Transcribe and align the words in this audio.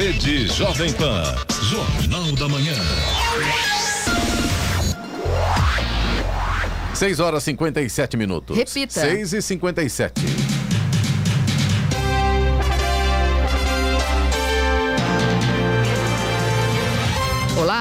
Rede 0.00 0.46
Jovem 0.46 0.90
Pan. 0.94 1.22
Jornal 1.68 2.32
da 2.32 2.48
Manhã. 2.48 2.72
6 6.94 7.20
horas 7.20 7.44
57 7.44 8.16
minutos. 8.16 8.56
Repita. 8.56 8.98
6 8.98 9.34
e 9.34 9.42
57. 9.42 10.49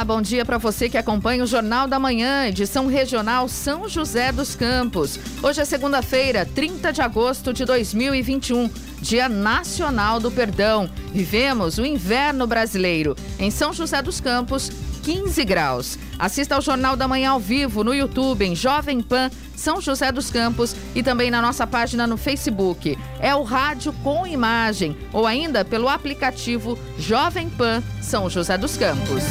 Bom 0.05 0.21
dia 0.21 0.45
para 0.45 0.57
você 0.57 0.88
que 0.88 0.97
acompanha 0.97 1.43
o 1.43 1.47
Jornal 1.47 1.86
da 1.86 2.00
Manhã, 2.00 2.47
edição 2.47 2.88
regional 2.88 3.50
São 3.50 3.88
José 3.88 4.32
dos 4.32 4.55
Campos. 4.55 5.20
Hoje 5.43 5.59
é 5.59 5.65
segunda-feira, 5.65 6.45
30 6.45 6.93
de 6.93 7.01
agosto 7.01 7.51
de 7.51 7.65
2021, 7.65 8.69
Dia 9.01 9.27
Nacional 9.27 10.19
do 10.19 10.32
Perdão. 10.32 10.89
Vivemos 11.14 11.77
o 11.77 11.86
inverno 11.86 12.47
brasileiro. 12.47 13.15
Em 13.38 13.51
São 13.51 13.74
José 13.74 14.01
dos 14.01 14.21
Campos, 14.21 14.71
15 15.04 15.43
graus. 15.43 16.00
Assista 16.18 16.55
ao 16.55 16.61
Jornal 16.61 16.96
da 16.96 17.07
Manhã 17.07 17.32
ao 17.32 17.39
vivo 17.39 17.83
no 17.83 17.93
YouTube, 17.93 18.46
em 18.46 18.55
Jovem 18.55 19.02
Pan, 19.02 19.29
São 19.55 19.82
José 19.82 20.11
dos 20.11 20.29
Campos 20.29 20.75
e 20.93 21.02
também 21.02 21.32
na 21.32 21.41
nossa 21.41 21.66
página 21.66 22.05
no 22.05 22.18
Facebook. 22.18 22.97
É 23.19 23.33
o 23.33 23.43
rádio 23.43 23.93
com 24.04 24.27
imagem 24.27 24.97
ou 25.13 25.25
ainda 25.25 25.63
pelo 25.63 25.89
aplicativo 25.89 26.77
Jovem 26.97 27.50
Pan 27.50 27.82
São 28.09 28.27
José 28.27 28.57
dos 28.57 28.75
Campos. 28.75 29.23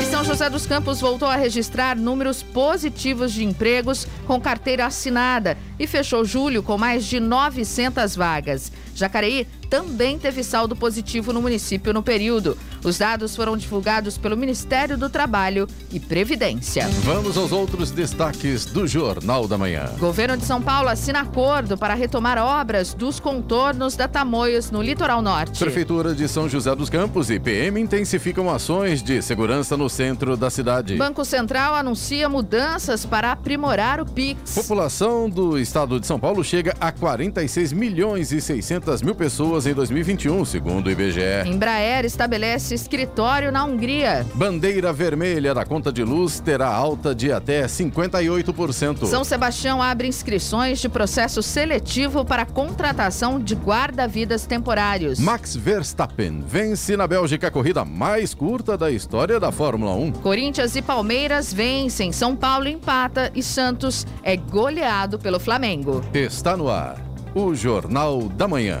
E 0.00 0.04
São 0.06 0.24
José 0.24 0.48
dos 0.48 0.66
Campos 0.66 1.02
voltou 1.02 1.28
a 1.28 1.36
registrar 1.36 1.94
números 1.94 2.42
positivos 2.42 3.30
de 3.30 3.44
empregos 3.44 4.08
com 4.26 4.40
carteira 4.40 4.86
assinada 4.86 5.58
e 5.78 5.86
fechou 5.86 6.24
julho 6.24 6.62
com 6.62 6.78
mais 6.78 7.04
de 7.04 7.20
900 7.20 8.16
vagas. 8.16 8.72
Jacareí 8.94 9.46
também 9.68 10.18
teve 10.18 10.44
saldo 10.44 10.76
positivo 10.76 11.32
no 11.32 11.42
município 11.42 11.92
no 11.92 12.02
período. 12.02 12.56
Os 12.84 12.98
dados 12.98 13.34
foram 13.34 13.56
divulgados 13.56 14.16
pelo 14.16 14.36
Ministério 14.36 14.96
do 14.96 15.10
Trabalho 15.10 15.66
e 15.90 15.98
Previdência. 15.98 16.86
Vamos 17.02 17.36
aos 17.36 17.50
outros 17.50 17.90
destaques 17.90 18.66
do 18.66 18.86
Jornal 18.86 19.48
da 19.48 19.58
Manhã. 19.58 19.90
Governo 19.98 20.36
de 20.36 20.44
São 20.44 20.62
Paulo 20.62 20.88
assina 20.88 21.20
acordo 21.20 21.76
para 21.76 21.94
retomar 21.94 22.38
obras 22.38 22.94
dos 22.94 23.18
contornos 23.18 23.96
da 23.96 24.06
Tamoios 24.06 24.70
no 24.70 24.80
litoral 24.80 25.20
norte. 25.20 25.58
Prefeitura 25.58 26.14
de 26.14 26.28
São 26.28 26.48
José 26.48 26.74
dos 26.76 26.88
Campos 26.88 27.28
e 27.30 27.40
PM 27.40 27.73
intensificam 27.80 28.50
ações 28.50 29.02
de 29.02 29.20
segurança 29.20 29.76
no 29.76 29.88
centro 29.88 30.36
da 30.36 30.50
cidade. 30.50 30.96
Banco 30.96 31.24
Central 31.24 31.74
anuncia 31.74 32.28
mudanças 32.28 33.04
para 33.04 33.32
aprimorar 33.32 34.00
o 34.00 34.06
PIX. 34.06 34.54
População 34.54 35.28
do 35.28 35.58
estado 35.58 35.98
de 36.00 36.06
São 36.06 36.18
Paulo 36.18 36.44
chega 36.44 36.74
a 36.80 36.92
46 36.92 37.72
milhões 37.72 38.32
e 38.32 38.40
600 38.40 39.02
mil 39.02 39.14
pessoas 39.14 39.66
em 39.66 39.74
2021, 39.74 40.44
segundo 40.44 40.86
o 40.86 40.90
IBGE. 40.90 41.46
Embraer 41.46 42.04
estabelece 42.04 42.74
escritório 42.74 43.50
na 43.50 43.64
Hungria. 43.64 44.26
Bandeira 44.34 44.92
vermelha 44.92 45.52
da 45.52 45.64
conta 45.64 45.92
de 45.92 46.02
luz 46.02 46.40
terá 46.40 46.68
alta 46.68 47.14
de 47.14 47.32
até 47.32 47.66
58%. 47.66 49.06
São 49.06 49.24
Sebastião 49.24 49.82
abre 49.82 50.08
inscrições 50.08 50.78
de 50.78 50.88
processo 50.88 51.42
seletivo 51.42 52.24
para 52.24 52.46
contratação 52.46 53.40
de 53.40 53.54
guarda-vidas 53.54 54.46
temporários. 54.46 55.18
Max 55.18 55.56
Verstappen 55.56 56.44
vence 56.46 56.96
na 56.96 57.06
Bélgica 57.06 57.48
a 57.48 57.50
corrida 57.50 57.63
mais 57.86 58.34
curta 58.34 58.76
da 58.76 58.90
história 58.90 59.40
da 59.40 59.50
Fórmula 59.50 59.94
1. 59.94 60.12
Corinthians 60.12 60.76
e 60.76 60.82
Palmeiras 60.82 61.52
vencem, 61.52 62.12
São 62.12 62.36
Paulo 62.36 62.68
empata 62.68 63.30
e 63.34 63.42
Santos 63.42 64.06
é 64.22 64.36
goleado 64.36 65.18
pelo 65.18 65.40
Flamengo. 65.40 66.02
Está 66.12 66.56
no 66.56 66.68
ar 66.68 66.98
o 67.34 67.54
Jornal 67.54 68.28
da 68.28 68.46
Manhã. 68.46 68.80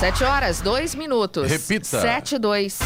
7 0.00 0.24
horas, 0.24 0.62
2 0.62 0.94
minutos. 0.94 1.50
Repita. 1.50 2.00
7 2.00 2.36
e 2.36 2.38
2. 2.38 2.78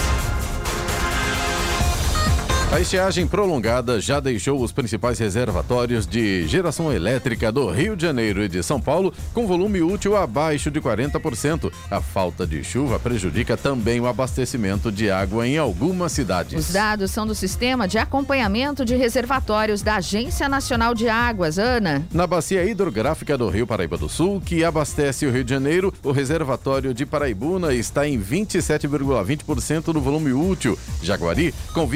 A 2.75 2.81
estiagem 2.81 3.25
prolongada 3.25 4.01
já 4.01 4.19
deixou 4.19 4.61
os 4.61 4.73
principais 4.73 5.21
reservatórios 5.21 6.09
de 6.09 6.45
geração 6.49 6.93
elétrica 6.93 7.53
do 7.53 7.71
Rio 7.71 7.95
de 7.95 8.03
Janeiro 8.03 8.43
e 8.43 8.49
de 8.49 8.65
São 8.65 8.81
Paulo 8.81 9.15
com 9.33 9.47
volume 9.47 9.81
útil 9.81 10.17
abaixo 10.17 10.73
de 10.73 10.81
40%. 10.81 11.73
A 11.89 12.01
falta 12.01 12.45
de 12.45 12.65
chuva 12.65 12.99
prejudica 12.99 13.57
também 13.57 14.01
o 14.01 14.09
abastecimento 14.09 14.91
de 14.91 15.09
água 15.09 15.47
em 15.47 15.57
algumas 15.57 16.11
cidades. 16.11 16.67
Os 16.67 16.73
dados 16.73 17.13
são 17.13 17.25
do 17.25 17.33
Sistema 17.33 17.87
de 17.87 17.97
Acompanhamento 17.97 18.85
de 18.85 18.97
Reservatórios 18.97 19.81
da 19.81 19.99
Agência 19.99 20.49
Nacional 20.49 20.97
de 20.97 21.09
Águas, 21.09 21.61
Ana. 21.61 22.05
Na 22.13 22.27
bacia 22.27 22.65
hidrográfica 22.65 23.39
do 23.39 23.49
Rio 23.49 23.69
Paraíba 23.69 23.97
do 23.97 24.09
Sul, 24.09 24.43
que 24.45 24.65
abastece 24.65 25.27
o 25.27 25.31
Rio 25.31 25.45
de 25.45 25.51
Janeiro, 25.51 25.95
o 26.03 26.11
reservatório 26.11 26.93
de 26.93 27.07
Paraibuna 27.07 27.73
está 27.73 28.09
em 28.09 28.21
27,20% 28.21 29.93
do 29.93 30.01
volume 30.01 30.33
útil. 30.33 30.77
Jaguari, 31.01 31.55
com 31.73 31.87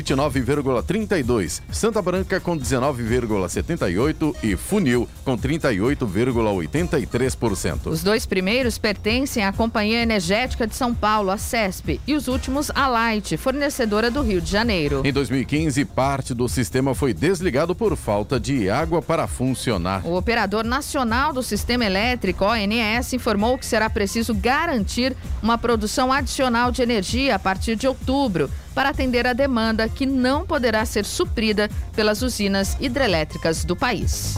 29,32%. 0.68 1.62
Santa 1.70 2.02
Branca, 2.02 2.40
com 2.40 2.58
19,78%. 2.58 4.34
E 4.42 4.56
Funil, 4.56 5.08
com 5.24 5.36
38,83%. 5.36 7.86
Os 7.86 8.02
dois 8.02 8.26
primeiros 8.26 8.76
pertencem 8.78 9.44
à 9.44 9.52
Companhia 9.52 10.02
Energética 10.02 10.66
de 10.66 10.74
São 10.74 10.92
Paulo, 10.94 11.30
a 11.30 11.38
CESP, 11.38 12.00
e 12.06 12.14
os 12.14 12.28
últimos 12.28 12.70
à 12.74 12.88
Light, 12.88 13.36
fornecedora 13.36 14.10
do 14.10 14.22
Rio 14.22 14.40
de 14.40 14.50
Janeiro. 14.50 15.02
Em 15.04 15.12
2015, 15.12 15.84
parte 15.84 16.32
do 16.34 16.48
sistema 16.48 16.94
foi 16.94 17.12
desligado 17.14 17.74
por 17.74 17.96
falta 17.96 18.40
de 18.40 18.70
água 18.70 19.02
para 19.02 19.26
funcionar. 19.26 20.06
O 20.06 20.16
Operador 20.16 20.64
Nacional 20.64 21.32
do 21.32 21.42
Sistema 21.42 21.84
Elétrico, 21.84 22.44
ONS, 22.44 23.14
informou 23.14 23.58
que 23.58 23.66
será 23.66 23.90
preciso 23.90 24.32
garantir 24.34 25.16
uma 25.42 25.58
produção 25.58 26.12
adicional 26.12 26.70
de 26.70 26.82
energia 26.82 27.34
a 27.34 27.38
partir 27.38 27.76
de 27.76 27.86
outubro 27.86 28.50
para 28.74 28.90
atender 28.90 29.26
a 29.26 29.32
demanda 29.32 29.88
que 29.88 30.06
não 30.06 30.46
poderá 30.46 30.84
ser 30.84 31.04
suprida 31.04 31.68
pelas 31.94 32.22
usinas 32.22 32.76
hidrelétricas 32.80 33.64
do 33.64 33.76
país. 33.76 34.36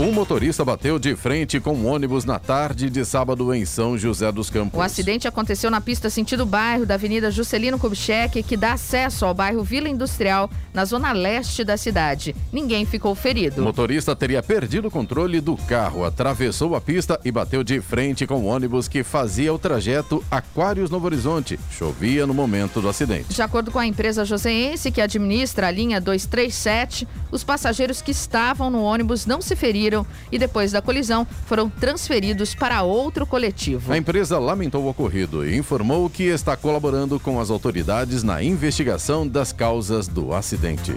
Um 0.00 0.12
motorista 0.12 0.64
bateu 0.64 0.96
de 0.96 1.16
frente 1.16 1.58
com 1.58 1.74
um 1.74 1.88
ônibus 1.88 2.24
na 2.24 2.38
tarde 2.38 2.88
de 2.88 3.04
sábado 3.04 3.52
em 3.52 3.64
São 3.64 3.98
José 3.98 4.30
dos 4.30 4.48
Campos. 4.48 4.78
O 4.78 4.80
acidente 4.80 5.26
aconteceu 5.26 5.72
na 5.72 5.80
pista 5.80 6.08
sentido 6.08 6.46
bairro 6.46 6.86
da 6.86 6.94
Avenida 6.94 7.32
Juscelino 7.32 7.80
Kubitschek, 7.80 8.44
que 8.44 8.56
dá 8.56 8.74
acesso 8.74 9.26
ao 9.26 9.34
bairro 9.34 9.64
Vila 9.64 9.88
Industrial, 9.88 10.48
na 10.72 10.84
zona 10.84 11.10
leste 11.10 11.64
da 11.64 11.76
cidade. 11.76 12.32
Ninguém 12.52 12.86
ficou 12.86 13.10
O 13.10 13.16
ferido. 13.16 13.60
motorista 13.60 14.14
teria 14.14 14.40
perdido 14.40 14.86
o 14.86 14.90
controle 14.90 15.40
do 15.40 15.56
carro, 15.56 16.04
atravessou 16.04 16.76
a 16.76 16.80
pista 16.80 17.18
e 17.24 17.32
bateu 17.32 17.64
de 17.64 17.80
frente 17.80 18.24
com 18.24 18.36
o 18.36 18.44
ônibus 18.44 18.86
que 18.86 19.02
fazia 19.02 19.52
o 19.52 19.58
trajeto 19.58 20.22
Aquários 20.30 20.90
Novo 20.90 21.06
Horizonte. 21.06 21.58
Chovia 21.72 22.24
no 22.24 22.32
momento 22.32 22.80
do 22.80 22.88
acidente. 22.88 23.34
De 23.34 23.42
acordo 23.42 23.72
com 23.72 23.80
a 23.80 23.86
empresa 23.86 24.24
joseense 24.24 24.92
que 24.92 25.00
administra 25.00 25.66
a 25.66 25.72
linha 25.72 26.00
237, 26.00 27.08
os 27.32 27.42
passageiros 27.42 28.00
que 28.00 28.12
estavam 28.12 28.70
no 28.70 28.84
ônibus 28.84 29.26
não 29.26 29.42
se 29.42 29.56
feriram 29.56 29.87
e 30.30 30.38
depois 30.38 30.72
da 30.72 30.82
colisão 30.82 31.26
foram 31.46 31.68
transferidos 31.68 32.54
para 32.54 32.82
outro 32.82 33.26
coletivo. 33.26 33.92
A 33.92 33.96
empresa 33.96 34.38
lamentou 34.38 34.84
o 34.84 34.88
ocorrido 34.88 35.46
e 35.46 35.56
informou 35.56 36.08
que 36.10 36.24
está 36.24 36.56
colaborando 36.56 37.18
com 37.18 37.40
as 37.40 37.50
autoridades 37.50 38.22
na 38.22 38.42
investigação 38.42 39.26
das 39.26 39.52
causas 39.52 40.06
do 40.08 40.34
acidente. 40.34 40.92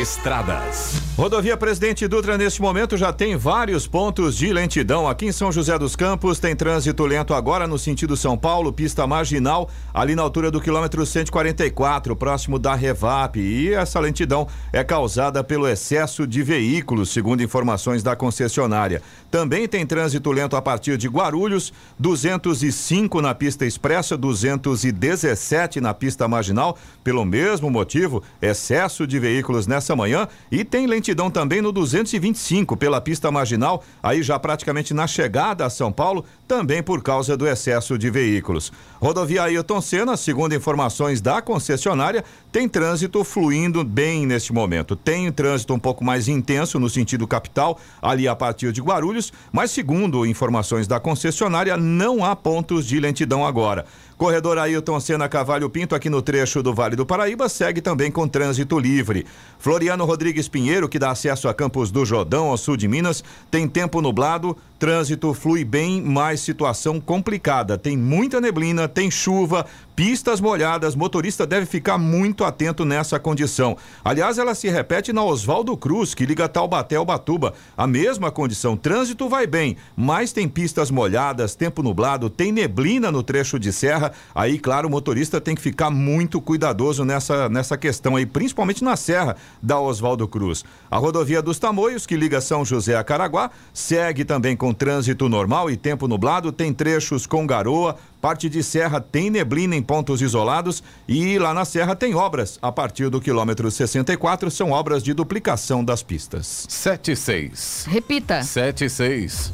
Estradas. 0.00 1.02
Rodovia 1.14 1.54
Presidente 1.58 2.08
Dutra, 2.08 2.38
neste 2.38 2.62
momento, 2.62 2.96
já 2.96 3.12
tem 3.12 3.36
vários 3.36 3.86
pontos 3.86 4.34
de 4.34 4.50
lentidão. 4.50 5.06
Aqui 5.06 5.26
em 5.26 5.32
São 5.32 5.52
José 5.52 5.78
dos 5.78 5.94
Campos 5.94 6.40
tem 6.40 6.56
trânsito 6.56 7.04
lento 7.04 7.34
agora 7.34 7.66
no 7.66 7.78
sentido 7.78 8.16
São 8.16 8.36
Paulo, 8.36 8.72
pista 8.72 9.06
marginal, 9.06 9.68
ali 9.92 10.14
na 10.14 10.22
altura 10.22 10.50
do 10.50 10.60
quilômetro 10.60 11.04
144, 11.04 12.16
próximo 12.16 12.58
da 12.58 12.74
Revap. 12.74 13.38
E 13.38 13.74
essa 13.74 14.00
lentidão 14.00 14.48
é 14.72 14.82
causada 14.82 15.44
pelo 15.44 15.68
excesso 15.68 16.26
de 16.26 16.42
veículos, 16.42 17.10
segundo 17.10 17.42
informações 17.42 18.02
da 18.02 18.16
concessionária. 18.16 19.02
Também 19.30 19.68
tem 19.68 19.84
trânsito 19.84 20.32
lento 20.32 20.56
a 20.56 20.62
partir 20.62 20.96
de 20.96 21.08
Guarulhos, 21.08 21.74
205 21.98 23.20
na 23.20 23.34
pista 23.34 23.66
expressa, 23.66 24.16
217 24.16 25.78
na 25.78 25.92
pista 25.92 26.26
marginal. 26.26 26.78
Pelo 27.04 27.24
mesmo 27.24 27.70
motivo, 27.70 28.22
excesso 28.40 29.06
de 29.06 29.18
veículos 29.18 29.66
nessa 29.66 29.81
nessa 29.82 29.96
manhã 29.96 30.28
e 30.50 30.64
tem 30.64 30.86
lentidão 30.86 31.28
também 31.28 31.60
no 31.60 31.72
225 31.72 32.76
pela 32.76 33.00
pista 33.00 33.30
marginal, 33.32 33.82
aí 34.00 34.22
já 34.22 34.38
praticamente 34.38 34.94
na 34.94 35.08
chegada 35.08 35.66
a 35.66 35.70
São 35.70 35.90
Paulo, 35.90 36.24
também 36.46 36.82
por 36.82 37.02
causa 37.02 37.36
do 37.36 37.46
excesso 37.48 37.98
de 37.98 38.08
veículos. 38.08 38.72
Rodovia 39.00 39.42
Ailton 39.42 39.80
Senna, 39.80 40.16
segundo 40.16 40.54
informações 40.54 41.20
da 41.20 41.42
concessionária, 41.42 42.24
tem 42.52 42.68
trânsito 42.68 43.24
fluindo 43.24 43.82
bem 43.82 44.24
neste 44.24 44.52
momento. 44.52 44.94
Tem 44.94 45.30
trânsito 45.32 45.74
um 45.74 45.78
pouco 45.78 46.04
mais 46.04 46.28
intenso 46.28 46.78
no 46.78 46.88
sentido 46.88 47.26
capital, 47.26 47.80
ali 48.00 48.28
a 48.28 48.36
partir 48.36 48.70
de 48.70 48.80
Guarulhos, 48.80 49.32
mas 49.50 49.72
segundo 49.72 50.24
informações 50.24 50.86
da 50.86 51.00
concessionária, 51.00 51.76
não 51.76 52.24
há 52.24 52.36
pontos 52.36 52.86
de 52.86 53.00
lentidão 53.00 53.44
agora. 53.44 53.84
Corredor 54.22 54.56
Ailton 54.56 55.00
Senna 55.00 55.28
Cavalho 55.28 55.68
Pinto, 55.68 55.96
aqui 55.96 56.08
no 56.08 56.22
trecho 56.22 56.62
do 56.62 56.72
Vale 56.72 56.94
do 56.94 57.04
Paraíba, 57.04 57.48
segue 57.48 57.80
também 57.80 58.08
com 58.08 58.28
trânsito 58.28 58.78
livre. 58.78 59.26
Floriano 59.58 60.04
Rodrigues 60.04 60.46
Pinheiro, 60.46 60.88
que 60.88 60.96
dá 60.96 61.10
acesso 61.10 61.48
a 61.48 61.54
Campos 61.54 61.90
do 61.90 62.04
Jordão, 62.04 62.46
ao 62.46 62.56
sul 62.56 62.76
de 62.76 62.86
Minas, 62.86 63.24
tem 63.50 63.66
tempo 63.66 64.00
nublado, 64.00 64.56
trânsito 64.78 65.34
flui 65.34 65.64
bem, 65.64 66.00
mas 66.00 66.38
situação 66.38 67.00
complicada. 67.00 67.76
Tem 67.76 67.96
muita 67.96 68.40
neblina, 68.40 68.86
tem 68.86 69.10
chuva, 69.10 69.66
pistas 69.94 70.40
molhadas, 70.40 70.94
motorista 70.94 71.46
deve 71.46 71.66
ficar 71.66 71.98
muito 71.98 72.44
atento 72.44 72.84
nessa 72.84 73.18
condição. 73.18 73.76
Aliás, 74.04 74.38
ela 74.38 74.54
se 74.54 74.68
repete 74.68 75.12
na 75.12 75.22
Oswaldo 75.22 75.76
Cruz, 75.76 76.14
que 76.14 76.26
liga 76.26 76.48
Taubaté 76.48 76.96
ao 76.96 77.04
Batuba. 77.04 77.54
A 77.76 77.86
mesma 77.86 78.30
condição, 78.30 78.76
trânsito 78.76 79.28
vai 79.28 79.46
bem, 79.46 79.76
mas 79.96 80.32
tem 80.32 80.48
pistas 80.48 80.90
molhadas, 80.90 81.54
tempo 81.54 81.82
nublado, 81.82 82.30
tem 82.30 82.52
neblina 82.52 83.10
no 83.10 83.22
trecho 83.22 83.58
de 83.58 83.72
serra. 83.72 84.12
Aí, 84.34 84.58
claro, 84.58 84.88
o 84.88 84.90
motorista 84.90 85.40
tem 85.40 85.54
que 85.54 85.62
ficar 85.62 85.90
muito 85.90 86.40
cuidadoso 86.40 87.04
nessa, 87.04 87.48
nessa 87.48 87.76
questão 87.76 88.16
aí, 88.16 88.26
principalmente 88.26 88.82
na 88.82 88.96
serra 88.96 89.36
da 89.62 89.78
Oswaldo 89.78 90.26
Cruz. 90.26 90.64
A 90.90 90.96
rodovia 90.96 91.42
dos 91.42 91.58
Tamoios, 91.58 92.06
que 92.06 92.16
liga 92.16 92.40
São 92.40 92.64
José 92.64 92.96
a 92.96 93.04
Caraguá, 93.04 93.50
segue 93.72 94.24
também 94.24 94.56
com 94.56 94.72
trânsito 94.72 95.28
normal 95.28 95.70
e 95.70 95.76
tempo 95.76 96.08
nublado, 96.08 96.52
tem 96.52 96.72
trechos 96.72 97.26
com 97.26 97.46
garoa, 97.46 97.96
parte 98.22 98.48
de 98.48 98.62
serra 98.62 99.00
tem 99.00 99.28
neblina 99.30 99.74
em 99.74 99.82
pontos 99.82 100.22
isolados 100.22 100.80
e 101.08 101.36
lá 101.40 101.52
na 101.52 101.64
serra 101.64 101.96
tem 101.96 102.14
obras. 102.14 102.56
A 102.62 102.70
partir 102.70 103.10
do 103.10 103.20
quilômetro 103.20 103.68
64 103.68 104.48
são 104.48 104.70
obras 104.70 105.02
de 105.02 105.12
duplicação 105.12 105.84
das 105.84 106.04
pistas. 106.04 106.64
76. 106.68 107.86
Repita. 107.90 108.44
76. 108.44 109.52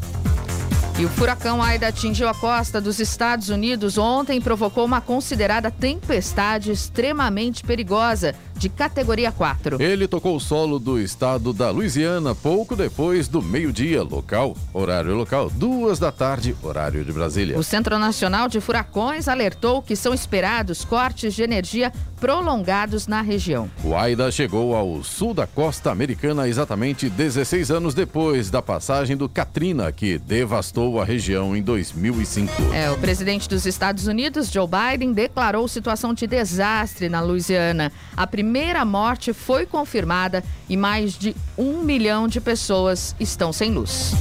E 0.99 1.05
o 1.05 1.09
furacão 1.09 1.62
Aida 1.62 1.87
atingiu 1.87 2.29
a 2.29 2.35
costa 2.35 2.81
dos 2.81 2.99
Estados 2.99 3.49
Unidos 3.49 3.97
ontem 3.97 4.38
e 4.38 4.41
provocou 4.41 4.85
uma 4.85 5.00
considerada 5.00 5.71
tempestade 5.71 6.73
extremamente 6.73 7.62
perigosa 7.62 8.35
de 8.58 8.69
categoria 8.69 9.31
4. 9.31 9.81
Ele 9.81 10.08
tocou 10.08 10.37
o 10.37 10.40
solo 10.40 10.78
do 10.78 11.00
estado 11.00 11.52
da 11.52 11.70
Louisiana 11.70 12.34
pouco 12.34 12.75
depois 12.75 13.28
do 13.28 13.40
meio-dia, 13.40 14.02
local, 14.02 14.56
horário 14.75 15.14
local, 15.14 15.49
duas 15.49 15.99
da 15.99 16.10
tarde, 16.10 16.56
horário 16.62 17.05
de 17.05 17.12
Brasília. 17.12 17.58
O 17.58 17.62
Centro 17.62 17.99
Nacional 17.99 18.49
de 18.49 18.60
Furacões 18.60 19.28
alertou 19.28 19.81
que 19.81 19.94
são 19.94 20.12
esperados 20.12 20.84
cortes 20.84 21.34
de 21.34 21.43
energia 21.43 21.93
prolongados 22.19 23.06
na 23.06 23.20
região. 23.20 23.70
O 23.84 23.94
Aida 23.94 24.31
chegou 24.31 24.75
ao 24.75 25.02
sul 25.04 25.32
da 25.32 25.46
costa 25.46 25.90
americana 25.90 26.49
exatamente 26.49 27.08
16 27.08 27.70
anos 27.70 27.94
depois 27.94 28.50
da 28.50 28.61
passagem 28.61 29.16
do 29.16 29.28
Katrina, 29.28 29.93
que 29.93 30.19
devastou 30.19 31.00
a 31.00 31.04
região 31.04 31.56
em 31.56 31.62
2005. 31.62 32.52
É, 32.75 32.90
o 32.90 32.99
presidente 32.99 33.49
dos 33.49 33.66
Estados 33.66 34.06
Unidos, 34.08 34.50
Joe 34.50 34.66
Biden, 34.66 35.12
declarou 35.12 35.66
situação 35.69 36.12
de 36.12 36.26
desastre 36.26 37.08
na 37.08 37.20
Louisiana. 37.20 37.93
A 38.16 38.26
primeira 38.26 38.48
morte 38.85 39.33
foi 39.33 39.67
confirmada 39.67 40.43
e 40.69 40.77
mais 40.77 41.12
de 41.12 41.35
um 41.56 41.83
milhão 41.83 42.27
de 42.27 42.41
pessoas 42.41 43.15
estão 43.21 43.53
sem 43.53 43.71
luz. 43.73 44.15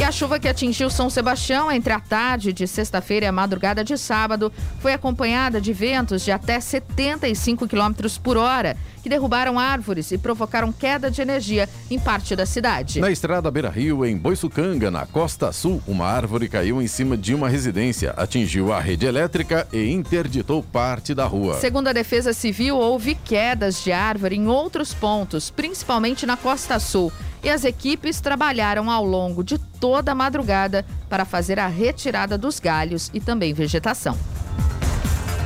E 0.00 0.02
a 0.02 0.10
chuva 0.10 0.38
que 0.38 0.48
atingiu 0.48 0.88
São 0.88 1.10
Sebastião 1.10 1.70
entre 1.70 1.92
a 1.92 2.00
tarde 2.00 2.54
de 2.54 2.66
sexta-feira 2.66 3.26
e 3.26 3.28
a 3.28 3.32
madrugada 3.32 3.84
de 3.84 3.98
sábado 3.98 4.50
foi 4.78 4.94
acompanhada 4.94 5.60
de 5.60 5.74
ventos 5.74 6.24
de 6.24 6.32
até 6.32 6.58
75 6.58 7.68
km 7.68 7.92
por 8.22 8.38
hora, 8.38 8.78
que 9.02 9.08
derrubaram 9.08 9.58
árvores 9.58 10.10
e 10.10 10.18
provocaram 10.18 10.72
queda 10.72 11.10
de 11.10 11.20
energia 11.20 11.68
em 11.90 11.98
parte 11.98 12.36
da 12.36 12.46
cidade. 12.46 13.00
Na 13.00 13.10
estrada 13.10 13.50
Beira 13.50 13.70
Rio, 13.70 14.04
em 14.04 14.16
Boiçucanga, 14.16 14.90
na 14.90 15.06
costa 15.06 15.52
sul, 15.52 15.82
uma 15.86 16.06
árvore 16.06 16.48
caiu 16.48 16.80
em 16.80 16.86
cima 16.86 17.16
de 17.16 17.34
uma 17.34 17.48
residência, 17.48 18.12
atingiu 18.16 18.72
a 18.72 18.80
rede 18.80 19.06
elétrica 19.06 19.66
e 19.72 19.90
interditou 19.90 20.62
parte 20.62 21.14
da 21.14 21.24
rua. 21.24 21.54
Segundo 21.58 21.88
a 21.88 21.92
Defesa 21.92 22.32
Civil, 22.32 22.76
houve 22.76 23.14
quedas 23.14 23.82
de 23.82 23.92
árvore 23.92 24.36
em 24.36 24.46
outros 24.46 24.94
pontos, 24.94 25.50
principalmente 25.50 26.26
na 26.26 26.36
costa 26.36 26.78
sul 26.78 27.12
e 27.42 27.48
as 27.48 27.64
equipes 27.64 28.20
trabalharam 28.20 28.90
ao 28.90 29.04
longo 29.04 29.42
de 29.42 29.58
toda 29.58 30.12
a 30.12 30.14
madrugada 30.14 30.84
para 31.08 31.24
fazer 31.24 31.58
a 31.58 31.66
retirada 31.66 32.36
dos 32.36 32.60
galhos 32.60 33.10
e 33.14 33.20
também 33.20 33.54
vegetação. 33.54 34.16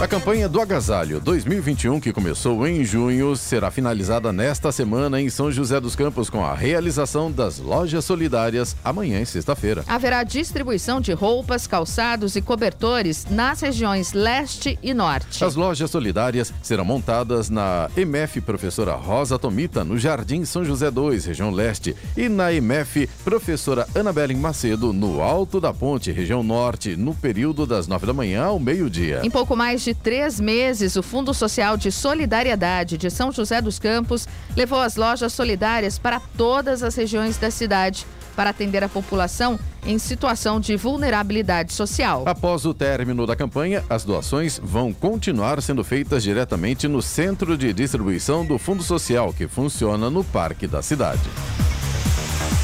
A 0.00 0.08
campanha 0.08 0.48
do 0.48 0.60
Agasalho 0.60 1.20
2021, 1.20 2.00
que 2.00 2.12
começou 2.12 2.66
em 2.66 2.84
junho, 2.84 3.36
será 3.36 3.70
finalizada 3.70 4.32
nesta 4.32 4.72
semana 4.72 5.20
em 5.20 5.30
São 5.30 5.52
José 5.52 5.80
dos 5.80 5.94
Campos 5.94 6.28
com 6.28 6.44
a 6.44 6.52
realização 6.52 7.30
das 7.30 7.58
lojas 7.58 8.04
solidárias 8.04 8.76
amanhã 8.84 9.20
em 9.20 9.24
sexta-feira. 9.24 9.84
Haverá 9.86 10.24
distribuição 10.24 11.00
de 11.00 11.12
roupas, 11.12 11.68
calçados 11.68 12.34
e 12.34 12.42
cobertores 12.42 13.24
nas 13.30 13.60
regiões 13.60 14.12
leste 14.12 14.76
e 14.82 14.92
norte. 14.92 15.44
As 15.44 15.54
lojas 15.54 15.92
solidárias 15.92 16.52
serão 16.60 16.84
montadas 16.84 17.48
na 17.48 17.88
MF 17.96 18.40
Professora 18.40 18.94
Rosa 18.94 19.38
Tomita, 19.38 19.84
no 19.84 19.96
Jardim 19.96 20.44
São 20.44 20.64
José 20.64 20.90
2, 20.90 21.24
região 21.24 21.52
leste, 21.52 21.94
e 22.16 22.28
na 22.28 22.52
MF 22.52 23.08
Professora 23.24 23.86
Anabelle 23.94 24.34
Macedo, 24.34 24.92
no 24.92 25.22
Alto 25.22 25.60
da 25.60 25.72
Ponte, 25.72 26.10
região 26.10 26.42
norte, 26.42 26.96
no 26.96 27.14
período 27.14 27.64
das 27.64 27.86
nove 27.86 28.06
da 28.06 28.12
manhã 28.12 28.46
ao 28.46 28.58
meio-dia. 28.58 29.20
Em 29.22 29.30
pouco 29.30 29.54
mais 29.54 29.83
de 29.84 29.94
três 29.94 30.40
meses, 30.40 30.96
o 30.96 31.02
Fundo 31.02 31.34
Social 31.34 31.76
de 31.76 31.92
Solidariedade 31.92 32.96
de 32.96 33.10
São 33.10 33.30
José 33.30 33.60
dos 33.60 33.78
Campos 33.78 34.26
levou 34.56 34.80
as 34.80 34.96
lojas 34.96 35.32
solidárias 35.32 35.98
para 35.98 36.20
todas 36.38 36.82
as 36.82 36.94
regiões 36.94 37.36
da 37.36 37.50
cidade 37.50 38.06
para 38.34 38.50
atender 38.50 38.82
a 38.82 38.88
população 38.88 39.60
em 39.86 39.98
situação 39.98 40.58
de 40.58 40.74
vulnerabilidade 40.74 41.72
social. 41.72 42.24
Após 42.26 42.64
o 42.64 42.72
término 42.72 43.26
da 43.26 43.36
campanha, 43.36 43.84
as 43.88 44.04
doações 44.04 44.58
vão 44.60 44.92
continuar 44.92 45.60
sendo 45.60 45.84
feitas 45.84 46.22
diretamente 46.22 46.88
no 46.88 47.02
centro 47.02 47.56
de 47.56 47.72
distribuição 47.72 48.44
do 48.44 48.58
Fundo 48.58 48.82
Social, 48.82 49.34
que 49.34 49.46
funciona 49.46 50.08
no 50.08 50.24
Parque 50.24 50.66
da 50.66 50.80
Cidade. 50.82 51.20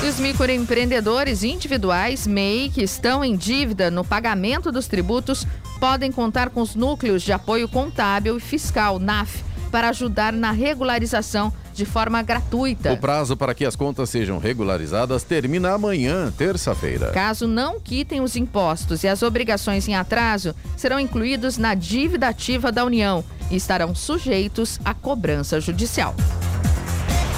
Os 0.09 0.19
microempreendedores 0.19 1.45
individuais 1.45 2.27
MEI 2.27 2.71
que 2.71 2.83
estão 2.83 3.23
em 3.23 3.37
dívida 3.37 3.91
no 3.91 4.03
pagamento 4.03 4.73
dos 4.73 4.87
tributos 4.87 5.47
podem 5.81 6.13
contar 6.13 6.51
com 6.51 6.61
os 6.61 6.75
núcleos 6.75 7.23
de 7.23 7.33
apoio 7.33 7.67
contábil 7.67 8.37
e 8.37 8.41
fiscal 8.41 8.99
NAF 8.99 9.43
para 9.73 9.89
ajudar 9.89 10.33
na 10.33 10.51
regularização 10.51 11.53
de 11.73 11.87
forma 11.87 12.21
gratuita. 12.23 12.93
O 12.93 12.99
prazo 12.99 13.37
para 13.37 13.55
que 13.55 13.65
as 13.65 13.75
contas 13.75 14.11
sejam 14.11 14.39
regularizadas 14.39 15.23
termina 15.23 15.73
amanhã, 15.73 16.31
terça-feira. 16.37 17.11
Caso 17.13 17.49
não 17.49 17.81
quitem 17.81 18.21
os 18.21 18.37
impostos 18.37 19.03
e 19.03 19.09
as 19.09 19.23
obrigações 19.23 19.89
em 19.89 19.95
atraso, 19.95 20.55
serão 20.77 21.01
incluídos 21.01 21.57
na 21.57 21.75
dívida 21.75 22.29
ativa 22.29 22.71
da 22.71 22.85
União 22.85 23.25
e 23.51 23.57
estarão 23.57 23.95
sujeitos 23.95 24.79
à 24.85 24.93
cobrança 24.93 25.61
judicial. 25.61 26.15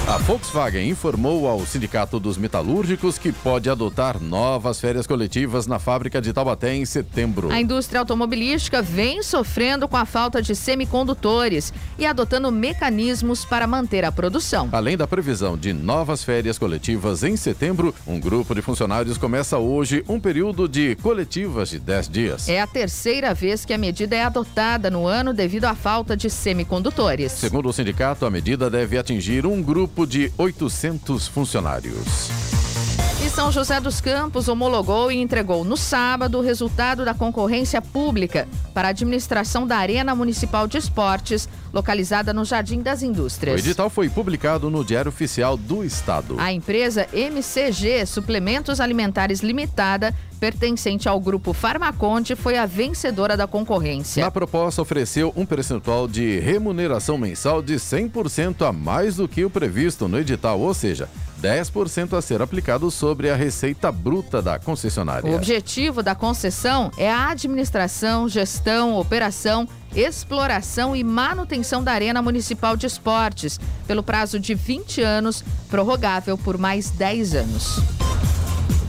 A 0.05 0.17
Volkswagen 0.17 0.89
informou 0.89 1.47
ao 1.47 1.65
Sindicato 1.65 2.19
dos 2.19 2.37
Metalúrgicos 2.37 3.17
que 3.17 3.31
pode 3.31 3.69
adotar 3.69 4.21
novas 4.21 4.77
férias 4.77 5.07
coletivas 5.07 5.65
na 5.65 5.79
fábrica 5.79 6.21
de 6.21 6.33
Taubaté 6.33 6.75
em 6.75 6.83
setembro. 6.85 7.49
A 7.49 7.61
indústria 7.61 8.01
automobilística 8.01 8.81
vem 8.81 9.23
sofrendo 9.23 9.87
com 9.87 9.95
a 9.95 10.05
falta 10.05 10.41
de 10.41 10.57
semicondutores 10.57 11.73
e 11.97 12.05
adotando 12.05 12.51
mecanismos 12.51 13.45
para 13.45 13.65
manter 13.65 14.03
a 14.03 14.11
produção. 14.11 14.67
Além 14.73 14.97
da 14.97 15.07
previsão 15.07 15.57
de 15.57 15.71
novas 15.71 16.21
férias 16.21 16.57
coletivas 16.59 17.23
em 17.23 17.37
setembro, 17.37 17.95
um 18.05 18.19
grupo 18.19 18.53
de 18.53 18.61
funcionários 18.61 19.17
começa 19.17 19.57
hoje 19.57 20.03
um 20.09 20.19
período 20.19 20.67
de 20.67 20.97
coletivas 20.97 21.69
de 21.69 21.79
10 21.79 22.09
dias. 22.09 22.49
É 22.49 22.59
a 22.59 22.67
terceira 22.67 23.33
vez 23.33 23.63
que 23.63 23.73
a 23.73 23.77
medida 23.77 24.17
é 24.17 24.23
adotada 24.23 24.91
no 24.91 25.07
ano 25.07 25.33
devido 25.33 25.63
à 25.63 25.73
falta 25.73 26.15
de 26.17 26.29
semicondutores. 26.29 27.31
Segundo 27.31 27.69
o 27.69 27.73
sindicato, 27.73 28.25
a 28.25 28.29
medida 28.29 28.69
deve 28.69 28.97
atingir 28.97 29.45
um 29.45 29.63
grupo 29.63 29.92
grupo 29.93 30.07
de 30.07 30.31
800 30.37 31.29
funcionários. 31.29 32.82
E 33.23 33.29
São 33.29 33.49
José 33.49 33.79
dos 33.79 34.01
Campos 34.01 34.49
homologou 34.49 35.09
e 35.09 35.21
entregou 35.21 35.63
no 35.63 35.77
sábado 35.77 36.37
o 36.37 36.41
resultado 36.41 37.05
da 37.05 37.13
concorrência 37.13 37.81
pública 37.81 38.49
para 38.73 38.89
a 38.89 38.91
administração 38.91 39.65
da 39.65 39.77
Arena 39.77 40.13
Municipal 40.13 40.67
de 40.67 40.77
Esportes, 40.77 41.47
localizada 41.71 42.33
no 42.33 42.43
Jardim 42.43 42.81
das 42.81 43.01
Indústrias. 43.01 43.55
O 43.55 43.63
edital 43.65 43.89
foi 43.89 44.09
publicado 44.09 44.69
no 44.69 44.83
Diário 44.83 45.07
Oficial 45.07 45.55
do 45.55 45.85
Estado. 45.85 46.35
A 46.37 46.51
empresa 46.51 47.07
MCG 47.13 48.05
Suplementos 48.05 48.81
Alimentares 48.81 49.39
Limitada 49.39 50.13
pertencente 50.43 51.07
ao 51.07 51.21
grupo 51.21 51.53
Farmaconte, 51.53 52.35
foi 52.35 52.57
a 52.57 52.65
vencedora 52.65 53.37
da 53.37 53.47
concorrência. 53.47 54.25
Na 54.25 54.29
proposta, 54.29 54.81
ofereceu 54.81 55.31
um 55.37 55.45
percentual 55.45 56.05
de 56.05 56.37
remuneração 56.39 57.17
mensal 57.17 57.61
de 57.61 57.75
100% 57.75 58.67
a 58.67 58.73
mais 58.73 59.15
do 59.15 59.25
que 59.25 59.45
o 59.45 59.49
previsto 59.49 60.05
no 60.05 60.19
edital, 60.19 60.59
ou 60.59 60.73
seja, 60.73 61.07
10% 61.43 62.17
a 62.17 62.21
ser 62.21 62.41
aplicado 62.41 62.89
sobre 62.89 63.29
a 63.29 63.35
receita 63.35 63.91
bruta 63.91 64.41
da 64.41 64.57
concessionária. 64.57 65.29
O 65.29 65.35
objetivo 65.35 66.01
da 66.01 66.15
concessão 66.15 66.89
é 66.97 67.11
a 67.11 67.31
administração, 67.31 68.29
gestão, 68.29 68.95
operação, 68.95 69.67
exploração 69.93 70.95
e 70.95 71.03
manutenção 71.03 71.83
da 71.83 71.91
Arena 71.91 72.21
Municipal 72.21 72.77
de 72.77 72.87
Esportes, 72.87 73.59
pelo 73.85 74.01
prazo 74.01 74.39
de 74.39 74.55
20 74.55 75.01
anos, 75.01 75.43
prorrogável 75.69 76.37
por 76.37 76.57
mais 76.57 76.89
10 76.91 77.35
anos. 77.35 77.79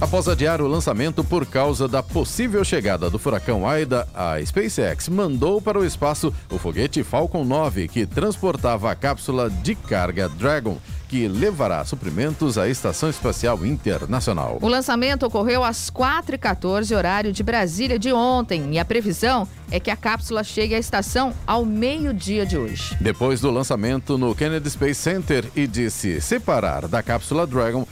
Após 0.00 0.28
adiar 0.28 0.60
o 0.60 0.68
lançamento 0.68 1.24
por 1.24 1.46
causa 1.46 1.88
da 1.88 2.02
possível 2.02 2.64
chegada 2.64 3.08
do 3.08 3.18
furacão 3.18 3.66
Aida, 3.66 4.06
a 4.14 4.44
SpaceX 4.44 5.08
mandou 5.08 5.62
para 5.62 5.78
o 5.78 5.84
espaço 5.84 6.32
o 6.50 6.58
foguete 6.58 7.02
Falcon 7.02 7.44
9, 7.44 7.88
que 7.88 8.04
transportava 8.04 8.90
a 8.90 8.94
cápsula 8.94 9.48
de 9.48 9.74
carga 9.74 10.28
Dragon 10.28 10.78
que 11.14 11.28
levará 11.28 11.84
suprimentos 11.84 12.58
à 12.58 12.68
Estação 12.68 13.08
Espacial 13.08 13.64
Internacional. 13.64 14.58
O 14.60 14.66
lançamento 14.66 15.24
ocorreu 15.24 15.62
às 15.62 15.88
4h14, 15.88 16.92
horário 16.96 17.32
de 17.32 17.40
Brasília 17.40 18.00
de 18.00 18.12
ontem, 18.12 18.74
e 18.74 18.80
a 18.80 18.84
previsão 18.84 19.46
é 19.70 19.78
que 19.78 19.92
a 19.92 19.96
cápsula 19.96 20.42
chegue 20.42 20.74
à 20.74 20.78
estação 20.78 21.32
ao 21.46 21.64
meio-dia 21.64 22.44
de 22.44 22.58
hoje. 22.58 22.96
Depois 23.00 23.40
do 23.40 23.48
lançamento 23.50 24.18
no 24.18 24.34
Kennedy 24.34 24.68
Space 24.70 25.00
Center 25.00 25.44
e 25.54 25.68
de 25.68 25.88
se 25.88 26.20
separar 26.20 26.88
da 26.88 27.00
cápsula 27.00 27.46
Dragon, 27.46 27.86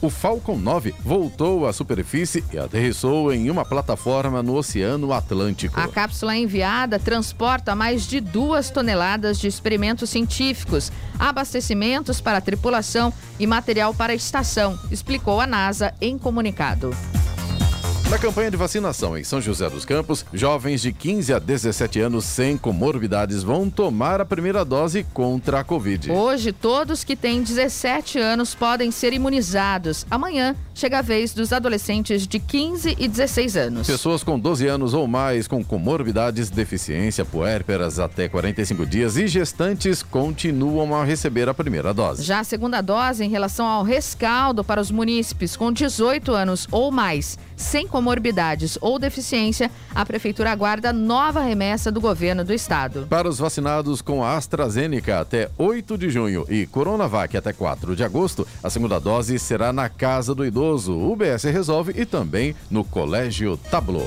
o 0.00 0.08
Falcon 0.08 0.56
9 0.56 0.94
voltou 1.00 1.66
à 1.66 1.72
superfície 1.72 2.42
e 2.50 2.58
aterrissou 2.58 3.32
em 3.32 3.50
uma 3.50 3.64
plataforma 3.64 4.42
no 4.42 4.54
Oceano 4.54 5.12
Atlântico. 5.12 5.78
A 5.78 5.88
cápsula 5.88 6.34
enviada 6.34 6.98
transporta 6.98 7.74
mais 7.74 8.06
de 8.06 8.20
duas 8.20 8.70
toneladas 8.70 9.38
de 9.38 9.46
experimentos 9.46 10.08
científicos, 10.08 10.90
abastecimentos 11.18 12.20
para 12.22 12.38
a 12.38 12.40
tripulação 12.66 13.12
e 13.38 13.46
material 13.46 13.94
para 13.94 14.12
a 14.12 14.16
estação, 14.16 14.78
explicou 14.90 15.40
a 15.40 15.46
NASA 15.46 15.94
em 16.00 16.18
comunicado. 16.18 16.90
Na 18.08 18.18
campanha 18.18 18.52
de 18.52 18.56
vacinação 18.56 19.18
em 19.18 19.24
São 19.24 19.40
José 19.40 19.68
dos 19.68 19.84
Campos, 19.84 20.24
jovens 20.32 20.80
de 20.80 20.92
15 20.92 21.34
a 21.34 21.40
17 21.40 21.98
anos 21.98 22.24
sem 22.24 22.56
comorbidades 22.56 23.42
vão 23.42 23.68
tomar 23.68 24.20
a 24.20 24.24
primeira 24.24 24.64
dose 24.64 25.04
contra 25.12 25.58
a 25.58 25.64
Covid. 25.64 26.12
Hoje, 26.12 26.52
todos 26.52 27.02
que 27.02 27.16
têm 27.16 27.42
17 27.42 28.16
anos 28.20 28.54
podem 28.54 28.92
ser 28.92 29.12
imunizados. 29.12 30.06
Amanhã, 30.08 30.54
chega 30.72 31.00
a 31.00 31.02
vez 31.02 31.34
dos 31.34 31.52
adolescentes 31.52 32.28
de 32.28 32.38
15 32.38 32.94
e 32.96 33.08
16 33.08 33.56
anos. 33.56 33.86
Pessoas 33.88 34.22
com 34.22 34.38
12 34.38 34.68
anos 34.68 34.94
ou 34.94 35.08
mais 35.08 35.48
com 35.48 35.64
comorbidades, 35.64 36.48
deficiência, 36.48 37.24
puérperas 37.24 37.98
até 37.98 38.28
45 38.28 38.86
dias 38.86 39.16
e 39.16 39.26
gestantes 39.26 40.00
continuam 40.04 40.94
a 40.94 41.02
receber 41.02 41.48
a 41.48 41.54
primeira 41.54 41.92
dose. 41.92 42.22
Já 42.22 42.38
a 42.38 42.44
segunda 42.44 42.80
dose, 42.80 43.24
em 43.24 43.28
relação 43.28 43.66
ao 43.66 43.82
rescaldo 43.82 44.62
para 44.62 44.80
os 44.80 44.92
munícipes 44.92 45.56
com 45.56 45.72
18 45.72 46.32
anos 46.32 46.68
ou 46.70 46.92
mais, 46.92 47.36
sem 47.56 47.88
comorbidades 47.88 48.78
ou 48.80 48.98
deficiência, 48.98 49.70
a 49.94 50.04
Prefeitura 50.04 50.52
aguarda 50.52 50.92
nova 50.92 51.40
remessa 51.40 51.90
do 51.90 52.00
governo 52.00 52.44
do 52.44 52.52
estado. 52.52 53.06
Para 53.08 53.28
os 53.28 53.38
vacinados 53.38 54.02
com 54.02 54.22
a 54.22 54.36
AstraZeneca 54.36 55.20
até 55.20 55.50
8 55.56 55.96
de 55.96 56.10
junho 56.10 56.46
e 56.48 56.66
Coronavac 56.66 57.36
até 57.36 57.52
4 57.52 57.96
de 57.96 58.04
agosto, 58.04 58.46
a 58.62 58.68
segunda 58.68 59.00
dose 59.00 59.38
será 59.38 59.72
na 59.72 59.88
Casa 59.88 60.34
do 60.34 60.44
Idoso, 60.44 60.92
UBS 60.92 61.44
Resolve 61.44 61.92
e 61.96 62.04
também 62.04 62.54
no 62.70 62.84
Colégio 62.84 63.56
Tablô. 63.56 64.02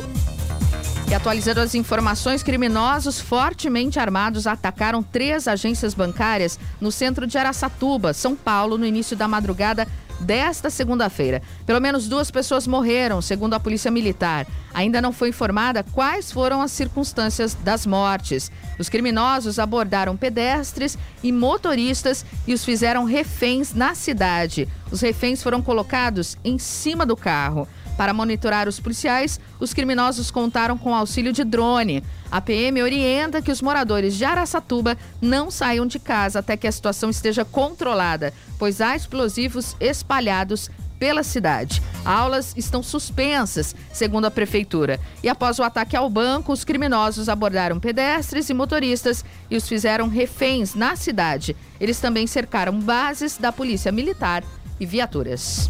E 1.09 1.13
atualizando 1.15 1.59
as 1.59 1.73
informações, 1.73 2.43
criminosos 2.43 3.19
fortemente 3.19 3.99
armados 3.99 4.45
atacaram 4.45 5.01
três 5.01 5.47
agências 5.47 5.95
bancárias 5.95 6.59
no 6.79 6.91
centro 6.91 7.25
de 7.25 7.35
Araçatuba, 7.35 8.13
São 8.13 8.35
Paulo, 8.35 8.77
no 8.77 8.85
início 8.85 9.17
da 9.17 9.27
madrugada 9.27 9.87
desta 10.19 10.69
segunda-feira. 10.69 11.41
Pelo 11.65 11.79
menos 11.79 12.07
duas 12.07 12.29
pessoas 12.29 12.67
morreram, 12.67 13.21
segundo 13.21 13.53
a 13.53 13.59
Polícia 13.59 13.91
Militar. 13.91 14.45
Ainda 14.73 15.01
não 15.01 15.11
foi 15.11 15.29
informada 15.29 15.83
quais 15.83 16.31
foram 16.31 16.61
as 16.61 16.71
circunstâncias 16.71 17.55
das 17.55 17.85
mortes. 17.85 18.51
Os 18.77 18.89
criminosos 18.89 19.59
abordaram 19.59 20.15
pedestres 20.15 20.97
e 21.23 21.31
motoristas 21.31 22.25
e 22.47 22.53
os 22.53 22.63
fizeram 22.63 23.03
reféns 23.03 23.73
na 23.73 23.95
cidade. 23.95 24.67
Os 24.91 25.01
reféns 25.01 25.41
foram 25.41 25.61
colocados 25.61 26.37
em 26.43 26.57
cima 26.57 27.05
do 27.05 27.15
carro. 27.15 27.67
Para 27.99 28.13
monitorar 28.13 28.65
os 28.69 28.79
policiais, 28.79 29.41
os 29.59 29.73
criminosos 29.73 30.31
contaram 30.31 30.77
com 30.77 30.95
auxílio 30.95 31.33
de 31.33 31.43
drone. 31.43 32.01
A 32.31 32.39
PM 32.39 32.81
orienta 32.81 33.41
que 33.41 33.51
os 33.51 33.61
moradores 33.61 34.15
de 34.15 34.23
Araçatuba 34.23 34.97
não 35.21 35.51
saiam 35.51 35.85
de 35.85 35.99
casa 35.99 36.39
até 36.39 36.55
que 36.55 36.65
a 36.65 36.71
situação 36.71 37.09
esteja 37.09 37.43
controlada, 37.43 38.33
pois 38.57 38.79
há 38.79 38.95
explosivos 38.95 39.75
espalhados 39.81 40.71
pela 40.97 41.23
cidade. 41.23 41.83
Aulas 42.05 42.53
estão 42.55 42.81
suspensas, 42.81 43.75
segundo 43.91 44.27
a 44.27 44.31
prefeitura. 44.31 44.97
E 45.21 45.27
após 45.27 45.59
o 45.59 45.63
ataque 45.63 45.97
ao 45.97 46.09
banco, 46.09 46.53
os 46.53 46.63
criminosos 46.63 47.27
abordaram 47.27 47.81
pedestres 47.81 48.49
e 48.49 48.53
motoristas 48.53 49.25
e 49.51 49.57
os 49.57 49.67
fizeram 49.67 50.07
reféns 50.07 50.73
na 50.73 50.95
cidade. 50.95 51.53
Eles 51.81 51.99
também 51.99 52.25
cercaram 52.27 52.79
bases 52.79 53.35
da 53.35 53.51
Polícia 53.51 53.91
Militar 53.91 54.41
e 54.79 54.85
viaturas. 54.85 55.69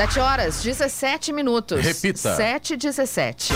7 0.00 0.18
horas, 0.18 0.62
17 0.62 1.30
minutos. 1.30 1.84
Repita. 1.84 2.34
7 2.34 2.72
e 2.72 2.76
17. 2.78 3.52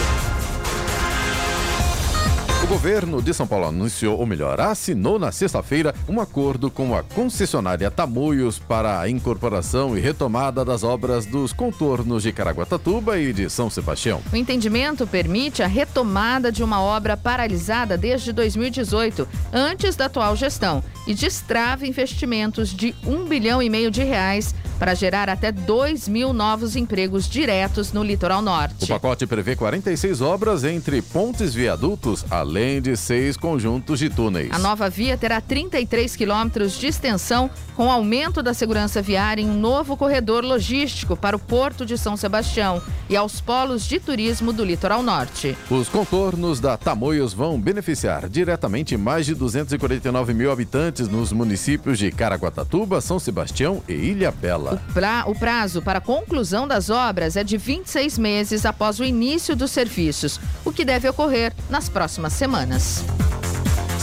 O 2.64 2.66
governo 2.66 3.21
de 3.21 3.35
São 3.35 3.47
Paulo 3.47 3.66
anunciou, 3.66 4.18
ou 4.18 4.25
melhor, 4.25 4.59
assinou 4.59 5.18
na 5.18 5.30
sexta-feira 5.30 5.94
um 6.09 6.18
acordo 6.18 6.71
com 6.71 6.97
a 6.97 7.02
concessionária 7.02 7.90
Tamoios 7.90 8.59
para 8.59 9.00
a 9.00 9.06
incorporação 9.06 9.94
e 9.94 10.00
retomada 10.00 10.64
das 10.64 10.83
obras 10.83 11.26
dos 11.26 11.52
contornos 11.52 12.23
de 12.23 12.33
Caraguatatuba 12.33 13.18
e 13.18 13.35
de 13.35 13.50
São 13.50 13.68
Sebastião. 13.68 14.23
O 14.33 14.37
entendimento 14.37 15.06
permite 15.06 15.62
a 15.62 15.66
retomada 15.66 16.50
de 16.50 16.64
uma 16.64 16.80
obra 16.80 17.18
paralisada 17.18 17.99
desde 17.99 18.33
2018, 18.33 19.28
antes 19.52 19.94
da 19.94 20.06
atual 20.06 20.35
gestão, 20.35 20.83
e 21.06 21.12
destrava 21.12 21.87
investimentos 21.87 22.71
de 22.71 22.94
um 23.06 23.26
bilhão 23.26 23.62
e 23.62 23.68
meio 23.68 23.90
de 23.90 24.02
reais 24.02 24.54
para 24.78 24.94
gerar 24.94 25.28
até 25.28 25.52
2 25.52 26.09
mil 26.09 26.33
novos 26.33 26.76
empregos 26.76 27.28
diretos 27.28 27.92
no 27.92 28.02
litoral 28.02 28.42
norte. 28.42 28.85
O 28.85 28.88
pacote 28.88 29.26
prevê 29.26 29.54
46 29.54 30.21
obras 30.21 30.64
entre 30.64 31.00
pontes 31.00 31.54
viadutos, 31.54 32.25
além 32.30 32.54
de 32.80 32.97
seis 32.97 33.37
conjuntos 33.37 33.99
de 33.99 34.09
túneis. 34.09 34.50
A 34.50 34.59
nova 34.59 34.88
via 34.88 35.16
terá 35.16 35.40
33 35.40 36.16
quilômetros 36.16 36.78
de 36.78 36.87
extensão, 36.87 37.50
com 37.76 37.90
aumento 37.90 38.42
da 38.42 38.54
segurança 38.54 39.02
viária 39.02 39.42
em 39.42 39.50
um 39.50 39.59
novo 39.59 39.97
corredor 39.97 40.44
logístico 40.44 41.16
para 41.16 41.37
o 41.37 41.38
Porto 41.38 41.85
de 41.85 41.99
São 41.99 42.16
Sebastião 42.16 42.83
e 43.09 43.16
aos 43.16 43.40
polos 43.40 43.87
de 43.87 44.00
turismo 44.00 44.52
do 44.52 44.64
litoral 44.64 45.02
norte. 45.02 45.56
Os 45.71 45.88
contornos 45.88 46.61
da 46.61 46.76
Tamoios 46.76 47.35
vão 47.35 47.61
beneficiar 47.61 48.28
diretamente 48.28 48.97
mais 48.97 49.26
de 49.26 49.35
249 49.35 50.33
mil 50.33 50.50
habitantes 50.50 51.09
nos 51.09 51.33
municípios 51.33 51.99
de 51.99 52.11
Caraguatatuba, 52.11 53.00
São 53.00 53.18
Sebastião 53.18 53.83
e 53.88 53.92
Ilha 53.92 54.30
Bela. 54.30 54.83
O, 54.88 54.92
pra, 54.92 55.25
o 55.26 55.35
prazo 55.35 55.83
para 55.83 55.99
a 55.99 56.02
conclusão 56.02 56.66
das 56.66 56.88
obras 56.88 57.37
é 57.37 57.44
de 57.44 57.56
26 57.56 58.18
meses 58.18 58.64
após 58.64 58.99
o 59.00 59.04
início 59.04 59.54
dos 59.54 59.71
serviços, 59.71 60.40
o 60.64 60.73
que 60.73 60.85
deve 60.85 61.09
ocorrer 61.09 61.52
nas 61.68 61.88
próximas 61.88 62.33
semanas 62.33 62.43
semanas. 62.44 63.02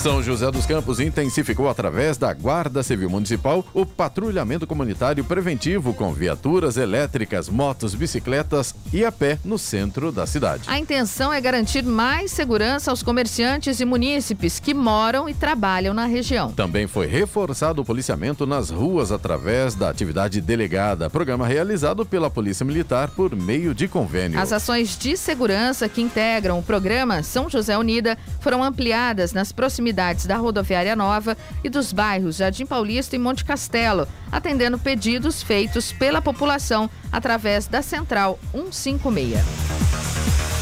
São 0.02 0.24
José 0.24 0.50
dos 0.50 0.66
Campos 0.66 1.00
intensificou 1.00 1.70
através 1.70 2.18
da 2.18 2.34
Guarda 2.34 2.82
Civil 2.82 3.08
Municipal 3.08 3.64
o 3.72 3.86
patrulhamento 3.86 4.66
comunitário 4.66 5.24
preventivo 5.24 5.94
com 5.94 6.12
viaturas 6.12 6.76
elétricas, 6.76 7.48
motos, 7.48 7.94
bicicletas 7.94 8.74
e 8.92 9.06
a 9.06 9.12
pé 9.12 9.38
no 9.46 9.60
centro 9.60 10.12
da 10.12 10.26
cidade. 10.26 10.64
A 10.66 10.80
intenção 10.80 11.32
é 11.32 11.40
garantir 11.40 11.84
mais 11.84 12.32
segurança 12.32 12.90
aos 12.90 13.04
comerciantes 13.04 13.80
e 13.80 13.86
munícipes 13.86 14.60
que 14.60 14.74
moram 14.74 15.30
e 15.30 15.36
trabalham 15.36 15.94
na 15.94 16.08
região. 16.08 16.52
Também 16.52 16.88
foi 16.88 17.06
reforçado 17.06 17.84
o 17.84 17.86
policiamento 17.86 18.48
nas 18.48 18.72
ruas 18.72 19.12
através 19.12 19.76
da 19.76 19.88
atividade 19.88 20.42
delegada, 20.42 21.12
programa 21.12 21.46
realizado 21.46 22.04
pela 22.08 22.28
Polícia 22.28 22.66
Militar 22.66 23.12
por 23.12 23.36
meio 23.36 23.76
de 23.76 23.88
convênio. 23.88 24.40
As 24.40 24.52
ações 24.52 24.98
de 24.98 25.16
segurança 25.16 25.88
que 25.88 26.02
integram 26.02 26.58
o 26.58 26.64
programa 26.64 27.22
São 27.22 27.48
José 27.48 27.78
Unida 27.78 28.18
foram 28.40 28.64
ampliadas 28.64 29.32
nas 29.32 29.52
proximidades 29.52 29.91
proximidades 29.92 30.26
da 30.26 30.38
rodoviária 30.38 30.96
nova 30.96 31.38
e 31.64 31.70
dos 31.70 31.94
bairros 31.94 32.38
Jardim 32.38 32.66
Paulista 32.66 33.16
e 33.16 33.20
Monte 33.20 33.46
Castelo, 33.46 34.08
atendendo 34.32 34.80
pedidos 34.80 35.44
feitos 35.44 35.92
pela 35.92 36.22
população 36.22 36.90
através 37.12 37.68
da 37.68 37.82
Central 37.82 38.40
156. 38.54 39.40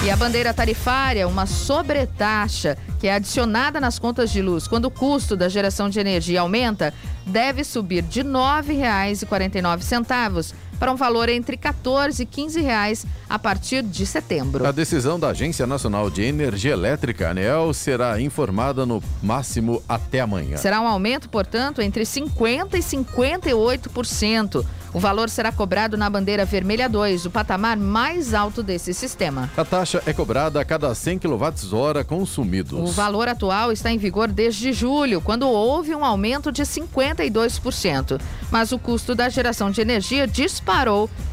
E 0.03 0.09
a 0.09 0.15
bandeira 0.15 0.51
tarifária, 0.53 1.27
uma 1.27 1.45
sobretaxa 1.45 2.77
que 2.99 3.07
é 3.07 3.13
adicionada 3.13 3.79
nas 3.79 3.99
contas 3.99 4.31
de 4.31 4.41
luz 4.41 4.67
quando 4.67 4.85
o 4.85 4.91
custo 4.91 5.35
da 5.35 5.49
geração 5.49 5.89
de 5.89 5.99
energia 5.99 6.41
aumenta, 6.41 6.93
deve 7.25 7.63
subir 7.63 8.03
de 8.03 8.21
R$ 8.21 8.29
9,49 8.29 10.53
para 10.79 10.91
um 10.91 10.95
valor 10.95 11.29
entre 11.29 11.57
14 11.57 12.23
e 12.23 12.25
15 12.25 12.61
reais 12.61 13.05
a 13.29 13.37
partir 13.37 13.83
de 13.83 14.05
setembro. 14.05 14.65
A 14.65 14.71
decisão 14.71 15.19
da 15.19 15.29
Agência 15.29 15.67
Nacional 15.67 16.09
de 16.09 16.23
Energia 16.23 16.71
Elétrica, 16.71 17.29
ANEEL, 17.29 17.73
será 17.73 18.19
informada 18.21 18.85
no 18.85 19.03
máximo 19.21 19.83
até 19.87 20.21
amanhã. 20.21 20.57
Será 20.57 20.81
um 20.81 20.87
aumento, 20.87 21.29
portanto, 21.29 21.81
entre 21.81 22.03
50% 22.03 22.73
e 22.73 22.79
58%. 22.79 24.65
O 24.91 24.99
valor 24.99 25.29
será 25.29 25.51
cobrado 25.51 25.95
na 25.95 26.09
bandeira 26.09 26.45
vermelha 26.45 26.89
2, 26.89 27.27
o 27.27 27.29
patamar 27.29 27.77
mais 27.77 28.33
alto 28.33 28.63
desse 28.63 28.91
sistema. 28.91 29.49
A 29.55 29.63
taxa 29.63 30.01
é 30.05 30.11
cobrada 30.11 30.59
a 30.59 30.65
cada 30.65 30.93
100 30.95 31.19
kWh 31.19 32.03
consumidos. 32.07 32.89
O 32.89 32.91
valor 32.91 33.27
atual 33.27 33.71
está 33.71 33.91
em 33.91 33.99
vigor 33.99 34.29
desde 34.29 34.73
julho, 34.73 35.21
quando 35.21 35.47
houve 35.47 35.93
um 35.93 36.03
aumento 36.03 36.51
de 36.51 36.63
52%. 36.63 38.19
Mas 38.49 38.71
o 38.71 38.79
custo 38.79 39.13
da 39.13 39.29
geração 39.29 39.69
de 39.69 39.79
energia 39.79 40.25
disparou, 40.25 40.68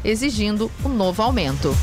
exigindo 0.03 0.71
um 0.83 0.89
novo 0.89 1.21
aumento. 1.21 1.75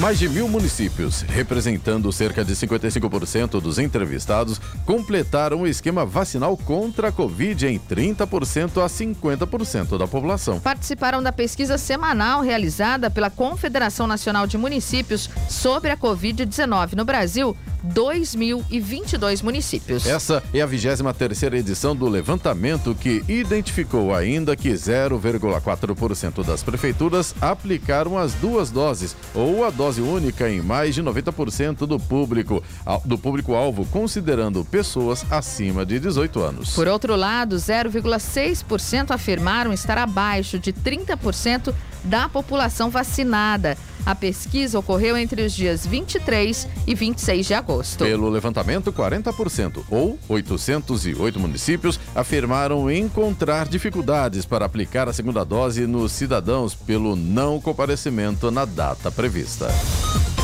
Mais 0.00 0.18
de 0.18 0.26
mil 0.26 0.48
municípios, 0.48 1.20
representando 1.20 2.10
cerca 2.10 2.42
de 2.42 2.54
55% 2.54 3.60
dos 3.60 3.78
entrevistados, 3.78 4.58
completaram 4.86 5.60
o 5.60 5.66
esquema 5.66 6.06
vacinal 6.06 6.56
contra 6.56 7.08
a 7.08 7.12
Covid 7.12 7.66
em 7.66 7.78
30% 7.78 8.82
a 8.82 8.86
50% 8.86 9.98
da 9.98 10.08
população. 10.08 10.58
Participaram 10.58 11.22
da 11.22 11.30
pesquisa 11.30 11.76
semanal 11.76 12.40
realizada 12.40 13.10
pela 13.10 13.28
Confederação 13.28 14.06
Nacional 14.06 14.46
de 14.46 14.56
Municípios 14.56 15.28
sobre 15.50 15.90
a 15.90 15.96
Covid-19 15.98 16.94
no 16.94 17.04
Brasil 17.04 17.54
2.022 17.86 19.42
municípios. 19.42 20.06
Essa 20.06 20.42
é 20.52 20.60
a 20.60 20.66
23 20.66 21.42
edição 21.54 21.94
do 21.94 22.08
levantamento 22.08 22.94
que 22.94 23.22
identificou 23.28 24.14
ainda 24.14 24.56
que 24.56 24.70
0,4% 24.70 26.44
das 26.44 26.62
prefeituras 26.62 27.34
aplicaram 27.40 28.18
as 28.18 28.34
duas 28.34 28.70
doses 28.70 29.16
ou 29.34 29.64
a 29.64 29.70
dose 29.70 30.00
única 30.00 30.48
em 30.48 30.60
mais 30.60 30.94
de 30.94 31.02
90% 31.02 31.86
do 31.86 31.98
público 31.98 32.62
do 33.04 33.18
público-alvo, 33.18 33.84
considerando 33.86 34.64
pessoas 34.64 35.24
acima 35.30 35.84
de 35.84 35.98
18 35.98 36.40
anos. 36.40 36.74
Por 36.74 36.88
outro 36.88 37.16
lado, 37.16 37.56
0,6% 37.56 39.10
afirmaram 39.10 39.72
estar 39.72 39.98
abaixo 39.98 40.58
de 40.58 40.72
30% 40.72 41.74
da 42.04 42.28
população 42.28 42.90
vacinada. 42.90 43.76
A 44.04 44.14
pesquisa 44.14 44.78
ocorreu 44.78 45.16
entre 45.16 45.42
os 45.42 45.52
dias 45.52 45.86
23 45.86 46.66
e 46.86 46.94
26 46.94 47.46
de 47.46 47.54
agosto. 47.54 48.04
Pelo 48.04 48.28
levantamento, 48.28 48.92
40%, 48.92 49.84
ou 49.90 50.18
808 50.28 51.38
municípios, 51.38 52.00
afirmaram 52.14 52.90
encontrar 52.90 53.68
dificuldades 53.68 54.46
para 54.46 54.64
aplicar 54.64 55.08
a 55.08 55.12
segunda 55.12 55.44
dose 55.44 55.86
nos 55.86 56.12
cidadãos 56.12 56.74
pelo 56.74 57.14
não 57.14 57.60
comparecimento 57.60 58.50
na 58.50 58.64
data 58.64 59.10
prevista. 59.10 59.68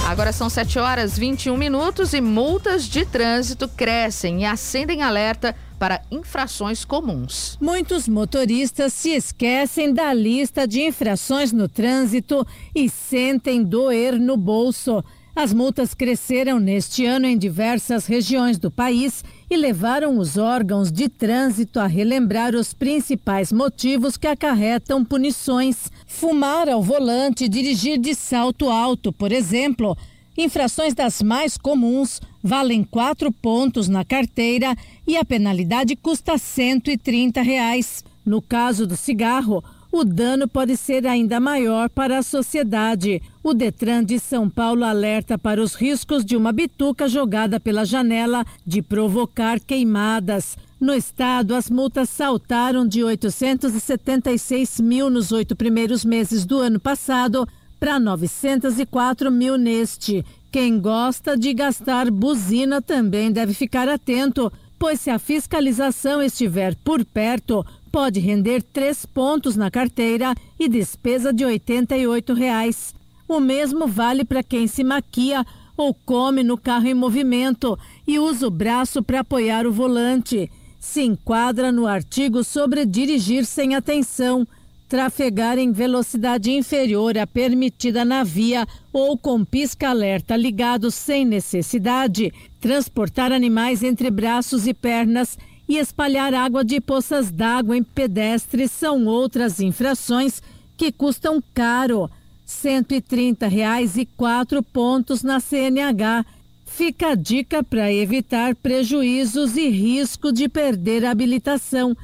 Agora 0.07 0.33
são 0.33 0.49
7 0.49 0.79
horas 0.79 1.19
21 1.19 1.57
minutos 1.57 2.13
e 2.13 2.21
multas 2.21 2.85
de 2.85 3.05
trânsito 3.05 3.67
crescem 3.67 4.43
e 4.43 4.45
acendem 4.45 5.03
alerta 5.03 5.57
para 5.79 6.03
infrações 6.11 6.85
comuns. 6.85 7.57
Muitos 7.61 8.09
motoristas 8.09 8.93
se 8.93 9.11
esquecem 9.11 9.93
da 9.93 10.13
lista 10.13 10.67
de 10.67 10.83
infrações 10.83 11.53
no 11.53 11.69
trânsito 11.69 12.47
e 12.75 12.89
sentem 12.89 13.63
doer 13.63 14.19
no 14.19 14.37
bolso. 14.37 15.05
As 15.37 15.53
multas 15.53 15.93
cresceram 15.93 16.59
neste 16.59 17.05
ano 17.05 17.27
em 17.27 17.37
diversas 17.37 18.07
regiões 18.07 18.59
do 18.59 18.71
país 18.71 19.23
e 19.51 19.55
levaram 19.55 20.19
os 20.19 20.39
órgãos 20.39 20.91
de 20.91 21.11
trânsito 21.11 21.79
a 21.79 21.87
relembrar 21.87 22.55
os 22.55 22.73
principais 22.73 23.53
motivos 23.53 24.17
que 24.17 24.27
acarretam 24.27 25.05
punições. 25.05 25.93
Fumar 26.07 26.71
ao 26.71 26.83
volante 26.83 27.51
dirigir 27.51 27.99
de 27.99 28.15
salto 28.15 28.71
alto, 28.71 29.13
por 29.13 29.31
exemplo. 29.31 29.95
Infrações 30.37 30.95
das 30.95 31.23
mais 31.23 31.57
comuns 31.57 32.21
valem 32.43 32.85
quatro 32.85 33.33
pontos 33.33 33.89
na 33.89 34.05
carteira 34.05 34.77
e 35.07 35.17
a 35.17 35.25
penalidade 35.25 35.97
custa 35.97 36.37
130 36.37 37.41
reais. 37.41 38.05
No 38.25 38.43
caso 38.43 38.87
do 38.87 38.97
cigarro, 38.97 39.65
o 39.91 40.05
dano 40.05 40.47
pode 40.47 40.77
ser 40.77 41.07
ainda 41.07 41.41
maior 41.41 41.89
para 41.89 42.19
a 42.19 42.23
sociedade. 42.23 43.23
O 43.43 43.55
Detran 43.55 44.05
de 44.05 44.19
São 44.19 44.51
Paulo 44.51 44.85
alerta 44.85 45.39
para 45.39 45.63
os 45.63 45.75
riscos 45.75 46.23
de 46.23 46.37
uma 46.37 46.53
bituca 46.53 47.09
jogada 47.09 47.59
pela 47.59 47.85
janela 47.85 48.45
de 48.67 48.83
provocar 48.83 49.59
queimadas. 49.59 50.59
No 50.79 50.93
estado, 50.93 51.55
as 51.55 51.71
multas 51.71 52.11
saltaram 52.11 52.87
de 52.87 53.03
876 53.03 54.81
mil 54.81 55.09
nos 55.09 55.33
oito 55.33 55.57
primeiros 55.57 56.05
meses 56.05 56.45
do 56.45 56.59
ano 56.59 56.79
passado 56.79 57.49
para 57.79 57.99
904 57.99 59.31
mil 59.31 59.57
neste. 59.57 60.25
Quem 60.51 60.81
gosta 60.81 61.37
de 61.37 61.53
gastar 61.53 62.11
buzina 62.11 62.81
também 62.81 63.31
deve 63.31 63.53
ficar 63.53 63.89
atento, 63.89 64.53
pois 64.79 65.01
se 65.01 65.11
a 65.11 65.19
fiscalização 65.19 66.23
estiver 66.23 66.75
por 66.77 67.05
perto, 67.05 67.65
pode 67.93 68.21
render 68.21 68.63
três 68.63 69.05
pontos 69.07 69.57
na 69.57 69.71
carteira 69.71 70.35
e 70.59 70.69
despesa 70.69 71.33
de 71.33 71.45
88 71.45 72.35
reais. 72.35 72.95
O 73.29 73.41
mesmo 73.41 73.87
vale 73.87 74.25
para 74.25 74.43
quem 74.43 74.67
se 74.67 74.85
maquia 74.85 75.45
ou 75.77 75.93
come 75.93 76.43
no 76.43 76.57
carro 76.57 76.87
em 76.87 76.95
movimento 76.95 77.79
e 78.07 78.19
usa 78.19 78.47
o 78.47 78.51
braço 78.51 79.03
para 79.03 79.21
apoiar 79.21 79.67
o 79.67 79.73
volante. 79.73 80.51
Se 80.81 81.03
enquadra 81.03 81.73
no 81.73 81.87
artigo 81.87 82.45
sobre 82.45 82.87
dirigir 82.87 83.45
sem 83.45 83.75
atenção 83.75 84.47
trafegar 84.89 85.59
em 85.59 85.73
velocidade 85.73 86.51
inferior 86.51 87.19
à 87.19 87.27
permitida 87.27 88.05
na 88.05 88.23
via 88.23 88.67
ou 88.93 89.17
com 89.19 89.45
pisca-alerta 89.45 90.37
ligado 90.37 90.91
sem 90.91 91.25
necessidade, 91.25 92.33
transportar 92.61 93.33
animais 93.33 93.83
entre 93.83 94.11
braços 94.11 94.67
e 94.67 94.75
pernas 94.75 95.37
e 95.69 95.79
espalhar 95.79 96.33
água 96.33 96.65
de 96.65 96.81
poças 96.81 97.31
d'água 97.31 97.77
em 97.77 97.83
pedestres 97.83 98.71
são 98.71 99.07
outras 99.07 99.61
infrações 99.61 100.41
que 100.77 100.93
custam 100.93 101.43
caro. 101.53 102.11
130 102.45 103.49
reais 103.49 103.97
e 103.97 104.07
quatro 104.07 104.63
pontos 104.63 105.25
na 105.25 105.41
CNH 105.41 106.25
fica 106.65 107.09
a 107.09 107.15
dica 107.17 107.63
para 107.63 107.93
evitar 107.93 108.55
prejuízos 108.55 109.57
e 109.57 109.69
risco 109.69 110.31
de 110.31 110.49
perder 110.49 111.05
a 111.05 111.11
habilitação. 111.11 111.97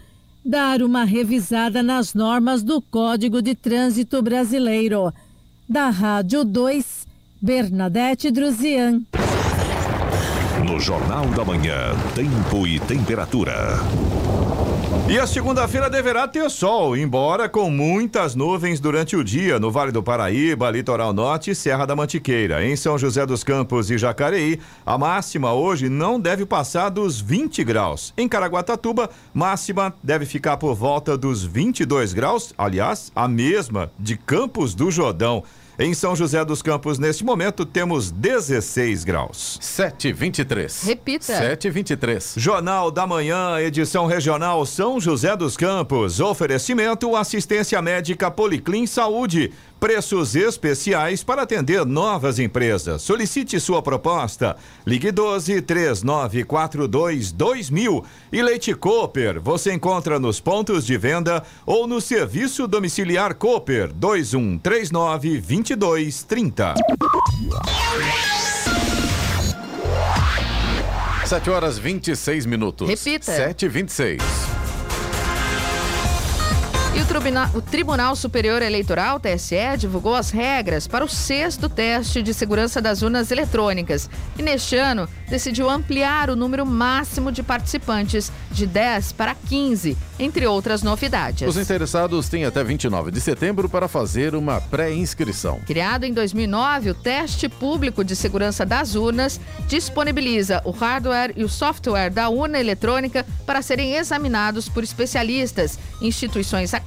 Dar 0.44 0.82
uma 0.82 1.04
revisada 1.04 1.84
nas 1.84 2.14
normas 2.14 2.64
do 2.64 2.82
Código 2.82 3.40
de 3.40 3.54
Trânsito 3.54 4.20
Brasileiro. 4.20 5.12
Da 5.68 5.88
Rádio 5.88 6.44
2, 6.44 7.06
Bernadette 7.40 8.28
Druzian. 8.30 9.02
No 10.66 10.80
Jornal 10.80 11.26
da 11.28 11.44
Manhã, 11.44 11.94
Tempo 12.16 12.66
e 12.66 12.80
Temperatura. 12.80 13.78
E 15.08 15.18
a 15.18 15.26
segunda-feira 15.26 15.90
deverá 15.90 16.26
ter 16.26 16.48
sol, 16.48 16.96
embora 16.96 17.48
com 17.48 17.70
muitas 17.70 18.34
nuvens 18.34 18.80
durante 18.80 19.14
o 19.14 19.22
dia 19.22 19.58
no 19.58 19.70
Vale 19.70 19.92
do 19.92 20.02
Paraíba, 20.02 20.70
Litoral 20.70 21.12
Norte 21.12 21.50
e 21.50 21.54
Serra 21.54 21.84
da 21.84 21.94
Mantiqueira. 21.94 22.64
Em 22.64 22.76
São 22.76 22.96
José 22.96 23.26
dos 23.26 23.44
Campos 23.44 23.90
e 23.90 23.98
Jacareí, 23.98 24.58
a 24.86 24.96
máxima 24.96 25.52
hoje 25.52 25.88
não 25.88 26.18
deve 26.18 26.46
passar 26.46 26.88
dos 26.88 27.20
20 27.20 27.62
graus. 27.62 28.14
Em 28.16 28.26
Caraguatatuba, 28.26 29.10
máxima 29.34 29.94
deve 30.02 30.24
ficar 30.24 30.56
por 30.56 30.74
volta 30.74 31.14
dos 31.18 31.44
22 31.44 32.14
graus, 32.14 32.54
aliás, 32.56 33.12
a 33.14 33.28
mesma 33.28 33.92
de 33.98 34.16
Campos 34.16 34.74
do 34.74 34.90
Jordão. 34.90 35.42
Em 35.78 35.94
São 35.94 36.14
José 36.14 36.44
dos 36.44 36.60
Campos, 36.60 36.98
neste 36.98 37.24
momento, 37.24 37.64
temos 37.64 38.10
16 38.10 39.04
graus. 39.04 39.58
723. 39.60 40.82
Repita. 40.82 41.24
723. 41.24 42.34
Jornal 42.36 42.90
da 42.90 43.06
Manhã, 43.06 43.58
edição 43.58 44.04
regional 44.04 44.66
São 44.66 45.00
José 45.00 45.34
dos 45.34 45.56
Campos. 45.56 46.20
Oferecimento 46.20 47.16
assistência 47.16 47.80
médica 47.80 48.30
Policlin 48.30 48.86
Saúde. 48.86 49.50
Preços 49.82 50.36
especiais 50.36 51.24
para 51.24 51.42
atender 51.42 51.84
novas 51.84 52.38
empresas. 52.38 53.02
Solicite 53.02 53.58
sua 53.58 53.82
proposta. 53.82 54.56
Ligue 54.86 55.10
12 55.10 55.60
3942 55.60 57.32
2000. 57.32 58.04
E 58.32 58.40
Leite 58.40 58.74
Cooper, 58.74 59.40
você 59.40 59.72
encontra 59.72 60.20
nos 60.20 60.38
pontos 60.38 60.86
de 60.86 60.96
venda 60.96 61.42
ou 61.66 61.88
no 61.88 62.00
serviço 62.00 62.68
domiciliar 62.68 63.34
Cooper 63.34 63.92
2139 63.92 65.40
2230. 65.40 66.74
7 71.26 71.50
horas 71.50 71.76
26 71.76 72.46
minutos. 72.46 72.88
Repita. 72.88 73.32
7 73.32 73.64
e 73.64 73.68
26. 73.68 74.51
E 76.94 77.00
o 77.00 77.06
Tribunal, 77.06 77.50
o 77.54 77.62
Tribunal 77.62 78.14
Superior 78.14 78.60
Eleitoral, 78.60 79.18
TSE, 79.18 79.78
divulgou 79.78 80.14
as 80.14 80.30
regras 80.30 80.86
para 80.86 81.02
o 81.02 81.08
sexto 81.08 81.66
teste 81.66 82.22
de 82.22 82.34
segurança 82.34 82.82
das 82.82 83.00
urnas 83.00 83.30
eletrônicas. 83.30 84.10
E 84.38 84.42
neste 84.42 84.76
ano, 84.76 85.08
decidiu 85.26 85.70
ampliar 85.70 86.28
o 86.28 86.36
número 86.36 86.66
máximo 86.66 87.32
de 87.32 87.42
participantes 87.42 88.30
de 88.50 88.66
10 88.66 89.12
para 89.12 89.34
15, 89.34 89.96
entre 90.18 90.46
outras 90.46 90.82
novidades. 90.82 91.48
Os 91.48 91.56
interessados 91.56 92.28
têm 92.28 92.44
até 92.44 92.62
29 92.62 93.10
de 93.10 93.22
setembro 93.22 93.70
para 93.70 93.88
fazer 93.88 94.34
uma 94.34 94.60
pré-inscrição. 94.60 95.60
Criado 95.66 96.04
em 96.04 96.12
2009, 96.12 96.90
o 96.90 96.94
teste 96.94 97.48
público 97.48 98.04
de 98.04 98.14
segurança 98.14 98.66
das 98.66 98.94
urnas 98.94 99.40
disponibiliza 99.66 100.60
o 100.62 100.70
hardware 100.70 101.32
e 101.36 101.42
o 101.42 101.48
software 101.48 102.10
da 102.10 102.28
urna 102.28 102.60
eletrônica 102.60 103.24
para 103.46 103.62
serem 103.62 103.94
examinados 103.94 104.68
por 104.68 104.84
especialistas, 104.84 105.78
instituições 106.02 106.74
acadêmicas 106.74 106.81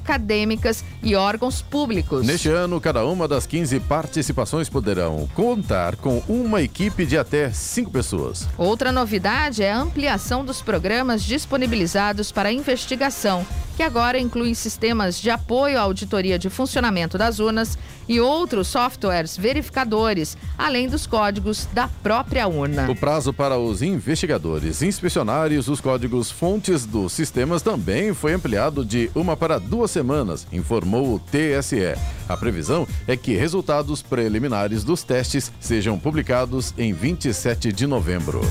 e 1.02 1.16
órgãos 1.16 1.62
públicos. 1.62 2.26
Neste 2.26 2.50
ano, 2.50 2.82
cada 2.82 3.06
uma 3.06 3.28
das 3.28 3.46
15 3.46 3.80
participações 3.82 4.70
poderão 4.70 5.28
contar 5.34 5.96
com 5.96 6.22
uma 6.28 6.62
equipe 6.62 7.06
de 7.06 7.18
até 7.18 7.52
5 7.52 7.92
pessoas. 7.92 8.48
Outra 8.58 8.92
novidade 8.92 9.64
é 9.64 9.72
a 9.72 9.78
ampliação 9.78 10.44
dos 10.44 10.62
programas 10.62 11.24
disponibilizados 11.24 12.32
para 12.32 12.52
investigação, 12.52 13.46
que 13.76 13.84
agora 13.84 14.20
incluem 14.20 14.54
sistemas 14.54 15.20
de 15.20 15.30
apoio 15.30 15.78
à 15.78 15.82
auditoria 15.82 16.40
de 16.40 16.50
funcionamento 16.50 17.18
das 17.18 17.40
urnas 17.40 17.78
e 18.08 18.20
outros 18.20 18.68
softwares 18.68 19.36
verificadores, 19.36 20.38
além 20.58 20.88
dos 20.88 21.06
códigos 21.06 21.68
da 21.74 21.88
própria 21.88 22.48
urna. 22.48 22.90
O 22.90 22.96
prazo 22.96 23.34
para 23.34 23.58
os 23.58 23.82
investigadores 23.82 24.82
inspecionar 24.82 25.52
os 25.52 25.82
códigos 25.82 26.32
fontes 26.32 26.86
dos 26.86 27.12
sistemas 27.12 27.62
também 27.62 28.14
foi 28.14 28.34
ampliado 28.34 28.86
de 28.86 29.10
uma 29.14 29.36
para 29.36 29.60
duas 29.86 29.92
semanas, 29.92 30.48
informou 30.52 31.14
o 31.14 31.20
TSE. 31.20 31.96
A 32.28 32.36
previsão 32.36 32.88
é 33.08 33.16
que 33.16 33.36
resultados 33.36 34.02
preliminares 34.02 34.84
dos 34.84 35.04
testes 35.04 35.52
sejam 35.60 36.00
publicados 36.00 36.74
em 36.78 36.92
27 36.92 37.72
de 37.72 37.86
novembro. 37.86 38.42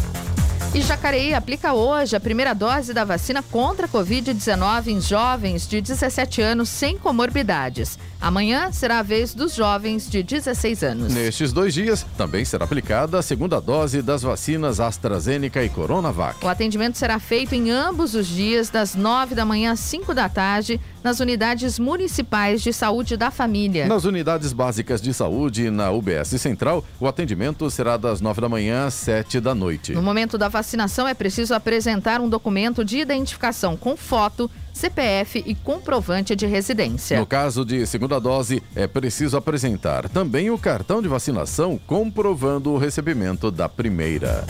E 0.73 0.81
Jacareí 0.81 1.35
aplica 1.35 1.73
hoje 1.73 2.15
a 2.15 2.21
primeira 2.21 2.55
dose 2.55 2.93
da 2.93 3.05
vacina 3.05 3.43
contra 3.43 3.87
a 3.87 3.89
Covid-19 3.89 4.89
em 4.89 5.01
jovens 5.01 5.69
de 5.69 5.81
17 5.81 6.41
anos 6.41 6.69
sem 6.69 6.99
comorbidades. 6.99 7.99
Amanhã 8.25 8.73
será 8.73 9.01
a 9.01 9.03
vez 9.03 9.35
dos 9.35 9.55
jovens 9.55 10.09
de 10.09 10.23
16 10.23 10.83
anos. 10.83 11.13
Nestes 11.13 11.53
dois 11.53 11.75
dias, 11.75 12.07
também 12.17 12.43
será 12.43 12.65
aplicada 12.65 13.19
a 13.19 13.23
segunda 13.23 13.61
dose 13.61 14.01
das 14.01 14.23
vacinas 14.23 14.81
AstraZeneca 14.81 15.63
e 15.63 15.69
Coronavac. 15.69 16.43
O 16.43 16.49
atendimento 16.49 16.97
será 16.97 17.19
feito 17.19 17.55
em 17.55 17.71
ambos 17.71 18.15
os 18.15 18.27
dias, 18.27 18.71
das 18.71 18.95
9 18.95 19.35
da 19.35 19.45
manhã 19.45 19.73
às 19.73 19.81
5 19.81 20.15
da 20.15 20.27
tarde, 20.27 20.81
nas 21.03 21.21
unidades 21.21 21.79
municipais 21.79 22.63
de 22.63 22.73
saúde 22.73 23.15
da 23.15 23.31
família. 23.31 23.87
Nas 23.87 24.07
unidades 24.07 24.55
básicas 24.55 25.03
de 25.03 25.13
saúde 25.13 25.69
na 25.69 25.91
UBS 25.91 26.41
Central, 26.41 26.83
o 26.99 27.07
atendimento 27.07 27.71
será 27.71 27.99
das 27.99 28.23
9 28.23 28.41
da 28.41 28.49
manhã 28.49 28.87
às 28.87 28.95
7 28.95 29.39
da 29.39 29.55
noite. 29.55 29.93
No 29.93 30.01
momento 30.01 30.39
da 30.39 30.49
vacinação, 30.49 31.07
é 31.07 31.13
preciso 31.13 31.53
apresentar 31.53 32.23
um 32.23 32.29
documento 32.31 32.87
de 32.87 32.97
identificação 32.97 33.77
com 33.77 33.99
foto, 33.99 34.51
CPF 34.75 35.43
e 35.47 35.55
comprovante 35.55 36.35
de 36.35 36.47
residência. 36.47 37.19
No 37.19 37.27
caso 37.27 37.65
de 37.65 37.87
segunda 37.87 38.21
dose, 38.21 38.63
é 38.75 38.87
preciso 38.87 39.37
apresentar 39.37 40.09
também 40.09 40.51
o 40.51 40.59
cartão 40.59 41.01
de 41.01 41.09
vacinação 41.09 41.81
comprovando 41.87 42.73
o 42.73 42.77
recebimento 42.77 43.51
da 43.51 43.69
primeira. 43.69 44.45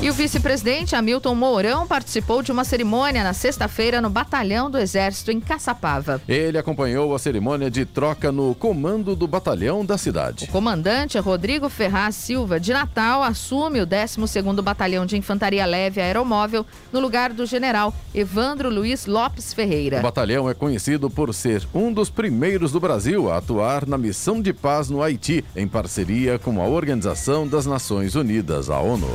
E 0.00 0.08
o 0.08 0.12
vice-presidente 0.12 0.94
Hamilton 0.94 1.34
Mourão 1.34 1.84
participou 1.84 2.40
de 2.40 2.52
uma 2.52 2.62
cerimônia 2.62 3.24
na 3.24 3.32
sexta-feira 3.32 4.00
no 4.00 4.08
Batalhão 4.08 4.70
do 4.70 4.78
Exército 4.78 5.32
em 5.32 5.40
Caçapava. 5.40 6.22
Ele 6.28 6.56
acompanhou 6.56 7.12
a 7.12 7.18
cerimônia 7.18 7.68
de 7.68 7.84
troca 7.84 8.30
no 8.30 8.54
comando 8.54 9.16
do 9.16 9.26
batalhão 9.26 9.84
da 9.84 9.98
cidade. 9.98 10.44
O 10.44 10.52
comandante 10.52 11.18
Rodrigo 11.18 11.68
Ferraz 11.68 12.14
Silva 12.14 12.60
de 12.60 12.72
Natal 12.72 13.24
assume 13.24 13.80
o 13.80 13.86
12º 13.86 14.62
Batalhão 14.62 15.04
de 15.04 15.16
Infantaria 15.16 15.66
Leve 15.66 16.00
Aeromóvel 16.00 16.64
no 16.92 17.00
lugar 17.00 17.32
do 17.32 17.44
general 17.44 17.92
Evandro 18.14 18.70
Luiz 18.70 19.04
Lopes 19.04 19.52
Ferreira. 19.52 19.98
O 19.98 20.02
batalhão 20.02 20.48
é 20.48 20.54
conhecido 20.54 21.10
por 21.10 21.34
ser 21.34 21.66
um 21.74 21.92
dos 21.92 22.08
primeiros 22.08 22.70
do 22.70 22.78
Brasil 22.78 23.28
a 23.32 23.38
atuar 23.38 23.84
na 23.84 23.98
missão 23.98 24.40
de 24.40 24.52
paz 24.52 24.88
no 24.88 25.02
Haiti, 25.02 25.44
em 25.56 25.66
parceria 25.66 26.38
com 26.38 26.62
a 26.62 26.68
Organização 26.68 27.48
das 27.48 27.66
Nações 27.66 28.14
Unidas, 28.14 28.70
a 28.70 28.78
ONU. 28.78 29.10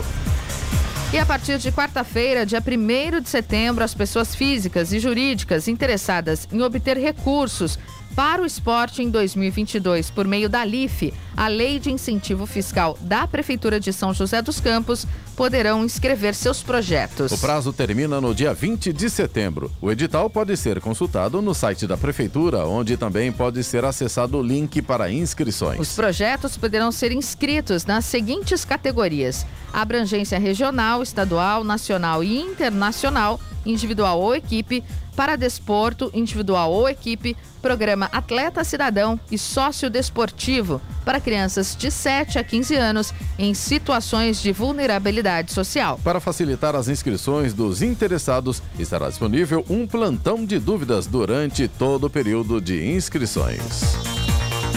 E 1.14 1.20
a 1.20 1.26
partir 1.28 1.60
de 1.60 1.72
quarta-feira, 1.72 2.44
dia 2.44 2.60
1 2.60 3.22
de 3.22 3.30
setembro, 3.30 3.84
as 3.84 3.94
pessoas 3.94 4.34
físicas 4.34 4.92
e 4.92 4.98
jurídicas 4.98 5.68
interessadas 5.68 6.48
em 6.52 6.60
obter 6.64 6.98
recursos 6.98 7.78
para 8.16 8.42
o 8.42 8.46
esporte 8.46 9.02
em 9.02 9.10
2022 9.10 10.12
por 10.12 10.28
meio 10.28 10.48
da 10.48 10.64
LIFE, 10.64 11.14
a 11.36 11.48
Lei 11.48 11.80
de 11.80 11.92
Incentivo 11.92 12.46
Fiscal 12.46 12.98
da 13.02 13.28
Prefeitura 13.28 13.80
de 13.80 13.92
São 13.92 14.14
José 14.14 14.42
dos 14.42 14.60
Campos, 14.60 15.08
poderão 15.36 15.84
inscrever 15.84 16.36
seus 16.36 16.62
projetos. 16.62 17.32
O 17.32 17.38
prazo 17.38 17.74
termina 17.74 18.22
no 18.22 18.36
dia 18.36 18.54
20 18.54 18.94
de 18.94 19.10
setembro. 19.10 19.72
O 19.82 19.92
edital 19.92 20.30
pode 20.30 20.56
ser 20.56 20.80
consultado 20.80 21.42
no 21.42 21.54
site 21.54 21.88
da 21.88 21.98
Prefeitura, 21.98 22.66
onde 22.66 22.98
também 22.98 23.32
pode 23.32 23.64
ser 23.64 23.84
acessado 23.84 24.38
o 24.38 24.44
link 24.44 24.82
para 24.82 25.12
inscrições. 25.12 25.80
Os 25.80 25.96
projetos 25.96 26.56
poderão 26.56 26.92
ser 26.92 27.12
inscritos 27.12 27.86
nas 27.86 28.06
seguintes 28.06 28.64
categorias: 28.64 29.46
abrangência 29.72 30.38
regional, 30.38 31.02
estadual, 31.02 31.64
nacional 31.64 32.24
e 32.24 32.40
internacional, 32.40 33.40
individual 33.66 34.20
ou 34.22 34.36
equipe, 34.36 34.84
para 35.16 35.36
desporto, 35.36 36.12
individual 36.14 36.72
ou 36.72 36.90
equipe, 36.90 37.36
programa 37.62 38.10
Atleta 38.12 38.64
Cidadão 38.64 39.20
e 39.32 39.38
Sócio 39.38 39.90
Desportivo 39.90 40.82
para 41.06 41.20
crianças 41.20 41.76
de 41.76 41.90
7 41.90 42.40
a 42.40 42.44
15 42.44 42.76
anos 42.76 43.14
em 43.38 43.54
situações 43.54 44.42
de 44.42 44.52
vulnerabilidade 44.52 45.52
social. 45.52 46.00
Para 46.04 46.20
facilitar 46.20 46.76
as 46.76 46.88
inscrições 46.88 47.54
dos 47.54 47.82
interessados, 47.82 48.62
estará 48.78 49.10
disponível 49.10 49.66
um 49.70 49.88
plantão 49.88 50.46
de 50.46 50.60
dúvidas 50.60 51.08
durante 51.08 51.68
todo 51.68 52.06
o 52.06 52.10
período 52.10 52.60
de 52.60 52.92
inscrições. 52.92 54.23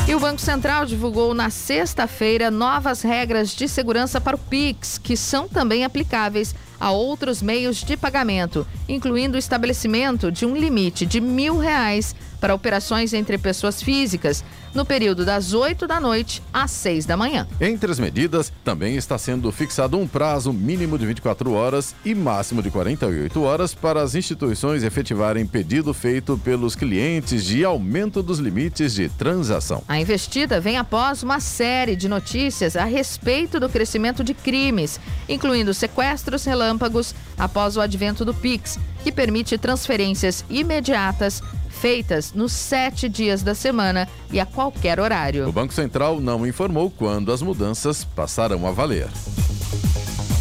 E 0.08 0.14
o 0.14 0.20
Banco 0.20 0.40
Central 0.40 0.86
divulgou 0.86 1.34
na 1.34 1.50
sexta-feira 1.50 2.48
novas 2.48 3.02
regras 3.02 3.50
de 3.50 3.66
segurança 3.66 4.20
para 4.20 4.36
o 4.36 4.38
Pix, 4.38 4.98
que 4.98 5.16
são 5.16 5.48
também 5.48 5.84
aplicáveis 5.84 6.54
a 6.78 6.92
outros 6.92 7.42
meios 7.42 7.78
de 7.78 7.96
pagamento, 7.96 8.64
incluindo 8.88 9.34
o 9.34 9.38
estabelecimento 9.38 10.30
de 10.30 10.46
um 10.46 10.56
limite 10.56 11.04
de 11.04 11.20
mil 11.20 11.58
reais 11.58 12.14
para 12.40 12.54
operações 12.54 13.12
entre 13.12 13.36
pessoas 13.36 13.82
físicas, 13.82 14.44
no 14.76 14.84
período 14.84 15.24
das 15.24 15.54
8 15.54 15.86
da 15.86 15.98
noite 15.98 16.42
às 16.52 16.70
6 16.70 17.06
da 17.06 17.16
manhã. 17.16 17.48
Entre 17.60 17.90
as 17.90 17.98
medidas, 17.98 18.52
também 18.62 18.96
está 18.96 19.16
sendo 19.16 19.50
fixado 19.50 19.98
um 19.98 20.06
prazo 20.06 20.52
mínimo 20.52 20.98
de 20.98 21.06
24 21.06 21.52
horas 21.52 21.94
e 22.04 22.14
máximo 22.14 22.62
de 22.62 22.70
48 22.70 23.42
horas 23.42 23.74
para 23.74 24.02
as 24.02 24.14
instituições 24.14 24.84
efetivarem 24.84 25.46
pedido 25.46 25.92
feito 25.94 26.38
pelos 26.38 26.76
clientes 26.76 27.44
de 27.44 27.64
aumento 27.64 28.22
dos 28.22 28.38
limites 28.38 28.94
de 28.94 29.08
transação. 29.08 29.82
A 29.88 29.98
investida 29.98 30.60
vem 30.60 30.76
após 30.76 31.22
uma 31.22 31.40
série 31.40 31.96
de 31.96 32.08
notícias 32.08 32.76
a 32.76 32.84
respeito 32.84 33.58
do 33.58 33.68
crescimento 33.68 34.22
de 34.22 34.34
crimes, 34.34 35.00
incluindo 35.28 35.72
sequestros 35.72 36.44
relâmpagos 36.44 37.14
após 37.38 37.76
o 37.76 37.80
advento 37.80 38.24
do 38.24 38.34
Pix, 38.34 38.78
que 39.06 39.12
permite 39.12 39.56
transferências 39.56 40.44
imediatas 40.50 41.40
feitas 41.70 42.32
nos 42.32 42.50
sete 42.50 43.08
dias 43.08 43.40
da 43.40 43.54
semana 43.54 44.08
e 44.32 44.40
a 44.40 44.44
qualquer 44.44 44.98
horário. 44.98 45.48
O 45.48 45.52
Banco 45.52 45.72
Central 45.72 46.20
não 46.20 46.44
informou 46.44 46.90
quando 46.90 47.30
as 47.30 47.40
mudanças 47.40 48.02
passarão 48.02 48.66
a 48.66 48.72
valer. 48.72 49.06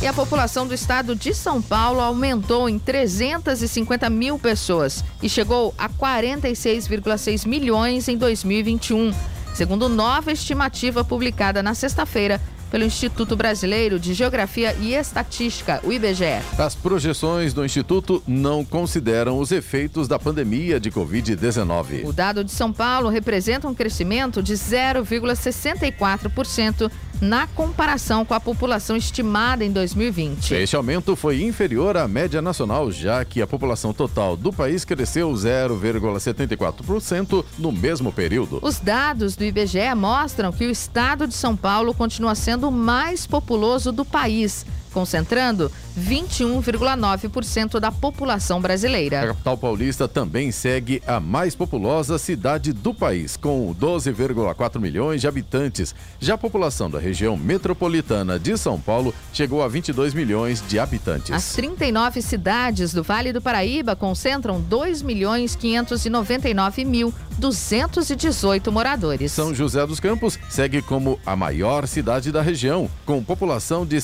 E 0.02 0.08
a 0.08 0.14
população 0.14 0.66
do 0.66 0.74
estado 0.74 1.16
de 1.16 1.32
São 1.32 1.62
Paulo 1.62 2.00
aumentou 2.00 2.68
em 2.68 2.80
350 2.80 4.10
mil 4.10 4.40
pessoas 4.40 5.06
e 5.22 5.30
chegou 5.30 5.72
a 5.78 5.88
46,6 5.88 7.48
milhões 7.48 8.08
em 8.08 8.18
2021, 8.18 9.14
segundo 9.54 9.88
nova 9.88 10.32
estimativa 10.32 11.04
publicada 11.04 11.62
na 11.62 11.76
sexta-feira 11.76 12.42
pelo 12.70 12.84
Instituto 12.84 13.36
Brasileiro 13.36 14.00
de 14.00 14.14
Geografia 14.14 14.76
e 14.80 14.94
Estatística, 14.94 15.82
o 15.84 15.92
IBGE. 15.92 16.44
As 16.58 16.76
projeções 16.76 17.54
do 17.54 17.66
Instituto 17.66 18.24
não 18.28 18.66
consideram 18.66 19.40
os 19.40 19.52
efeitos 19.52 20.08
da 20.08 20.20
pandemia 20.20 20.80
de 20.80 20.92
Covid-19. 20.92 22.06
O 22.06 22.14
dado 22.14 22.44
de 22.44 22.52
São 22.52 22.74
Paulo 22.74 23.10
representa 23.10 23.68
um 23.68 23.74
crescimento 23.74 24.42
de 24.42 24.54
0,64% 24.54 26.92
na 27.22 27.48
comparação 27.48 28.26
com 28.26 28.34
a 28.34 28.40
população 28.40 28.96
estimada 28.96 29.64
em 29.64 29.72
2020. 29.72 30.54
Este 30.54 30.76
aumento 30.76 31.16
foi 31.16 31.44
inferior 31.44 31.98
à 31.98 32.08
média 32.08 32.42
nacional, 32.42 32.92
já 32.92 33.24
que 33.24 33.42
a 33.42 33.48
população 33.48 33.94
total 33.94 34.36
do 34.36 34.52
país 34.52 34.84
cresceu 34.84 35.32
0,74% 35.32 37.46
no 37.58 37.72
mesmo 37.72 38.12
período. 38.12 38.60
Os 38.62 38.80
dados 38.80 39.36
do 39.36 39.44
IBGE 39.44 39.94
mostram 39.96 40.52
que 40.52 40.66
o 40.66 40.72
estado 40.72 41.28
de 41.28 41.34
São 41.34 41.56
Paulo 41.56 41.94
continua 41.94 42.36
sendo 42.36 42.55
o 42.64 42.72
mais 42.72 43.26
populoso 43.26 43.92
do 43.92 44.06
país 44.06 44.66
concentrando 44.96 45.70
21,9% 46.00 47.82
da 47.82 47.92
população 47.92 48.62
brasileira. 48.62 49.24
A 49.24 49.28
capital 49.28 49.58
paulista 49.58 50.08
também 50.08 50.54
segue 50.54 51.04
a 51.06 51.20
mais 51.20 51.54
populosa 51.54 52.18
cidade 52.18 52.72
do 52.72 52.94
país, 52.94 53.36
com 53.36 53.76
12,4 53.78 54.80
milhões 54.80 55.20
de 55.20 55.28
habitantes. 55.28 55.94
Já 56.18 56.36
a 56.36 56.38
população 56.38 56.90
da 56.90 56.98
região 56.98 57.36
metropolitana 57.36 58.40
de 58.40 58.58
São 58.58 58.80
Paulo 58.80 59.14
chegou 59.34 59.62
a 59.62 59.68
22 59.68 60.14
milhões 60.14 60.64
de 60.66 60.80
habitantes. 60.80 61.32
As 61.32 61.52
39 61.52 62.22
cidades 62.22 62.94
do 62.94 63.04
Vale 63.04 63.34
do 63.34 63.42
Paraíba 63.42 63.98
concentram 63.98 64.62
2 64.62 65.02
milhões 65.02 65.58
599 65.58 66.86
mil 66.86 67.14
218 67.38 68.72
moradores. 68.72 69.32
São 69.32 69.54
José 69.54 69.86
dos 69.86 70.00
Campos 70.00 70.40
segue 70.50 70.82
como 70.82 71.20
a 71.26 71.36
maior 71.36 71.86
cidade 71.86 72.32
da 72.32 72.42
região, 72.42 72.90
com 73.06 73.22
população 73.24 73.86
de 73.86 74.00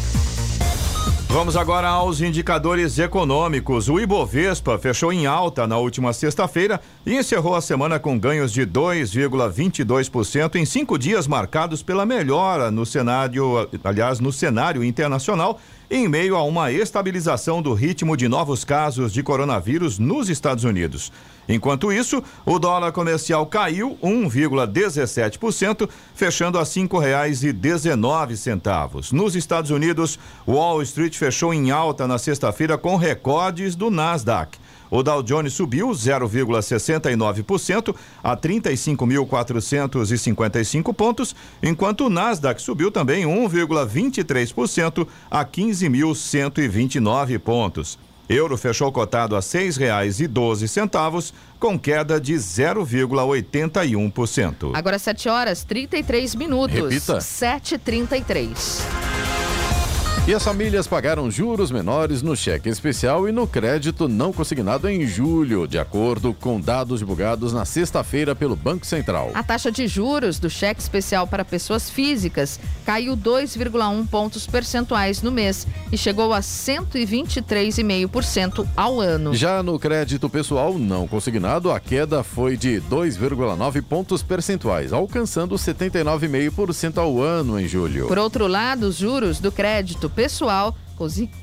Vamos 1.29 1.57
agora 1.57 1.89
aos 1.89 2.21
indicadores 2.21 2.97
econômicos. 2.97 3.89
O 3.89 3.99
Ibovespa 3.99 4.79
fechou 4.79 5.11
em 5.11 5.25
alta 5.25 5.67
na 5.67 5.77
última 5.77 6.13
sexta-feira 6.13 6.79
e 7.05 7.15
encerrou 7.15 7.53
a 7.53 7.61
semana 7.61 7.99
com 7.99 8.17
ganhos 8.17 8.53
de 8.53 8.65
2,22% 8.65 10.55
em 10.55 10.65
cinco 10.65 10.97
dias 10.97 11.27
marcados 11.27 11.83
pela 11.83 12.05
melhora 12.05 12.71
no 12.71 12.85
cenário, 12.85 13.69
aliás, 13.83 14.21
no 14.21 14.31
cenário 14.31 14.81
internacional 14.81 15.59
em 15.89 16.07
meio 16.07 16.35
a 16.35 16.43
uma 16.43 16.71
estabilização 16.71 17.61
do 17.61 17.73
ritmo 17.73 18.17
de 18.17 18.27
novos 18.27 18.65
casos 18.65 19.13
de 19.13 19.23
coronavírus 19.23 19.97
nos 19.97 20.29
Estados 20.29 20.63
Unidos. 20.63 21.11
Enquanto 21.47 21.93
isso, 21.93 22.21
o 22.45 22.59
dólar 22.59 22.91
comercial 22.91 23.45
caiu 23.45 23.97
1,17%, 24.03 25.89
fechando 26.13 26.59
a 26.59 26.65
dezenove 27.53 28.35
centavos. 28.35 29.13
Nos 29.13 29.35
Estados 29.35 29.71
Unidos, 29.71 30.19
Wall 30.45 30.81
Street 30.81 31.15
fechou 31.15 31.53
em 31.53 31.71
alta 31.71 32.05
na 32.05 32.17
sexta-feira 32.17 32.77
com 32.77 32.97
recordes 32.97 33.75
do 33.75 33.89
Nasdaq. 33.89 34.57
O 34.89 35.03
Dow 35.03 35.21
Jones 35.21 35.51
subiu 35.53 35.89
0,69% 35.89 37.93
a 38.23 38.37
35.455 38.37 40.93
pontos, 40.93 41.35
enquanto 41.61 42.05
o 42.05 42.09
Nasdaq 42.09 42.61
subiu 42.61 42.89
também 42.91 43.25
1,23% 43.25 45.05
a 45.29 45.43
15.129 45.45 47.37
pontos. 47.39 47.99
Euro 48.29 48.57
fechou 48.57 48.91
cotado 48.91 49.37
a 49.37 49.41
seis 49.41 49.77
reais 49.77 50.19
e 50.19 50.27
doze 50.27 50.67
centavos, 50.67 51.33
com 51.59 51.79
queda 51.79 52.19
de 52.19 52.33
0,81%. 52.33 54.71
Agora 54.73 54.99
7 54.99 55.29
horas 55.29 55.63
33 55.63 56.35
minutos. 56.35 56.77
Repita. 56.77 57.19
7h33. 57.19 58.81
E 60.27 60.35
as 60.35 60.43
famílias 60.43 60.85
pagaram 60.85 61.31
juros 61.31 61.71
menores 61.71 62.21
no 62.21 62.35
cheque 62.35 62.67
especial 62.67 63.29
e 63.29 63.31
no 63.31 63.47
crédito 63.47 64.09
não 64.09 64.33
consignado 64.33 64.89
em 64.89 65.07
julho, 65.07 65.65
de 65.65 65.79
acordo 65.79 66.33
com 66.33 66.59
dados 66.59 66.99
divulgados 66.99 67.53
na 67.53 67.63
sexta-feira 67.63 68.35
pelo 68.35 68.53
Banco 68.53 68.85
Central. 68.85 69.31
A 69.33 69.41
taxa 69.41 69.71
de 69.71 69.87
juros 69.87 70.37
do 70.37 70.49
cheque 70.49 70.81
especial 70.81 71.25
para 71.25 71.45
pessoas 71.45 71.89
físicas 71.89 72.59
caiu 72.85 73.15
2,1 73.15 74.05
pontos 74.09 74.45
percentuais 74.45 75.21
no 75.21 75.31
mês 75.31 75.65
e 75.93 75.97
chegou 75.97 76.33
a 76.33 76.41
123,5% 76.41 78.67
ao 78.75 78.99
ano. 78.99 79.33
Já 79.33 79.63
no 79.63 79.79
crédito 79.79 80.29
pessoal 80.29 80.77
não 80.77 81.07
consignado, 81.07 81.71
a 81.71 81.79
queda 81.79 82.21
foi 82.21 82.57
de 82.57 82.81
2,9 82.81 83.81
pontos 83.81 84.21
percentuais, 84.21 84.91
alcançando 84.91 85.55
79,5% 85.55 86.97
ao 86.97 87.21
ano 87.21 87.57
em 87.57 87.65
julho. 87.65 88.09
Por 88.09 88.19
outro 88.19 88.45
lado, 88.45 88.87
os 88.87 88.97
juros 88.97 89.39
do 89.39 89.53
crédito 89.53 90.16
pessoal 90.17 90.75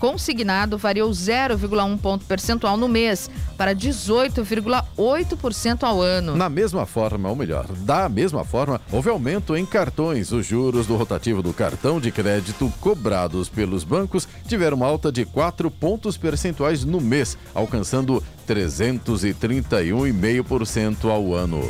consignado 0.00 0.76
variou 0.76 1.08
0,1 1.08 1.96
ponto 2.00 2.24
percentual 2.24 2.76
no 2.76 2.88
mês 2.88 3.30
para 3.56 3.72
18,8% 3.72 5.84
ao 5.84 6.02
ano. 6.02 6.34
Na 6.34 6.48
mesma 6.48 6.84
forma, 6.84 7.28
ou 7.28 7.36
melhor, 7.36 7.68
da 7.68 8.08
mesma 8.08 8.44
forma, 8.44 8.80
houve 8.90 9.08
aumento 9.08 9.56
em 9.56 9.64
cartões. 9.64 10.32
Os 10.32 10.44
juros 10.44 10.88
do 10.88 10.96
rotativo 10.96 11.40
do 11.40 11.52
cartão 11.52 12.00
de 12.00 12.10
crédito 12.10 12.68
cobrados 12.80 13.48
pelos 13.48 13.84
bancos 13.84 14.26
tiveram 14.48 14.76
uma 14.76 14.86
alta 14.86 15.12
de 15.12 15.24
4 15.24 15.70
pontos 15.70 16.16
percentuais 16.16 16.84
no 16.84 17.00
mês, 17.00 17.38
alcançando 17.54 18.20
331,5% 18.48 21.08
ao 21.08 21.32
ano. 21.32 21.62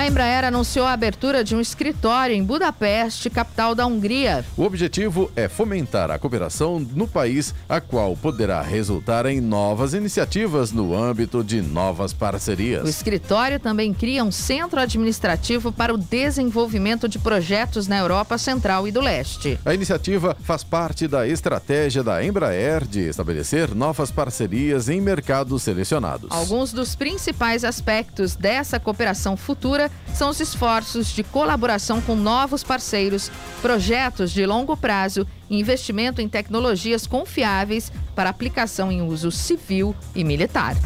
A 0.00 0.06
Embraer 0.06 0.46
anunciou 0.46 0.86
a 0.86 0.94
abertura 0.94 1.44
de 1.44 1.54
um 1.54 1.60
escritório 1.60 2.34
em 2.34 2.42
Budapeste, 2.42 3.28
capital 3.28 3.74
da 3.74 3.84
Hungria. 3.84 4.42
O 4.56 4.62
objetivo 4.62 5.30
é 5.36 5.46
fomentar 5.46 6.10
a 6.10 6.18
cooperação 6.18 6.80
no 6.80 7.06
país, 7.06 7.54
a 7.68 7.82
qual 7.82 8.16
poderá 8.16 8.62
resultar 8.62 9.26
em 9.26 9.42
novas 9.42 9.92
iniciativas 9.92 10.72
no 10.72 10.96
âmbito 10.96 11.44
de 11.44 11.60
novas 11.60 12.14
parcerias. 12.14 12.84
O 12.86 12.88
escritório 12.88 13.60
também 13.60 13.92
cria 13.92 14.24
um 14.24 14.32
centro 14.32 14.80
administrativo 14.80 15.70
para 15.70 15.92
o 15.92 15.98
desenvolvimento 15.98 17.06
de 17.06 17.18
projetos 17.18 17.86
na 17.86 17.98
Europa 17.98 18.38
Central 18.38 18.88
e 18.88 18.90
do 18.90 19.02
Leste. 19.02 19.60
A 19.66 19.74
iniciativa 19.74 20.34
faz 20.42 20.64
parte 20.64 21.06
da 21.06 21.28
estratégia 21.28 22.02
da 22.02 22.24
Embraer 22.24 22.86
de 22.86 23.00
estabelecer 23.00 23.74
novas 23.74 24.10
parcerias 24.10 24.88
em 24.88 24.98
mercados 24.98 25.62
selecionados. 25.62 26.30
Alguns 26.30 26.72
dos 26.72 26.94
principais 26.94 27.64
aspectos 27.64 28.34
dessa 28.34 28.80
cooperação 28.80 29.36
futura 29.36 29.89
são 30.14 30.30
os 30.30 30.40
esforços 30.40 31.08
de 31.08 31.22
colaboração 31.22 32.00
com 32.00 32.14
novos 32.14 32.62
parceiros, 32.62 33.30
projetos 33.62 34.30
de 34.30 34.44
longo 34.44 34.76
prazo 34.76 35.26
e 35.48 35.58
investimento 35.58 36.20
em 36.20 36.28
tecnologias 36.28 37.06
confiáveis 37.06 37.92
para 38.14 38.30
aplicação 38.30 38.92
em 38.92 39.02
uso 39.02 39.30
civil 39.30 39.94
e 40.14 40.22
militar. 40.24 40.76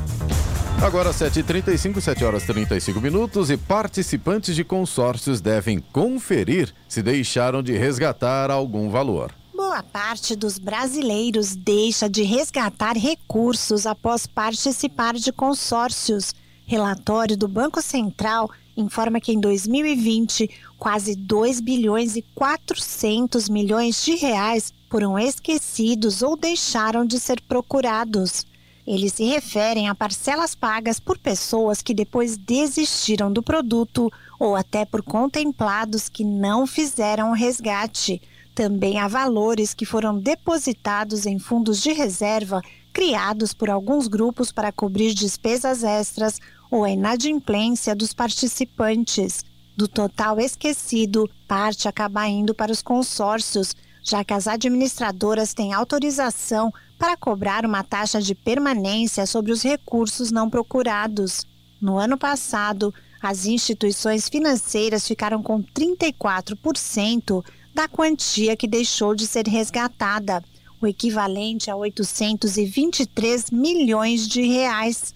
Agora 0.82 1.10
7h35, 1.10 2.00
7 2.00 2.24
horas 2.24 2.42
35 2.44 3.00
minutos 3.00 3.50
e 3.50 3.56
participantes 3.56 4.54
de 4.54 4.64
consórcios 4.64 5.40
devem 5.40 5.78
conferir 5.78 6.74
se 6.88 7.02
deixaram 7.02 7.62
de 7.62 7.76
resgatar 7.76 8.50
algum 8.50 8.90
valor. 8.90 9.32
Boa 9.54 9.82
parte 9.82 10.36
dos 10.36 10.58
brasileiros 10.58 11.56
deixa 11.56 12.08
de 12.08 12.22
resgatar 12.22 12.96
recursos 12.96 13.86
após 13.86 14.26
participar 14.26 15.14
de 15.14 15.32
consórcios. 15.32 16.34
Relatório 16.66 17.36
do 17.36 17.48
Banco 17.48 17.80
Central 17.80 18.50
informa 18.76 19.20
que 19.20 19.32
em 19.32 19.40
2020, 19.40 20.50
quase 20.78 21.14
2 21.14 21.60
bilhões 21.60 22.16
e 22.16 22.22
400 22.34 23.48
milhões 23.48 24.04
de 24.04 24.14
reais 24.14 24.72
foram 24.90 25.18
esquecidos 25.18 26.22
ou 26.22 26.36
deixaram 26.36 27.04
de 27.04 27.18
ser 27.18 27.40
procurados. 27.42 28.46
Eles 28.86 29.14
se 29.14 29.24
referem 29.24 29.88
a 29.88 29.94
parcelas 29.94 30.54
pagas 30.54 31.00
por 31.00 31.18
pessoas 31.18 31.80
que 31.80 31.94
depois 31.94 32.36
desistiram 32.36 33.32
do 33.32 33.42
produto 33.42 34.12
ou 34.38 34.54
até 34.54 34.84
por 34.84 35.02
contemplados 35.02 36.08
que 36.08 36.22
não 36.22 36.66
fizeram 36.66 37.30
o 37.30 37.34
resgate. 37.34 38.20
Também 38.54 38.98
há 38.98 39.08
valores 39.08 39.72
que 39.72 39.86
foram 39.86 40.18
depositados 40.18 41.24
em 41.24 41.38
fundos 41.38 41.82
de 41.82 41.92
reserva 41.92 42.60
criados 42.92 43.52
por 43.52 43.68
alguns 43.68 44.06
grupos 44.06 44.52
para 44.52 44.70
cobrir 44.70 45.12
despesas 45.12 45.82
extras 45.82 46.38
ou 46.70 46.84
a 46.84 46.90
inadimplência 46.90 47.94
dos 47.94 48.12
participantes. 48.12 49.44
Do 49.76 49.88
total 49.88 50.38
esquecido, 50.38 51.28
parte 51.48 51.88
acaba 51.88 52.28
indo 52.28 52.54
para 52.54 52.70
os 52.72 52.80
consórcios, 52.80 53.74
já 54.02 54.22
que 54.22 54.32
as 54.32 54.46
administradoras 54.46 55.52
têm 55.52 55.72
autorização 55.72 56.72
para 56.98 57.16
cobrar 57.16 57.66
uma 57.66 57.82
taxa 57.82 58.20
de 58.20 58.34
permanência 58.34 59.26
sobre 59.26 59.50
os 59.52 59.62
recursos 59.62 60.30
não 60.30 60.48
procurados. 60.48 61.44
No 61.80 61.98
ano 61.98 62.16
passado, 62.16 62.94
as 63.20 63.46
instituições 63.46 64.28
financeiras 64.28 65.08
ficaram 65.08 65.42
com 65.42 65.62
34% 65.62 67.44
da 67.74 67.88
quantia 67.88 68.56
que 68.56 68.68
deixou 68.68 69.14
de 69.14 69.26
ser 69.26 69.48
resgatada, 69.48 70.44
o 70.80 70.86
equivalente 70.86 71.70
a 71.70 71.76
823 71.76 73.50
milhões 73.50 74.28
de 74.28 74.42
reais. 74.42 75.14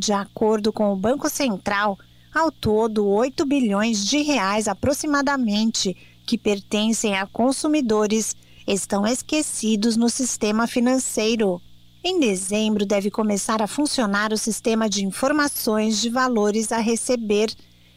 De 0.00 0.14
acordo 0.14 0.72
com 0.72 0.90
o 0.90 0.96
Banco 0.96 1.28
Central, 1.28 1.98
ao 2.34 2.50
todo 2.50 3.06
8 3.06 3.44
bilhões 3.44 4.02
de 4.06 4.22
reais 4.22 4.66
aproximadamente 4.66 5.94
que 6.24 6.38
pertencem 6.38 7.18
a 7.18 7.26
consumidores 7.26 8.34
estão 8.66 9.06
esquecidos 9.06 9.98
no 9.98 10.08
sistema 10.08 10.66
financeiro. 10.66 11.60
Em 12.02 12.18
dezembro 12.18 12.86
deve 12.86 13.10
começar 13.10 13.60
a 13.60 13.66
funcionar 13.66 14.32
o 14.32 14.38
sistema 14.38 14.88
de 14.88 15.04
informações 15.04 16.00
de 16.00 16.08
valores 16.08 16.72
a 16.72 16.78
receber 16.78 17.54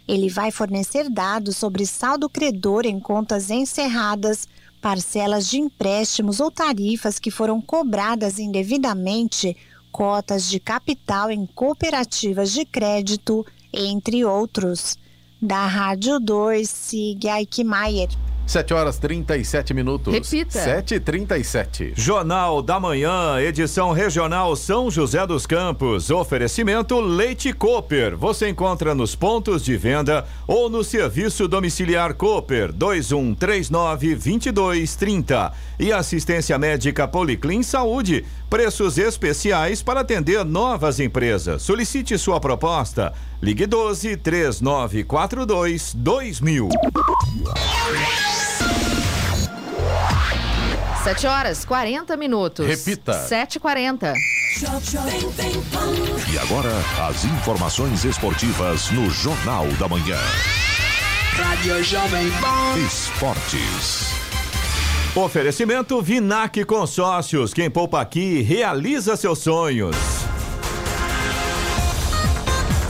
ele 0.07 0.29
vai 0.29 0.51
fornecer 0.51 1.09
dados 1.09 1.55
sobre 1.55 1.85
saldo 1.85 2.29
credor 2.29 2.85
em 2.85 2.99
contas 2.99 3.49
encerradas, 3.49 4.47
parcelas 4.81 5.47
de 5.47 5.57
empréstimos 5.59 6.41
ou 6.41 6.51
tarifas 6.51 7.19
que 7.19 7.31
foram 7.31 7.61
cobradas 7.61 8.37
indevidamente, 8.37 9.55
cotas 9.93 10.49
de 10.49 10.59
capital 10.59 11.29
em 11.29 11.45
cooperativas 11.45 12.51
de 12.51 12.65
crédito, 12.65 13.45
entre 13.71 14.25
outros. 14.25 14.97
Da 15.39 15.67
Rádio 15.67 16.19
2, 16.19 16.67
siga 16.67 17.35
Aikmaier. 17.35 18.09
7 18.45 18.73
horas 18.73 18.99
37 18.99 19.73
minutos. 19.73 20.13
Repita. 20.13 20.59
7 20.59 20.95
e 20.95 20.99
37 20.99 21.93
Jornal 21.95 22.61
da 22.61 22.79
Manhã, 22.79 23.39
edição 23.39 23.91
regional 23.91 24.55
São 24.55 24.91
José 24.91 25.25
dos 25.25 25.45
Campos. 25.45 26.09
Oferecimento 26.09 26.99
Leite 26.99 27.53
Cooper. 27.53 28.17
Você 28.17 28.49
encontra 28.49 28.93
nos 28.93 29.15
pontos 29.15 29.63
de 29.63 29.77
venda 29.77 30.25
ou 30.45 30.69
no 30.69 30.83
serviço 30.83 31.47
domiciliar 31.47 32.15
Cooper 32.15 32.73
2139 32.73 34.15
2230. 34.15 35.53
E 35.79 35.91
assistência 35.91 36.57
médica 36.57 37.07
Policlin 37.07 37.63
Saúde. 37.63 38.25
Preços 38.53 38.99
especiais 38.99 39.81
para 39.81 40.01
atender 40.01 40.45
novas 40.45 40.99
empresas. 40.99 41.63
Solicite 41.63 42.15
sua 42.19 42.39
proposta. 42.39 43.11
Ligue 43.41 43.65
12 43.65 44.15
3942 44.17 45.95
2000. 45.95 46.69
7 51.03 51.25
horas 51.25 51.65
40 51.65 52.15
minutos. 52.15 52.67
Repita. 52.67 53.27
7h40. 53.27 54.13
E 56.31 56.37
agora, 56.37 56.69
as 57.09 57.25
informações 57.25 58.05
esportivas 58.05 58.91
no 58.91 59.09
Jornal 59.09 59.65
da 59.79 59.87
Manhã. 59.87 60.19
Rádio 61.31 61.83
Jovem 61.83 62.29
Pan. 62.39 62.77
Esportes. 62.85 64.22
Oferecimento 65.15 66.01
Vinac 66.01 66.65
Consórcios. 66.65 67.53
Quem 67.53 67.69
poupa 67.69 68.01
aqui 68.01 68.41
realiza 68.41 69.15
seus 69.15 69.37
sonhos. 69.37 69.95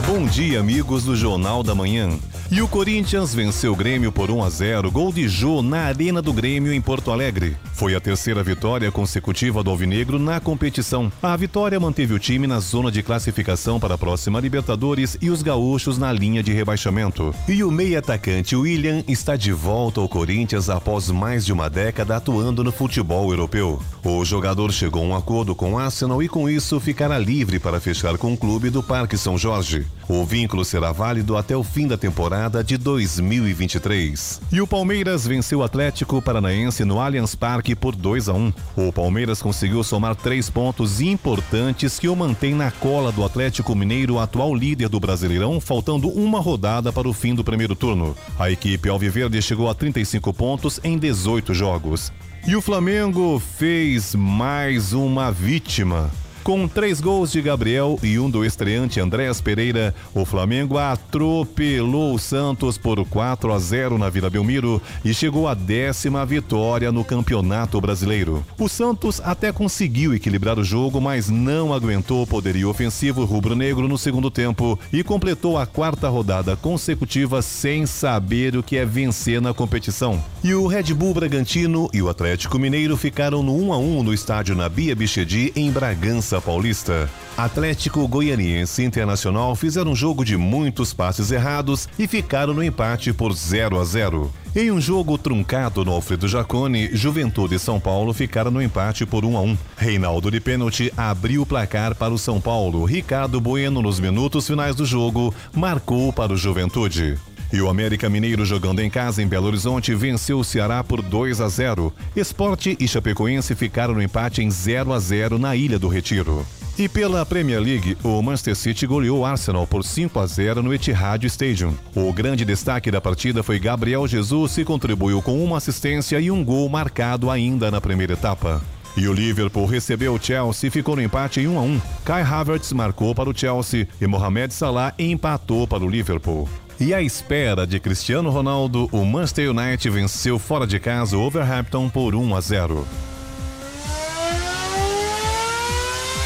Bom 0.07 0.25
dia, 0.25 0.61
amigos 0.61 1.03
do 1.03 1.17
Jornal 1.17 1.61
da 1.63 1.75
Manhã. 1.75 2.17
E 2.49 2.61
o 2.61 2.67
Corinthians 2.67 3.35
venceu 3.35 3.73
o 3.73 3.75
Grêmio 3.75 4.09
por 4.09 4.31
1 4.31 4.41
a 4.41 4.49
0, 4.49 4.89
gol 4.89 5.11
de 5.11 5.27
Jô 5.27 5.61
na 5.61 5.81
Arena 5.87 6.21
do 6.21 6.31
Grêmio 6.31 6.71
em 6.71 6.79
Porto 6.79 7.11
Alegre. 7.11 7.57
Foi 7.83 7.95
a 7.95 7.99
terceira 7.99 8.41
vitória 8.41 8.89
consecutiva 8.93 9.61
do 9.61 9.69
Alvinegro 9.69 10.17
na 10.17 10.39
competição. 10.39 11.11
A 11.21 11.35
vitória 11.35 11.77
manteve 11.77 12.13
o 12.13 12.17
time 12.17 12.47
na 12.47 12.61
zona 12.61 12.89
de 12.89 13.03
classificação 13.03 13.77
para 13.77 13.95
a 13.95 13.97
próxima 13.97 14.39
Libertadores 14.39 15.17
e 15.21 15.29
os 15.29 15.41
gaúchos 15.41 15.97
na 15.97 16.09
linha 16.09 16.41
de 16.41 16.53
rebaixamento. 16.53 17.35
E 17.45 17.61
o 17.61 17.69
meio 17.69 17.99
atacante 17.99 18.55
William 18.55 19.03
está 19.05 19.35
de 19.35 19.51
volta 19.51 19.99
ao 19.99 20.07
Corinthians 20.07 20.69
após 20.69 21.11
mais 21.11 21.45
de 21.45 21.51
uma 21.51 21.69
década 21.69 22.15
atuando 22.15 22.63
no 22.63 22.71
futebol 22.71 23.29
europeu. 23.31 23.81
O 24.01 24.23
jogador 24.23 24.71
chegou 24.71 25.03
a 25.03 25.07
um 25.07 25.15
acordo 25.15 25.53
com 25.53 25.73
o 25.73 25.77
Arsenal 25.77 26.23
e 26.23 26.29
com 26.29 26.49
isso 26.49 26.79
ficará 26.79 27.19
livre 27.19 27.59
para 27.59 27.81
fechar 27.81 28.17
com 28.17 28.31
o 28.31 28.37
clube 28.37 28.69
do 28.69 28.81
Parque 28.81 29.17
São 29.17 29.37
Jorge. 29.37 29.85
O 30.07 30.23
vínculo 30.25 30.63
será 30.63 30.93
válido 30.93 31.35
até 31.35 31.55
o 31.55 31.63
fim 31.63 31.87
da 31.87 31.97
temporada 31.97 32.63
de 32.63 32.77
2023. 32.77 34.41
E 34.53 34.61
o 34.61 34.67
Palmeiras 34.67 35.27
venceu 35.27 35.59
o 35.59 35.63
Atlético 35.63 36.21
Paranaense 36.21 36.85
no 36.85 36.99
Allianz 36.99 37.35
Parque 37.35 37.72
por 37.75 37.95
2 37.95 38.29
a 38.29 38.33
1. 38.33 38.53
O 38.75 38.91
Palmeiras 38.91 39.41
conseguiu 39.41 39.83
somar 39.83 40.15
três 40.15 40.49
pontos 40.49 41.01
importantes 41.01 41.99
que 41.99 42.07
o 42.07 42.15
mantém 42.15 42.53
na 42.53 42.71
cola 42.71 43.11
do 43.11 43.23
Atlético 43.23 43.75
Mineiro, 43.75 44.19
atual 44.19 44.55
líder 44.55 44.89
do 44.89 44.99
Brasileirão, 44.99 45.59
faltando 45.59 46.09
uma 46.09 46.39
rodada 46.39 46.91
para 46.91 47.07
o 47.07 47.13
fim 47.13 47.35
do 47.35 47.43
primeiro 47.43 47.75
turno. 47.75 48.15
A 48.37 48.49
equipe 48.49 48.89
alviverde 48.89 49.41
chegou 49.41 49.69
a 49.69 49.73
35 49.73 50.33
pontos 50.33 50.79
em 50.83 50.97
18 50.97 51.53
jogos. 51.53 52.11
E 52.45 52.55
o 52.55 52.61
Flamengo 52.61 53.39
fez 53.39 54.13
mais 54.15 54.91
uma 54.91 55.31
vítima. 55.31 56.11
Com 56.43 56.67
três 56.67 56.99
gols 56.99 57.31
de 57.31 57.41
Gabriel 57.41 57.97
e 58.03 58.19
um 58.19 58.29
do 58.29 58.43
estreante 58.43 58.99
Andréas 58.99 59.39
Pereira, 59.39 59.95
o 60.13 60.25
Flamengo 60.25 60.77
atropelou 60.77 62.13
o 62.13 62.19
Santos 62.19 62.77
por 62.77 63.05
4 63.05 63.53
a 63.53 63.57
0 63.57 63.97
na 63.97 64.09
Vila 64.09 64.29
Belmiro 64.29 64.81
e 65.05 65.13
chegou 65.13 65.47
à 65.47 65.53
décima 65.53 66.25
vitória 66.25 66.91
no 66.91 67.05
Campeonato 67.05 67.79
Brasileiro. 67.79 68.45
O 68.59 68.67
Santos 68.67 69.21
até 69.23 69.53
conseguiu 69.53 70.13
equilibrar 70.13 70.59
o 70.59 70.65
jogo, 70.65 70.99
mas 70.99 71.29
não 71.29 71.73
aguentou 71.73 72.21
o 72.21 72.27
poderio 72.27 72.67
ofensivo 72.67 73.23
rubro-negro 73.23 73.87
no 73.87 73.97
segundo 73.97 74.29
tempo 74.29 74.77
e 74.91 75.01
completou 75.01 75.57
a 75.57 75.65
quarta 75.65 76.09
rodada 76.09 76.57
consecutiva 76.57 77.41
sem 77.41 77.85
saber 77.85 78.57
o 78.57 78.63
que 78.63 78.75
é 78.75 78.85
vencer 78.85 79.39
na 79.39 79.53
competição. 79.53 80.21
E 80.43 80.53
o 80.53 80.67
Red 80.67 80.93
Bull 80.93 81.13
Bragantino 81.13 81.89
e 81.93 82.01
o 82.01 82.09
Atlético 82.09 82.59
Mineiro 82.59 82.97
ficaram 82.97 83.41
no 83.41 83.55
1 83.55 83.71
a 83.71 83.77
1 83.77 84.03
no 84.03 84.13
estádio 84.13 84.55
Nabia 84.57 84.93
Bichedi 84.93 85.53
em 85.55 85.71
Bragança 85.71 86.32
Paulista. 86.41 87.09
Atlético 87.35 88.07
Goianiense 88.07 88.81
e 88.81 88.85
Internacional 88.85 89.55
fizeram 89.55 89.91
um 89.91 89.95
jogo 89.95 90.23
de 90.23 90.37
muitos 90.37 90.93
passes 90.93 91.31
errados 91.31 91.89
e 91.97 92.07
ficaram 92.07 92.53
no 92.53 92.63
empate 92.63 93.11
por 93.11 93.33
0 93.33 93.79
a 93.79 93.83
0. 93.83 94.31
Em 94.55 94.69
um 94.69 94.79
jogo 94.79 95.17
truncado 95.17 95.83
no 95.83 95.91
Alfredo 95.91 96.27
Jacone, 96.27 96.95
Juventude 96.95 97.55
e 97.55 97.59
São 97.59 97.79
Paulo 97.79 98.13
ficaram 98.13 98.51
no 98.51 98.61
empate 98.61 99.03
por 99.03 99.25
1 99.25 99.37
a 99.37 99.41
1. 99.41 99.57
Reinaldo 99.75 100.29
de 100.29 100.39
pênalti 100.39 100.93
abriu 100.95 101.41
o 101.41 101.45
placar 101.45 101.95
para 101.95 102.13
o 102.13 102.19
São 102.19 102.39
Paulo. 102.39 102.85
Ricardo 102.85 103.41
Bueno, 103.41 103.81
nos 103.81 103.99
minutos 103.99 104.45
finais 104.45 104.75
do 104.75 104.85
jogo, 104.85 105.33
marcou 105.55 106.13
para 106.13 106.33
o 106.33 106.37
Juventude. 106.37 107.17
E 107.53 107.61
o 107.61 107.69
América 107.69 108.09
Mineiro 108.09 108.43
jogando 108.43 108.79
em 108.79 108.89
casa 108.89 109.21
em 109.21 109.27
Belo 109.27 109.45
Horizonte 109.45 109.93
venceu 109.93 110.39
o 110.39 110.43
Ceará 110.43 110.83
por 110.83 111.03
2 111.03 111.39
a 111.39 111.47
0. 111.47 111.93
Esporte 112.15 112.75
e 112.79 112.87
Chapecoense 112.87 113.53
ficaram 113.53 113.93
no 113.93 114.01
empate 114.01 114.41
em 114.41 114.49
0 114.49 114.91
a 114.91 114.99
0 114.99 115.37
na 115.37 115.55
Ilha 115.55 115.77
do 115.77 115.87
Retiro. 115.87 116.43
E 116.79 116.89
pela 116.89 117.23
Premier 117.23 117.61
League, 117.61 117.95
o 118.03 118.19
Manchester 118.23 118.55
City 118.55 118.87
goleou 118.87 119.19
o 119.19 119.25
Arsenal 119.25 119.67
por 119.67 119.83
5 119.83 120.19
a 120.19 120.25
0 120.25 120.63
no 120.63 120.73
Etihad 120.73 121.23
Stadium. 121.27 121.75
O 121.93 122.11
grande 122.11 122.43
destaque 122.43 122.89
da 122.89 122.99
partida 122.99 123.43
foi 123.43 123.59
Gabriel 123.59 124.07
Jesus, 124.07 124.55
que 124.55 124.65
contribuiu 124.65 125.21
com 125.21 125.43
uma 125.43 125.57
assistência 125.57 126.19
e 126.19 126.31
um 126.31 126.43
gol 126.43 126.67
marcado 126.67 127.29
ainda 127.29 127.69
na 127.69 127.79
primeira 127.79 128.13
etapa. 128.13 128.63
E 128.97 129.07
o 129.07 129.13
Liverpool 129.13 129.67
recebeu 129.67 130.15
o 130.15 130.19
Chelsea 130.19 130.67
e 130.67 130.71
ficou 130.71 130.95
no 130.95 131.03
empate 131.03 131.39
em 131.39 131.47
1 131.47 131.57
a 131.59 131.61
1. 131.61 131.81
Kai 132.03 132.23
Havertz 132.23 132.73
marcou 132.73 133.13
para 133.13 133.29
o 133.29 133.37
Chelsea 133.37 133.87
e 134.01 134.07
Mohamed 134.07 134.51
Salah 134.51 134.91
empatou 134.97 135.67
para 135.67 135.83
o 135.83 135.89
Liverpool. 135.89 136.49
E 136.83 136.93
à 136.93 137.01
espera 137.01 137.65
de 137.65 137.79
Cristiano 137.79 138.29
Ronaldo, 138.29 138.89
o 138.91 139.05
Manchester 139.05 139.49
United 139.51 139.89
venceu 139.89 140.37
fora 140.37 140.67
de 140.67 140.81
casa 140.81 141.17
o 141.17 141.21
Overhampton 141.21 141.89
por 141.89 142.13
1 142.13 142.35
a 142.35 142.41
0. 142.41 142.85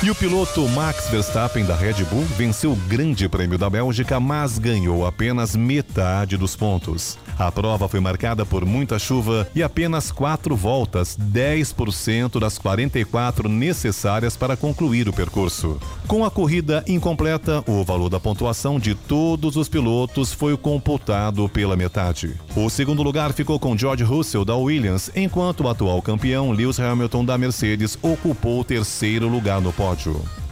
E 0.03 0.11
o 0.11 0.15
piloto 0.15 0.61
Max 0.69 1.09
Verstappen 1.09 1.65
da 1.65 1.75
Red 1.75 2.05
Bull 2.05 2.23
venceu 2.37 2.73
o 2.73 2.75
Grande 2.75 3.27
Prêmio 3.27 3.57
da 3.57 3.67
Bélgica, 3.67 4.19
mas 4.19 4.59
ganhou 4.59 5.07
apenas 5.07 5.55
metade 5.55 6.37
dos 6.37 6.55
pontos. 6.55 7.17
A 7.37 7.51
prova 7.51 7.89
foi 7.89 7.99
marcada 7.99 8.45
por 8.45 8.63
muita 8.63 8.99
chuva 8.99 9.47
e 9.55 9.63
apenas 9.63 10.11
quatro 10.11 10.55
voltas, 10.55 11.17
10% 11.19 12.39
das 12.39 12.59
44 12.59 13.49
necessárias 13.49 14.37
para 14.37 14.55
concluir 14.55 15.09
o 15.09 15.13
percurso. 15.13 15.79
Com 16.07 16.23
a 16.23 16.29
corrida 16.29 16.83
incompleta, 16.87 17.63
o 17.67 17.83
valor 17.83 18.09
da 18.09 18.19
pontuação 18.19 18.79
de 18.79 18.93
todos 18.93 19.55
os 19.55 19.67
pilotos 19.67 20.31
foi 20.31 20.55
computado 20.55 21.49
pela 21.49 21.75
metade. 21.75 22.35
O 22.55 22.69
segundo 22.69 23.01
lugar 23.01 23.33
ficou 23.33 23.59
com 23.59 23.75
George 23.75 24.03
Russell 24.03 24.45
da 24.45 24.55
Williams, 24.55 25.09
enquanto 25.15 25.61
o 25.61 25.69
atual 25.69 26.03
campeão 26.03 26.51
Lewis 26.51 26.79
Hamilton 26.79 27.25
da 27.25 27.35
Mercedes 27.35 27.97
ocupou 28.03 28.59
o 28.59 28.63
terceiro 28.63 29.27
lugar 29.27 29.59
no 29.59 29.73
pódio. 29.73 29.86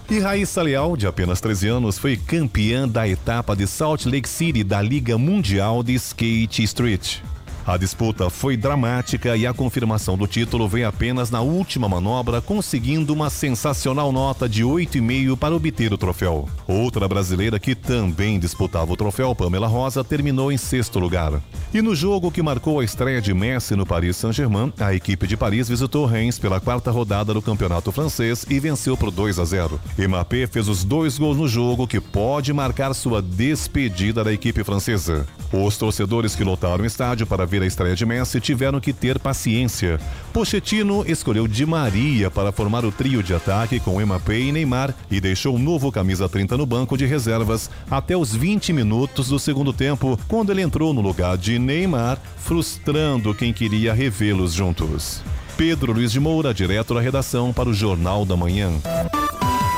E 0.10 0.20
Raíssa 0.20 0.62
Leal, 0.62 0.96
de 0.96 1.08
apenas 1.08 1.42
13 1.42 1.68
anos, 1.68 1.98
foi 1.98 2.16
campeã 2.16 2.88
da 2.88 3.08
etapa 3.08 3.56
de 3.56 3.66
Salt 3.66 4.06
Lake 4.06 4.30
City 4.30 4.64
da 4.64 4.82
Liga 4.82 5.18
Mundial 5.18 5.82
de 5.82 5.94
Skate 5.96 6.64
Street. 6.64 7.22
A 7.68 7.78
disputa 7.78 8.30
foi 8.30 8.56
dramática 8.56 9.36
e 9.36 9.48
a 9.48 9.52
confirmação 9.52 10.16
do 10.16 10.28
título 10.28 10.68
veio 10.68 10.88
apenas 10.88 11.32
na 11.32 11.42
última 11.42 11.90
manobra, 11.90 12.40
conseguindo 12.40 13.12
uma 13.12 13.28
sensacional 13.32 14.12
nota 14.12 14.48
de 14.48 14.64
8,5 14.64 15.36
para 15.36 15.56
obter 15.56 15.92
o 15.92 15.98
troféu. 15.98 16.48
Outra 16.68 17.08
brasileira 17.08 17.60
que 17.60 17.74
também 17.74 18.38
disputava 18.38 18.94
o 18.94 18.96
troféu, 18.96 19.34
Pamela 19.34 19.66
Rosa, 19.66 20.04
terminou 20.04 20.52
em 20.52 20.58
sexto 20.58 21.00
lugar. 21.00 21.42
E 21.74 21.82
no 21.82 21.96
jogo 21.96 22.32
que 22.32 22.44
marcou 22.44 22.80
a 22.80 22.84
estreia 22.84 23.20
de 23.20 23.34
Messi 23.34 23.76
no 23.76 23.86
Paris 23.86 24.16
Saint-Germain, 24.16 24.72
a 24.80 24.94
equipe 24.94 25.26
de 25.26 25.36
Paris 25.36 25.68
visitou 25.68 26.06
Reims 26.06 26.38
pela 26.38 26.60
quarta 26.60 26.92
rodada 26.92 27.34
do 27.34 27.42
campeonato 27.42 27.92
francês 27.92 28.46
e 28.48 28.60
venceu 28.60 28.96
por 28.96 29.10
2 29.10 29.40
a 29.40 29.44
0. 29.44 29.82
Mbappé 29.98 30.46
fez 30.46 30.68
os 30.68 30.84
dois 30.84 31.18
gols 31.18 31.36
no 31.36 31.48
jogo 31.48 31.88
que 31.88 32.00
pode 32.00 32.54
marcar 32.54 32.94
sua 32.94 33.24
despedida 33.24 34.24
da 34.24 34.32
equipe 34.32 34.64
francesa. 34.64 35.26
Os 35.52 35.78
torcedores 35.78 36.36
que 36.36 36.44
lotaram 36.44 36.84
o 36.84 36.88
estádio 36.88 37.26
para 37.26 37.46
ver 37.46 37.55
a 37.62 37.66
estreia 37.66 37.96
de 37.96 38.06
Messi 38.06 38.40
tiveram 38.40 38.80
que 38.80 38.94
ter 38.94 39.20
paciência. 39.20 40.00
Pochettino 40.34 41.04
escolheu 41.08 41.48
Di 41.48 41.66
Maria 41.66 42.30
para 42.32 42.52
formar 42.52 42.86
o 42.86 42.92
trio 42.92 43.22
de 43.22 43.34
ataque 43.34 43.80
com 43.80 44.00
Mbappé 44.00 44.40
e 44.40 44.52
Neymar 44.52 44.94
e 45.10 45.20
deixou 45.22 45.56
o 45.56 45.60
novo 45.60 45.92
camisa 45.92 46.28
30 46.28 46.58
no 46.58 46.66
banco 46.66 46.98
de 46.98 47.06
reservas 47.06 47.70
até 47.90 48.16
os 48.16 48.36
20 48.36 48.74
minutos 48.74 49.30
do 49.30 49.40
segundo 49.40 49.74
tempo, 49.74 50.20
quando 50.28 50.52
ele 50.52 50.62
entrou 50.62 50.94
no 50.94 51.02
lugar 51.02 51.38
de 51.38 51.58
Neymar, 51.60 52.20
frustrando 52.38 53.34
quem 53.34 53.54
queria 53.54 53.94
revê-los 53.94 54.54
juntos. 54.54 55.22
Pedro 55.58 55.94
Luiz 55.94 56.12
de 56.12 56.20
Moura, 56.20 56.54
direto 56.54 56.94
da 56.94 57.02
redação 57.02 57.54
para 57.54 57.70
o 57.70 57.74
Jornal 57.74 58.26
da 58.26 58.36
Manhã. 58.36 58.72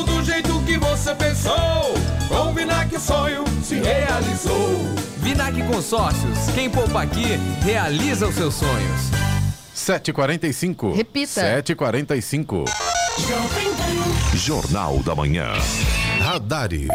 novo 0.00 0.04
do 0.04 0.24
jeito 0.24 0.62
que 0.64 0.78
você 0.78 1.14
pensou. 1.14 1.94
Com 2.28 2.50
o 2.50 2.52
Vinac 2.52 2.94
o 2.94 3.00
sonho 3.00 3.44
se 3.62 3.76
realizou. 3.76 4.78
Vinac 5.18 5.62
Consórcios, 5.64 6.50
quem 6.54 6.70
poupa 6.70 7.02
aqui, 7.02 7.36
realiza 7.62 8.26
os 8.26 8.34
seus 8.34 8.54
sonhos. 8.54 9.10
7h45. 9.74 10.94
Repita. 10.94 11.62
7h45. 11.62 12.64
Jornal 14.34 14.98
da 15.02 15.14
Manhã. 15.14 15.52
Radares. 16.20 16.88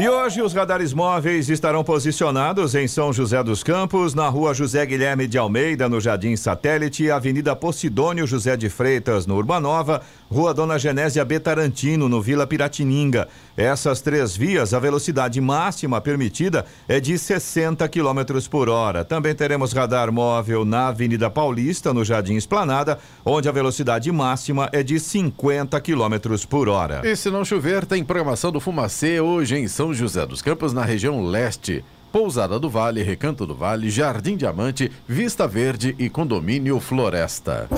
E 0.00 0.08
hoje 0.08 0.40
os 0.40 0.54
radares 0.54 0.94
móveis 0.94 1.48
estarão 1.48 1.82
posicionados 1.82 2.76
em 2.76 2.86
São 2.86 3.12
José 3.12 3.42
dos 3.42 3.64
Campos, 3.64 4.14
na 4.14 4.28
rua 4.28 4.54
José 4.54 4.86
Guilherme 4.86 5.26
de 5.26 5.36
Almeida, 5.36 5.88
no 5.88 6.00
Jardim 6.00 6.36
Satélite, 6.36 7.10
Avenida 7.10 7.56
Posidônio 7.56 8.24
José 8.24 8.56
de 8.56 8.68
Freitas, 8.68 9.26
no 9.26 9.34
Urbanova, 9.34 10.00
Rua 10.30 10.54
Dona 10.54 10.78
Genésia 10.78 11.24
Betarantino, 11.24 12.08
no 12.08 12.22
Vila 12.22 12.46
Piratininga. 12.46 13.26
Essas 13.56 14.00
três 14.00 14.36
vias, 14.36 14.72
a 14.72 14.78
velocidade 14.78 15.40
máxima 15.40 16.00
permitida 16.00 16.64
é 16.86 17.00
de 17.00 17.18
60 17.18 17.88
km 17.88 18.48
por 18.48 18.68
hora. 18.68 19.04
Também 19.04 19.34
teremos 19.34 19.72
radar 19.72 20.12
móvel 20.12 20.64
na 20.64 20.88
Avenida 20.88 21.28
Paulista, 21.28 21.92
no 21.92 22.04
Jardim 22.04 22.36
Esplanada, 22.36 23.00
onde 23.24 23.48
a 23.48 23.52
velocidade 23.52 24.12
máxima 24.12 24.68
é 24.72 24.84
de 24.84 25.00
50 25.00 25.80
km 25.80 26.36
por 26.48 26.68
hora. 26.68 27.00
E 27.02 27.16
se 27.16 27.30
não 27.30 27.44
chover, 27.44 27.84
tem 27.84 28.04
programação 28.04 28.52
do 28.52 28.60
Fumacê 28.60 29.20
hoje 29.20 29.56
em 29.56 29.66
São 29.66 29.87
José 29.94 30.26
dos 30.26 30.42
Campos, 30.42 30.72
na 30.72 30.84
região 30.84 31.24
leste. 31.24 31.84
Pousada 32.12 32.58
do 32.58 32.70
Vale, 32.70 33.02
Recanto 33.02 33.46
do 33.46 33.54
Vale, 33.54 33.90
Jardim 33.90 34.36
Diamante, 34.36 34.90
Vista 35.06 35.46
Verde 35.46 35.94
e 35.98 36.08
Condomínio 36.08 36.80
Floresta. 36.80 37.68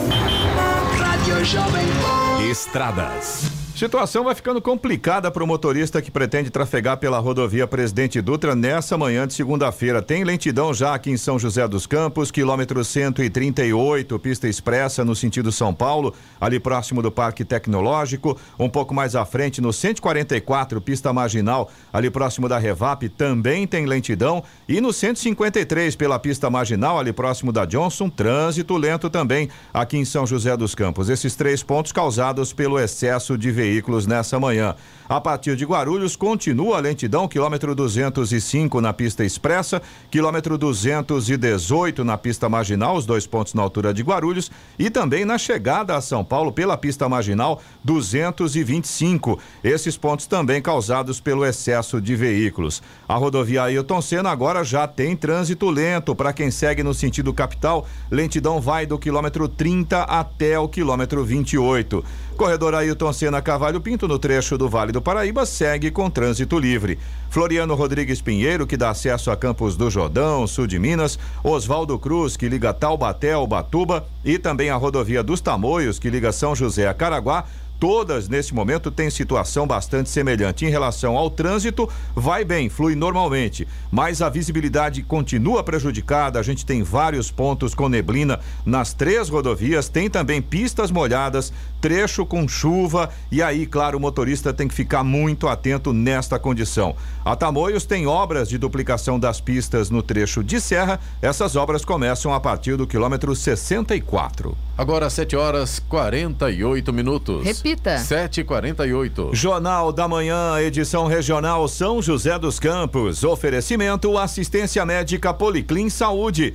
Estradas. 2.49 3.70
Situação 3.81 4.25
vai 4.25 4.35
ficando 4.35 4.61
complicada 4.61 5.31
para 5.31 5.43
o 5.43 5.47
motorista 5.47 6.03
que 6.03 6.11
pretende 6.11 6.51
trafegar 6.51 6.99
pela 6.99 7.19
rodovia 7.19 7.67
Presidente 7.67 8.21
Dutra 8.21 8.55
nessa 8.55 8.99
manhã 8.99 9.27
de 9.27 9.33
segunda-feira. 9.33 10.03
Tem 10.03 10.23
lentidão 10.23 10.75
já 10.75 10.95
aqui 10.95 11.11
em 11.11 11.17
São 11.17 11.39
José 11.39 11.67
dos 11.67 11.87
Campos, 11.87 12.31
quilômetro 12.31 12.85
138, 12.85 14.19
pista 14.19 14.47
expressa 14.47 15.03
no 15.03 15.17
sentido 15.17 15.51
São 15.51 15.73
Paulo, 15.73 16.15
ali 16.39 16.61
próximo 16.61 17.01
do 17.01 17.11
Parque 17.11 17.43
Tecnológico. 17.43 18.39
Um 18.59 18.69
pouco 18.69 18.93
mais 18.93 19.17
à 19.17 19.25
frente, 19.25 19.63
no 19.63 19.73
144, 19.73 20.79
pista 20.83 21.11
marginal, 21.11 21.71
ali 21.91 22.11
próximo 22.11 22.51
da 22.51 22.59
Revap, 22.59 23.09
também 23.09 23.67
tem 23.67 23.87
lentidão. 23.87 24.45
E 24.69 24.79
no 24.79 24.93
153, 24.93 25.97
pela 25.97 26.19
pista 26.19 26.51
marginal, 26.51 26.99
ali 26.99 27.15
próximo 27.15 27.51
da 27.51 27.65
Johnson, 27.65 28.11
trânsito 28.11 28.77
lento 28.77 29.09
também 29.09 29.49
aqui 29.73 29.97
em 29.97 30.05
São 30.05 30.27
José 30.27 30.55
dos 30.55 30.75
Campos. 30.75 31.09
Esses 31.09 31.35
três 31.35 31.63
pontos 31.63 31.93
causados 31.93 32.53
pelo 32.53 32.79
excesso 32.79 33.39
de 33.39 33.51
veículos 33.51 33.70
veículos 33.71 34.07
nessa 34.07 34.39
manhã. 34.41 34.75
A 35.09 35.21
partir 35.21 35.57
de 35.57 35.65
Guarulhos, 35.65 36.15
continua 36.15 36.77
a 36.77 36.81
lentidão, 36.81 37.27
quilômetro 37.27 37.75
205 37.75 38.81
na 38.81 38.93
pista 38.93 39.25
expressa, 39.25 39.83
quilômetro 40.09 40.57
218 40.57 42.05
na 42.05 42.17
pista 42.17 42.49
marginal, 42.49 42.97
os 42.97 43.07
dois 43.07 43.27
pontos 43.27 43.53
na 43.53 43.61
altura 43.61 43.93
de 43.93 44.05
Guarulhos, 44.05 44.53
e 44.79 44.89
também 44.89 45.25
na 45.25 45.37
chegada 45.37 45.97
a 45.97 46.01
São 46.01 46.25
Paulo 46.25 46.53
pela 46.53 46.77
pista 46.77 47.09
marginal 47.09 47.61
225. 47.83 49.37
Esses 49.65 49.97
pontos 49.97 50.27
também 50.27 50.63
causados 50.63 51.19
pelo 51.19 51.45
excesso 51.45 52.01
de 52.01 52.15
veículos. 52.15 52.81
A 53.09 53.17
rodovia 53.17 53.65
Ailton 53.65 54.01
Senna 54.01 54.31
agora 54.31 54.63
já 54.63 54.87
tem 54.87 55.17
trânsito 55.17 55.69
lento. 55.71 56.15
Para 56.15 56.33
quem 56.33 56.53
segue 56.53 56.85
no 56.85 56.95
sentido 56.95 57.35
capital, 57.35 57.85
lentidão 58.09 58.61
vai 58.61 58.87
do 58.87 58.97
quilômetro 58.97 59.49
30 59.49 60.03
até 60.03 60.57
o 60.57 60.69
quilômetro 60.69 61.25
28. 61.25 62.05
Corredor 62.41 62.75
Ailton 62.75 63.13
Senna 63.13 63.43
Cavalho 63.43 63.83
Pinto, 63.83 64.09
no 64.09 64.19
trecho 64.19 64.57
do 64.57 64.67
Vale 64.67 64.93
do 64.93 65.03
Paraíba, 65.03 65.45
segue 65.45 65.91
com 65.91 66.09
trânsito 66.09 66.59
livre. 66.59 66.99
Floriano 67.29 67.75
Rodrigues 67.75 68.23
Pinheiro, 68.23 68.67
que 68.67 68.79
dá 68.79 68.89
acesso 68.89 69.31
a 69.31 69.37
Campos 69.37 69.77
do 69.77 69.91
Jordão, 69.91 70.47
sul 70.47 70.67
de 70.67 70.79
Minas. 70.79 71.19
Oswaldo 71.45 71.99
Cruz, 71.99 72.39
que 72.39 72.49
liga 72.49 72.73
Taubaté 72.73 73.35
ao 73.35 73.47
Batuba. 73.47 74.07
E 74.25 74.39
também 74.39 74.71
a 74.71 74.77
rodovia 74.77 75.23
dos 75.23 75.43
Tamoios, 75.43 75.99
que 75.99 76.09
liga 76.09 76.33
São 76.33 76.57
José 76.57 76.89
a 76.89 76.95
Caraguá 76.95 77.45
todas 77.81 78.29
nesse 78.29 78.55
momento 78.55 78.91
têm 78.91 79.09
situação 79.09 79.67
bastante 79.67 80.11
semelhante. 80.11 80.67
Em 80.67 80.69
relação 80.69 81.17
ao 81.17 81.31
trânsito, 81.31 81.89
vai 82.15 82.45
bem, 82.45 82.69
flui 82.69 82.95
normalmente, 82.95 83.67
mas 83.91 84.21
a 84.21 84.29
visibilidade 84.29 85.03
continua 85.03 85.65
prejudicada. 85.65 86.39
A 86.39 86.43
gente 86.43 86.67
tem 86.67 86.83
vários 86.83 87.31
pontos 87.31 87.75
com 87.75 87.89
neblina 87.89 88.39
nas 88.67 88.93
três 88.93 89.31
rodovias, 89.31 89.89
tem 89.89 90.11
também 90.11 90.43
pistas 90.43 90.91
molhadas, 90.91 91.51
trecho 91.81 92.27
com 92.27 92.47
chuva 92.47 93.09
e 93.33 93.43
aí, 93.43 93.67
claro, 93.67 93.97
o 93.97 94.01
motorista 94.01 94.53
tem 94.53 94.69
que 94.69 94.75
ficar 94.75 95.03
muito 95.03 95.49
atento 95.49 95.95
nesta 95.95 96.39
condição. 96.39 96.95
A 97.25 97.35
Tamoios 97.35 97.87
tem 97.87 98.07
obras 98.07 98.51
de 98.51 98.59
duplicação 98.59 99.19
das 99.19 99.41
pistas 99.41 99.89
no 99.89 100.03
trecho 100.03 100.45
de 100.45 100.61
serra. 100.61 101.01
Essas 101.23 101.57
obras 101.57 101.83
começam 101.83 102.35
a 102.35 102.41
partir 102.41 102.77
do 102.77 102.87
quilômetro 102.87 103.35
64. 103.35 104.55
Agora 104.81 105.11
7 105.11 105.37
horas 105.37 105.79
48 105.91 106.91
minutos. 106.91 107.45
Repita. 107.45 107.97
7h48. 107.97 109.35
Jornal 109.35 109.93
da 109.93 110.09
Manhã, 110.09 110.59
edição 110.59 111.07
regional 111.07 111.69
São 111.69 112.01
José 112.01 112.39
dos 112.39 112.59
Campos. 112.59 113.23
Oferecimento 113.23 114.17
assistência 114.17 114.83
médica 114.87 115.35
Policlin 115.35 115.91
Saúde. 115.91 116.55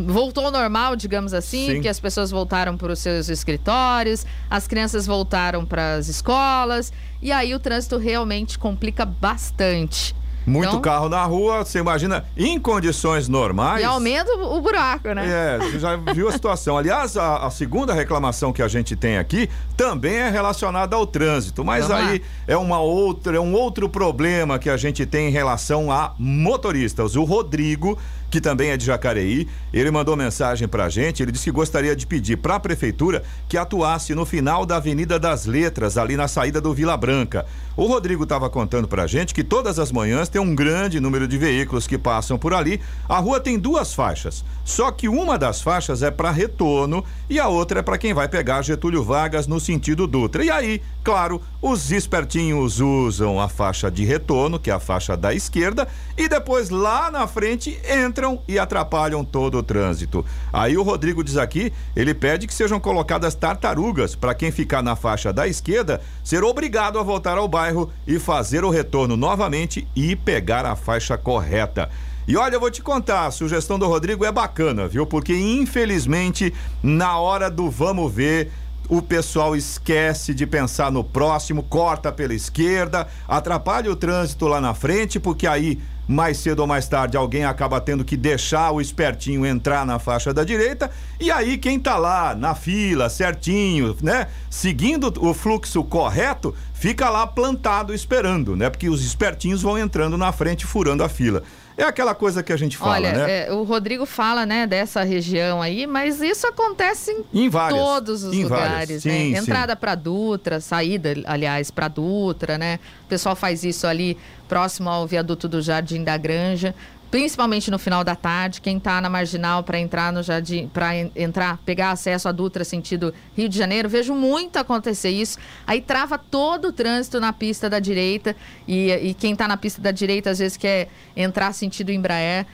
voltou 0.06 0.46
ao 0.46 0.52
normal, 0.52 0.96
digamos 0.96 1.34
assim, 1.34 1.76
Sim. 1.76 1.82
que 1.82 1.88
as 1.88 2.00
pessoas 2.00 2.30
voltaram 2.30 2.78
para 2.78 2.92
os 2.92 3.00
seus 3.00 3.30
escritórios, 3.30 4.26
as 4.50 4.68
crianças 4.68 5.06
voltaram 5.08 5.66
para 5.66 5.96
as 5.96 6.08
escolas, 6.08 6.94
e 7.22 7.32
aí 7.32 7.56
o 7.56 7.60
trânsito 7.60 7.98
realmente 7.98 8.60
complica 8.60 9.06
bastante. 9.06 10.16
Muito 10.48 10.70
Então- 10.70 10.82
carro 10.82 11.10
na 11.10 11.26
rua, 11.26 11.66
você 11.66 11.80
imagina, 11.80 12.24
em 12.38 12.58
condições 12.58 13.28
normais. 13.28 13.82
E 13.82 13.84
aumenta 13.84 14.32
o 14.34 14.62
buraco, 14.62 15.10
né? 15.10 15.28
É, 15.28 15.58
você 15.60 15.78
já 15.78 15.98
viu 15.98 16.30
a 16.30 16.32
situação. 16.32 16.78
Aliás, 16.78 17.18
a, 17.18 17.46
a 17.46 17.50
segunda 17.52 17.94
reclamação 17.94 18.54
que 18.54 18.62
a 18.62 18.68
gente 18.70 18.96
tem 18.96 19.18
aqui 19.18 19.50
também 19.76 20.16
é 20.16 20.30
relacionada 20.30 20.96
ao 20.96 21.06
trânsito, 21.06 21.66
mas 21.66 21.88
Vamos 21.88 22.02
aí 22.12 22.22
é 22.48 22.56
uma 22.56 22.80
outra, 22.80 23.36
é 23.36 23.40
um 23.42 23.54
outro 23.54 23.90
problema 23.90 24.58
que 24.58 24.70
a 24.70 24.78
gente 24.78 25.06
tem 25.06 25.28
em 25.28 25.32
relação 25.32 25.92
a 25.92 26.14
motoristas. 26.18 27.18
O 27.18 27.26
Rodrigo, 27.26 27.98
que 28.30 28.42
também 28.42 28.70
é 28.72 28.78
de 28.78 28.86
Jacareí, 28.86 29.48
ele 29.74 29.92
mandou 29.92 30.16
mensagem 30.16 30.68
pra 30.68 30.90
gente, 30.90 31.22
ele 31.24 31.32
disse 31.32 31.46
que 31.46 31.52
gostaria 31.52 31.96
de 31.96 32.06
pedir 32.06 32.38
para 32.38 32.56
a 32.56 32.60
prefeitura 32.60 33.24
que 33.48 33.58
atuasse 33.58 34.14
no 34.14 34.26
final 34.26 34.66
da 34.66 34.78
Avenida 34.78 35.20
das 35.20 35.46
Letras, 35.46 35.98
ali 35.98 36.18
na 36.18 36.28
saída 36.28 36.60
do 36.60 36.74
Vila 36.74 36.98
Branca. 36.98 37.46
O 37.76 37.86
Rodrigo 37.86 38.24
estava 38.24 38.50
contando 38.50 38.88
pra 38.88 39.06
gente 39.06 39.34
que 39.34 39.44
todas 39.44 39.78
as 39.78 39.92
manhãs 39.92 40.30
tem 40.30 40.42
um 40.42 40.56
grande 40.56 41.00
número 41.00 41.28
de 41.28 41.38
veículos 41.38 41.86
que 41.86 41.98
passam 41.98 42.38
por 42.38 42.54
ali. 42.54 42.82
A 43.08 43.20
rua 43.20 43.40
tem 43.40 43.60
duas 43.60 43.94
faixas, 43.94 44.44
só 44.66 44.90
que 44.92 45.08
uma 45.08 45.38
das 45.38 45.62
faixas 45.62 46.02
é 46.02 46.10
para 46.10 46.32
retorno 46.32 47.06
e 47.30 47.40
a 47.40 47.48
outra 47.48 47.80
é 47.80 47.84
para 47.84 47.98
quem 47.98 48.14
vai 48.14 48.28
pegar 48.28 48.64
Getúlio 48.64 49.04
Vargas 49.04 49.46
no 49.46 49.60
sentido 49.60 50.08
Dutra. 50.08 50.44
E 50.44 50.50
aí, 50.50 50.82
claro, 51.04 51.40
os 51.62 51.92
espertinhos 51.92 52.80
usam 52.80 53.40
a 53.40 53.48
faixa 53.48 53.92
de 53.92 54.04
retorno, 54.04 54.60
que 54.60 54.72
é 54.72 54.74
a 54.74 54.80
faixa 54.80 55.16
da 55.16 55.34
esquerda, 55.34 55.88
e 56.18 56.28
depois 56.28 56.72
lá 56.72 57.12
na 57.12 57.28
frente 57.28 57.80
entram 58.18 58.42
e 58.48 58.58
atrapalham 58.58 59.24
todo 59.24 59.60
o 59.60 59.64
trânsito. 59.64 60.26
Aí 60.52 60.76
o 60.76 60.82
Rodrigo 60.82 61.24
diz 61.24 61.38
aqui, 61.38 61.72
ele 61.96 62.14
pede 62.14 62.48
que 62.48 62.54
sejam 62.54 62.80
colocadas 62.80 63.36
tartarugas 63.36 64.16
para 64.16 64.34
quem 64.34 64.50
ficar 64.50 64.82
na 64.82 64.96
faixa 64.96 65.32
da 65.32 65.48
esquerda 65.48 66.02
ser 66.24 66.44
obrigado 66.44 66.98
a 66.98 67.04
voltar 67.04 67.38
ao 67.38 67.48
bairro 67.48 67.92
e 68.08 68.18
fazer 68.18 68.64
o 68.64 68.72
retorno 68.72 69.16
novamente 69.16 69.88
e 69.96 70.16
pegar 70.16 70.66
a 70.66 70.76
faixa 70.76 71.16
correta. 71.16 71.90
E 72.28 72.36
olha, 72.36 72.56
eu 72.56 72.60
vou 72.60 72.72
te 72.72 72.82
contar, 72.82 73.28
a 73.28 73.32
sugestão 73.32 73.78
do 73.80 73.88
Rodrigo 73.88 74.26
é 74.26 74.32
bacana, 74.32 74.88
viu? 74.88 75.06
Porque 75.06 75.34
infelizmente, 75.34 76.54
na 76.84 77.18
hora 77.20 77.50
do 77.50 77.70
vamos 77.70 78.12
ver, 78.12 78.52
o 78.90 79.02
pessoal 79.02 79.56
esquece 79.56 80.34
de 80.34 80.46
pensar 80.46 80.92
no 80.92 81.04
próximo, 81.04 81.64
corta 81.64 82.12
pela 82.12 82.34
esquerda, 82.34 83.08
atrapalha 83.28 83.92
o 83.92 83.96
trânsito 83.96 84.48
lá 84.48 84.60
na 84.60 84.74
frente, 84.74 85.20
porque 85.20 85.46
aí 85.46 85.80
mais 86.08 86.38
cedo 86.38 86.60
ou 86.60 86.68
mais 86.68 86.88
tarde 86.88 87.18
alguém 87.18 87.44
acaba 87.44 87.82
tendo 87.82 88.06
que 88.06 88.16
deixar 88.16 88.72
o 88.72 88.80
espertinho 88.80 89.46
entrar 89.46 89.86
na 89.86 90.00
faixa 90.00 90.34
da 90.34 90.44
direita 90.44 90.90
e 91.20 91.30
aí 91.30 91.58
quem 91.58 91.80
tá 91.80 91.98
lá 91.98 92.34
na 92.34 92.56
fila 92.56 93.10
certinho, 93.10 93.96
né, 94.02 94.28
seguindo 94.50 95.14
o 95.20 95.34
fluxo 95.34 95.84
correto, 95.84 96.56
fica 96.74 97.10
lá 97.10 97.26
plantado 97.26 97.94
esperando, 97.94 98.56
né? 98.56 98.70
Porque 98.70 98.90
os 98.90 99.04
espertinhos 99.04 99.62
vão 99.62 99.78
entrando 99.78 100.18
na 100.18 100.32
frente 100.32 100.66
furando 100.66 101.04
a 101.04 101.10
fila. 101.10 101.44
É 101.78 101.84
aquela 101.84 102.16
coisa 102.16 102.42
que 102.42 102.52
a 102.52 102.58
gente 102.58 102.76
fala, 102.76 102.94
Olha, 102.94 103.14
né? 103.14 103.48
é, 103.48 103.54
o 103.54 103.62
Rodrigo 103.62 104.04
fala, 104.08 104.48
né, 104.48 104.66
dessa 104.66 105.04
região 105.04 105.62
aí, 105.62 105.86
mas 105.86 106.20
isso 106.22 106.48
acontece 106.48 107.12
em, 107.12 107.44
Em 107.46 107.50
várias, 107.50 107.80
todos 107.80 108.24
os 108.24 108.34
em 108.34 108.44
lugares, 108.44 108.72
várias. 108.72 109.06
né? 109.06 109.12
Sim, 109.12 109.36
sim. 109.36 109.38
Entrada 109.38 109.76
para 109.76 109.94
Dutra, 109.94 110.60
saída, 110.60 111.14
aliás, 111.26 111.70
para 111.70 111.88
Dutra, 111.88 112.58
né? 112.58 112.80
O 113.06 113.08
pessoal 113.08 113.36
faz 113.36 113.64
isso 113.64 113.86
ali 113.86 114.18
próximo 114.48 114.90
ao 114.90 115.06
viaduto 115.06 115.48
do 115.48 115.62
Jardim 115.62 116.04
da 116.04 116.18
Granja, 116.18 116.74
principalmente 117.10 117.72
no 117.72 117.80
final 117.80 118.04
da 118.04 118.16
tarde, 118.16 118.62
quem 118.62 118.80
tá 118.80 119.00
na 119.02 119.10
marginal 119.10 119.64
para 119.64 119.80
entrar 119.80 120.12
no 120.12 120.22
jardim, 120.22 120.68
para 120.68 120.96
entrar, 121.16 121.58
pegar 121.66 121.92
acesso 121.92 122.28
a 122.28 122.32
Dutra 122.32 122.64
sentido 122.64 123.14
Rio 123.36 123.48
de 123.48 123.58
Janeiro, 123.58 123.88
vejo 123.88 124.14
muito 124.14 124.58
acontecer 124.58 125.10
isso. 125.10 125.38
Aí 125.66 125.82
trava 125.82 126.18
todo 126.18 126.70
o 126.70 126.72
trânsito 126.72 127.20
na 127.20 127.32
pista 127.32 127.70
da 127.70 127.80
direita 127.80 128.36
e, 128.68 128.92
e 128.92 129.14
quem 129.14 129.36
tá 129.36 129.48
na 129.48 129.58
pista 129.58 129.82
da 129.82 129.92
direita 129.92 130.30
às 130.30 130.40
vezes 130.40 130.58
quer 130.58 130.90
entrar 131.16 131.54
sentido 131.54 131.92
Embraer. 131.92 132.46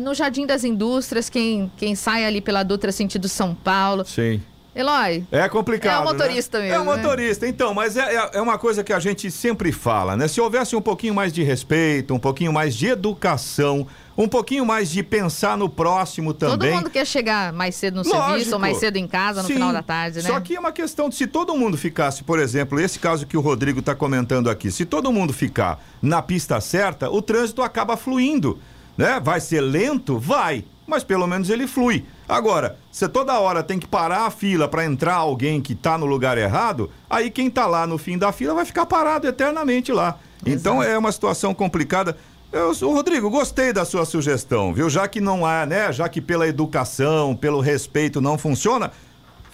No 0.00 0.14
Jardim 0.14 0.46
das 0.46 0.64
Indústrias, 0.64 1.28
quem, 1.28 1.70
quem 1.76 1.94
sai 1.94 2.24
ali 2.24 2.40
pela 2.40 2.62
Dutra 2.62 2.90
sentido 2.90 3.28
São 3.28 3.54
Paulo. 3.54 4.04
Sim. 4.04 4.40
Eloy, 4.78 5.24
É 5.32 5.48
complicado. 5.48 5.98
É 5.98 6.00
o 6.00 6.04
motorista 6.12 6.58
né? 6.60 6.68
mesmo, 6.68 6.76
É 6.76 6.80
o 6.80 6.84
né? 6.96 7.02
motorista, 7.02 7.48
então, 7.48 7.74
mas 7.74 7.96
é, 7.96 8.14
é- 8.14 8.30
é 8.34 8.40
uma 8.40 8.56
coisa 8.56 8.84
que 8.84 8.92
a 8.92 8.98
gente 9.00 9.30
sempre 9.30 9.72
fala, 9.72 10.16
né? 10.16 10.28
Se 10.28 10.40
houvesse 10.40 10.76
um 10.76 10.80
pouquinho 10.80 11.12
mais 11.14 11.32
de 11.32 11.42
respeito, 11.42 12.14
um 12.14 12.18
pouquinho 12.18 12.52
mais 12.52 12.76
de 12.76 12.86
educação, 12.86 13.86
um 14.16 14.28
pouquinho 14.28 14.64
mais 14.64 14.90
de 14.90 15.02
pensar 15.02 15.56
no 15.58 15.68
próximo 15.68 16.32
também. 16.32 16.70
todo 16.70 16.76
mundo 16.78 16.90
quer 16.90 17.06
chegar 17.06 17.52
mais 17.52 17.74
cedo 17.74 17.96
no 17.96 18.02
Lógico. 18.08 18.28
serviço 18.28 18.52
ou 18.54 18.58
mais 18.60 18.76
cedo 18.78 18.96
em 18.96 19.06
casa 19.06 19.42
no 19.42 19.48
Sim. 19.48 19.54
final 19.54 19.72
da 19.72 19.82
tarde, 19.82 20.22
né? 20.22 20.28
Só 20.28 20.38
que 20.40 20.54
é 20.56 20.60
uma 20.60 20.72
questão 20.72 21.08
de 21.08 21.16
se 21.16 21.26
todo 21.26 21.56
mundo 21.56 21.76
ficasse, 21.76 22.22
por 22.22 22.38
exemplo, 22.38 22.78
esse 22.80 22.98
caso 22.98 23.26
que 23.26 23.36
o 23.36 23.40
Rodrigo 23.40 23.80
está 23.80 23.94
comentando 23.94 24.48
aqui, 24.50 24.70
se 24.70 24.84
todo 24.84 25.10
mundo 25.12 25.32
ficar 25.32 25.80
na 26.00 26.22
pista 26.22 26.60
certa, 26.60 27.10
o 27.10 27.20
trânsito 27.20 27.62
acaba 27.62 27.96
fluindo, 27.96 28.58
né? 28.96 29.20
Vai 29.22 29.40
ser 29.40 29.60
lento? 29.60 30.18
Vai, 30.18 30.64
mas 30.88 31.04
pelo 31.04 31.26
menos 31.26 31.50
ele 31.50 31.66
flui. 31.66 32.06
Agora, 32.26 32.78
você 32.90 33.06
toda 33.06 33.38
hora 33.38 33.62
tem 33.62 33.78
que 33.78 33.86
parar 33.86 34.22
a 34.22 34.30
fila 34.30 34.66
para 34.66 34.86
entrar 34.86 35.16
alguém 35.16 35.60
que 35.60 35.74
está 35.74 35.98
no 35.98 36.06
lugar 36.06 36.38
errado, 36.38 36.90
aí 37.08 37.30
quem 37.30 37.48
está 37.48 37.66
lá 37.66 37.86
no 37.86 37.98
fim 37.98 38.16
da 38.16 38.32
fila 38.32 38.54
vai 38.54 38.64
ficar 38.64 38.86
parado 38.86 39.28
eternamente 39.28 39.92
lá. 39.92 40.18
Então 40.46 40.82
é 40.82 40.96
uma 40.96 41.12
situação 41.12 41.52
complicada. 41.52 42.16
Eu, 42.50 42.72
Rodrigo, 42.90 43.28
gostei 43.28 43.72
da 43.72 43.84
sua 43.84 44.06
sugestão, 44.06 44.72
viu? 44.72 44.88
Já 44.88 45.06
que 45.06 45.20
não 45.20 45.44
há, 45.44 45.66
né? 45.66 45.92
Já 45.92 46.08
que 46.08 46.22
pela 46.22 46.48
educação, 46.48 47.36
pelo 47.36 47.60
respeito 47.60 48.22
não 48.22 48.38
funciona, 48.38 48.90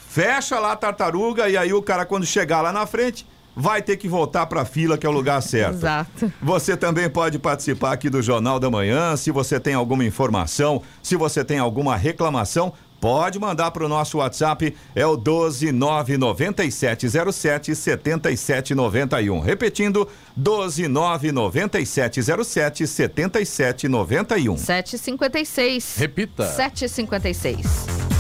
fecha 0.09 0.61
lá 0.61 0.73
a 0.73 0.77
tartaruga 0.77 1.49
e 1.49 1.57
aí 1.57 1.75
o 1.75 1.83
cara 1.83 2.07
quando 2.07 2.25
chegar 2.25 2.61
lá 2.61 2.73
na 2.73 2.87
frente 2.87 3.27
vai 3.57 3.83
ter 3.83 3.97
que 3.97 4.09
voltar 4.09 4.47
para 4.47 4.63
a 4.63 4.65
fila 4.65 4.99
que 4.99 5.07
é 5.07 5.09
o 5.09 5.13
lugar 5.13 5.41
certo. 5.43 5.77
Exato. 5.77 6.33
Você 6.43 6.77
também 6.77 7.09
pode 7.09 7.39
participar 7.39 7.93
aqui 7.93 8.11
do 8.11 8.23
Jornal 8.23 8.59
da 8.59 8.71
Manhã, 8.71 9.17
se 9.17 9.31
você 9.31 9.61
tem 9.61 9.75
alguma 9.75 10.05
informação, 10.05 10.83
se 11.03 11.17
você 11.17 11.45
tem 11.45 11.59
alguma 11.59 11.97
reclamação, 11.97 12.73
Pode 13.05 13.39
mandar 13.39 13.71
para 13.71 13.85
o 13.85 13.89
nosso 13.89 14.17
WhatsApp, 14.17 14.75
é 14.95 15.07
o 15.07 15.19
1299707 15.19 17.75
7791. 17.75 19.41
Repetindo, 19.41 20.09
1299707 20.41 22.87
7791. 22.87 24.57
756. 24.57 25.97
Repita. 25.99 26.47
756. 26.47 28.14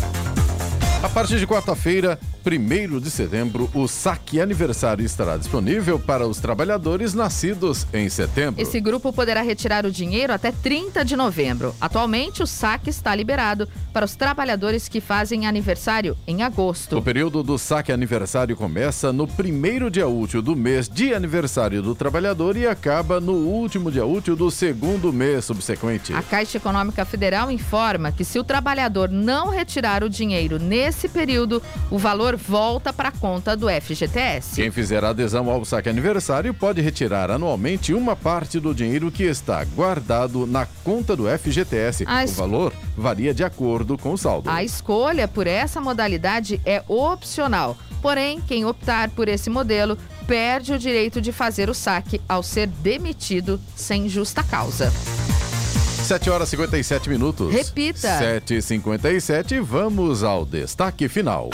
A 1.02 1.08
partir 1.08 1.38
de 1.38 1.46
quarta-feira, 1.46 2.18
1 2.44 2.98
de 2.98 3.10
setembro, 3.10 3.70
o 3.74 3.86
saque 3.86 4.40
aniversário 4.40 5.04
estará 5.04 5.36
disponível 5.36 5.98
para 5.98 6.26
os 6.26 6.38
trabalhadores 6.38 7.14
nascidos 7.14 7.86
em 7.92 8.08
setembro. 8.08 8.60
Esse 8.60 8.80
grupo 8.80 9.12
poderá 9.12 9.42
retirar 9.42 9.86
o 9.86 9.90
dinheiro 9.90 10.32
até 10.32 10.50
30 10.50 11.04
de 11.04 11.16
novembro. 11.16 11.74
Atualmente, 11.80 12.42
o 12.42 12.46
saque 12.46 12.90
está 12.90 13.14
liberado 13.14 13.68
para 13.92 14.04
os 14.04 14.16
trabalhadores 14.16 14.88
que 14.88 15.00
fazem 15.00 15.46
aniversário 15.46 16.16
em 16.26 16.42
agosto. 16.42 16.98
O 16.98 17.02
período 17.02 17.42
do 17.42 17.58
saque 17.58 17.92
aniversário 17.92 18.56
começa 18.56 19.12
no 19.12 19.26
primeiro 19.26 19.90
dia 19.90 20.08
útil 20.08 20.42
do 20.42 20.56
mês 20.56 20.88
de 20.88 21.14
aniversário 21.14 21.82
do 21.82 21.94
trabalhador 21.94 22.56
e 22.56 22.66
acaba 22.66 23.20
no 23.20 23.34
último 23.34 23.90
dia 23.90 24.04
útil 24.04 24.34
do 24.34 24.50
segundo 24.50 25.12
mês 25.12 25.44
subsequente. 25.44 26.12
A 26.12 26.22
Caixa 26.22 26.56
Econômica 26.58 27.04
Federal 27.04 27.50
informa 27.50 28.10
que 28.10 28.24
se 28.24 28.38
o 28.38 28.44
trabalhador 28.44 29.08
não 29.10 29.50
retirar 29.50 30.02
o 30.02 30.10
dinheiro 30.10 30.58
nesse 30.58 30.93
período, 31.08 31.62
o 31.90 31.98
valor 31.98 32.36
volta 32.36 32.92
para 32.92 33.08
a 33.08 33.12
conta 33.12 33.56
do 33.56 33.66
FGTS. 33.68 34.54
Quem 34.56 34.70
fizer 34.70 35.04
adesão 35.04 35.50
ao 35.50 35.64
saque 35.64 35.88
aniversário 35.88 36.52
pode 36.54 36.80
retirar 36.80 37.30
anualmente 37.30 37.92
uma 37.92 38.14
parte 38.16 38.58
do 38.60 38.74
dinheiro 38.74 39.10
que 39.10 39.22
está 39.24 39.64
guardado 39.64 40.46
na 40.46 40.66
conta 40.84 41.14
do 41.16 41.24
FGTS. 41.28 42.04
A 42.06 42.20
O 42.20 42.24
es- 42.24 42.36
valor 42.36 42.72
varia 42.96 43.34
de 43.34 43.42
acordo 43.44 43.96
com 43.98 44.12
o 44.12 44.18
saldo. 44.18 44.48
A 44.50 44.62
escolha 44.62 45.26
por 45.26 45.46
essa 45.46 45.80
modalidade 45.80 46.60
é 46.64 46.82
opcional. 46.88 47.76
Porém, 48.00 48.40
quem 48.40 48.64
optar 48.66 49.08
por 49.10 49.28
esse 49.28 49.48
modelo 49.48 49.96
perde 50.26 50.72
o 50.72 50.78
direito 50.78 51.20
de 51.20 51.32
fazer 51.32 51.68
o 51.70 51.74
saque 51.74 52.20
ao 52.28 52.42
ser 52.42 52.66
demitido 52.66 53.60
sem 53.74 54.08
justa 54.08 54.42
causa. 54.42 54.92
7 56.04 56.28
horas 56.28 56.48
e 56.48 56.50
57 56.50 57.08
minutos. 57.08 57.50
Repita. 57.50 58.18
7 58.18 58.56
e 58.56 58.62
57 58.62 59.58
vamos 59.60 60.22
ao 60.22 60.44
destaque 60.44 61.08
final. 61.08 61.48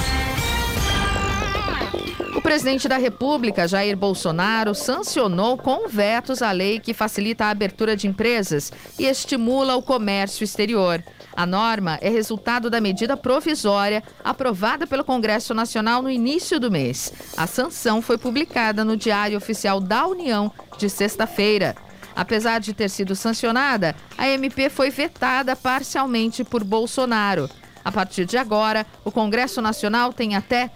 O 2.35 2.43
presidente 2.43 2.89
da 2.89 2.97
República, 2.97 3.69
Jair 3.69 3.97
Bolsonaro, 3.97 4.75
sancionou 4.75 5.57
com 5.57 5.87
vetos 5.89 6.43
a 6.43 6.51
lei 6.51 6.81
que 6.81 6.93
facilita 6.93 7.45
a 7.45 7.51
abertura 7.51 7.97
de 7.97 8.09
empresas 8.09 8.73
e 8.99 9.05
estimula 9.05 9.77
o 9.77 9.83
comércio 9.83 10.43
exterior. 10.43 11.01
A 11.37 11.47
norma 11.47 11.97
é 12.03 12.09
resultado 12.09 12.69
da 12.69 12.81
medida 12.81 13.17
provisória 13.17 14.03
aprovada 14.25 14.85
pelo 14.85 15.05
Congresso 15.05 15.55
Nacional 15.55 16.03
no 16.03 16.11
início 16.11 16.59
do 16.59 16.73
mês. 16.73 17.13
A 17.37 17.47
sanção 17.47 18.03
foi 18.03 18.19
publicada 18.19 18.85
no 18.85 18.97
Diário 18.97 19.39
Oficial 19.39 19.81
da 19.81 20.09
União 20.09 20.51
de 20.77 20.91
sexta-feira. 20.91 21.77
Apesar 22.15 22.61
de 22.61 22.75
ter 22.75 22.89
sido 22.89 23.15
sancionada, 23.15 23.95
a 24.17 24.29
MP 24.29 24.69
foi 24.69 24.91
vetada 24.91 25.55
parcialmente 25.57 26.45
por 26.45 26.65
Bolsonaro. 26.65 27.49
A 27.85 27.91
partir 27.91 28.25
de 28.25 28.37
agora, 28.37 28.87
o 29.05 29.11
Congresso 29.11 29.63
Nacional 29.63 30.13
tem 30.13 30.37
até 30.37 30.71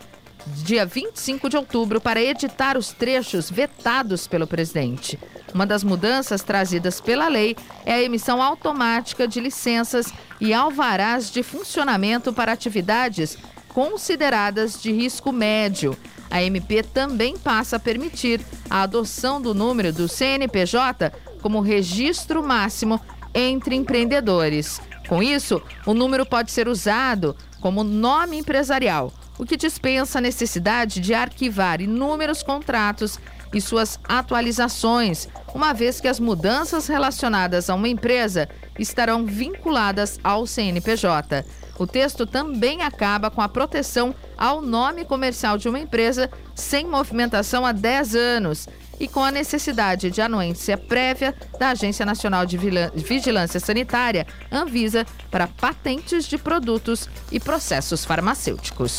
dia 0.46 0.84
25 0.84 1.48
de 1.48 1.56
outubro 1.56 2.00
para 2.00 2.20
editar 2.20 2.76
os 2.76 2.92
trechos 2.92 3.50
vetados 3.50 4.26
pelo 4.26 4.46
presidente. 4.46 5.18
Uma 5.54 5.66
das 5.66 5.84
mudanças 5.84 6.42
trazidas 6.42 7.00
pela 7.00 7.28
lei 7.28 7.56
é 7.86 7.94
a 7.94 8.02
emissão 8.02 8.42
automática 8.42 9.26
de 9.26 9.40
licenças 9.40 10.12
e 10.40 10.52
alvarás 10.52 11.30
de 11.30 11.42
funcionamento 11.42 12.32
para 12.32 12.52
atividades 12.52 13.38
consideradas 13.68 14.80
de 14.80 14.92
risco 14.92 15.32
médio. 15.32 15.96
A 16.34 16.42
MP 16.42 16.82
também 16.82 17.38
passa 17.38 17.76
a 17.76 17.78
permitir 17.78 18.40
a 18.68 18.82
adoção 18.82 19.40
do 19.40 19.54
número 19.54 19.92
do 19.92 20.08
CNPJ 20.08 21.12
como 21.40 21.60
registro 21.60 22.42
máximo 22.42 23.00
entre 23.32 23.76
empreendedores. 23.76 24.80
Com 25.08 25.22
isso, 25.22 25.62
o 25.86 25.94
número 25.94 26.26
pode 26.26 26.50
ser 26.50 26.66
usado 26.66 27.36
como 27.60 27.84
nome 27.84 28.36
empresarial, 28.36 29.12
o 29.38 29.46
que 29.46 29.56
dispensa 29.56 30.18
a 30.18 30.20
necessidade 30.20 30.98
de 30.98 31.14
arquivar 31.14 31.80
inúmeros 31.80 32.42
contratos 32.42 33.16
e 33.52 33.60
suas 33.60 34.00
atualizações, 34.02 35.28
uma 35.54 35.72
vez 35.72 36.00
que 36.00 36.08
as 36.08 36.18
mudanças 36.18 36.88
relacionadas 36.88 37.70
a 37.70 37.76
uma 37.76 37.86
empresa 37.86 38.48
estarão 38.76 39.24
vinculadas 39.24 40.18
ao 40.24 40.48
CNPJ. 40.48 41.44
O 41.78 41.86
texto 41.86 42.26
também 42.26 42.82
acaba 42.82 43.30
com 43.30 43.40
a 43.40 43.48
proteção 43.48 44.14
ao 44.36 44.60
nome 44.60 45.04
comercial 45.04 45.58
de 45.58 45.68
uma 45.68 45.78
empresa 45.78 46.30
sem 46.54 46.86
movimentação 46.86 47.66
há 47.66 47.72
10 47.72 48.14
anos 48.14 48.68
e 48.98 49.08
com 49.08 49.22
a 49.22 49.30
necessidade 49.30 50.10
de 50.10 50.20
anuência 50.20 50.76
prévia 50.78 51.34
da 51.58 51.70
Agência 51.70 52.06
Nacional 52.06 52.46
de 52.46 52.56
Vigilância 52.94 53.58
Sanitária, 53.58 54.26
Anvisa, 54.50 55.04
para 55.30 55.48
patentes 55.48 56.26
de 56.26 56.38
produtos 56.38 57.08
e 57.32 57.40
processos 57.40 58.04
farmacêuticos. 58.04 58.98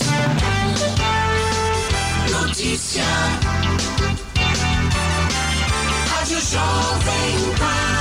Notícia. 2.30 3.04
Rádio 6.08 6.42
Jovem 6.42 7.56
Pan. 7.58 7.95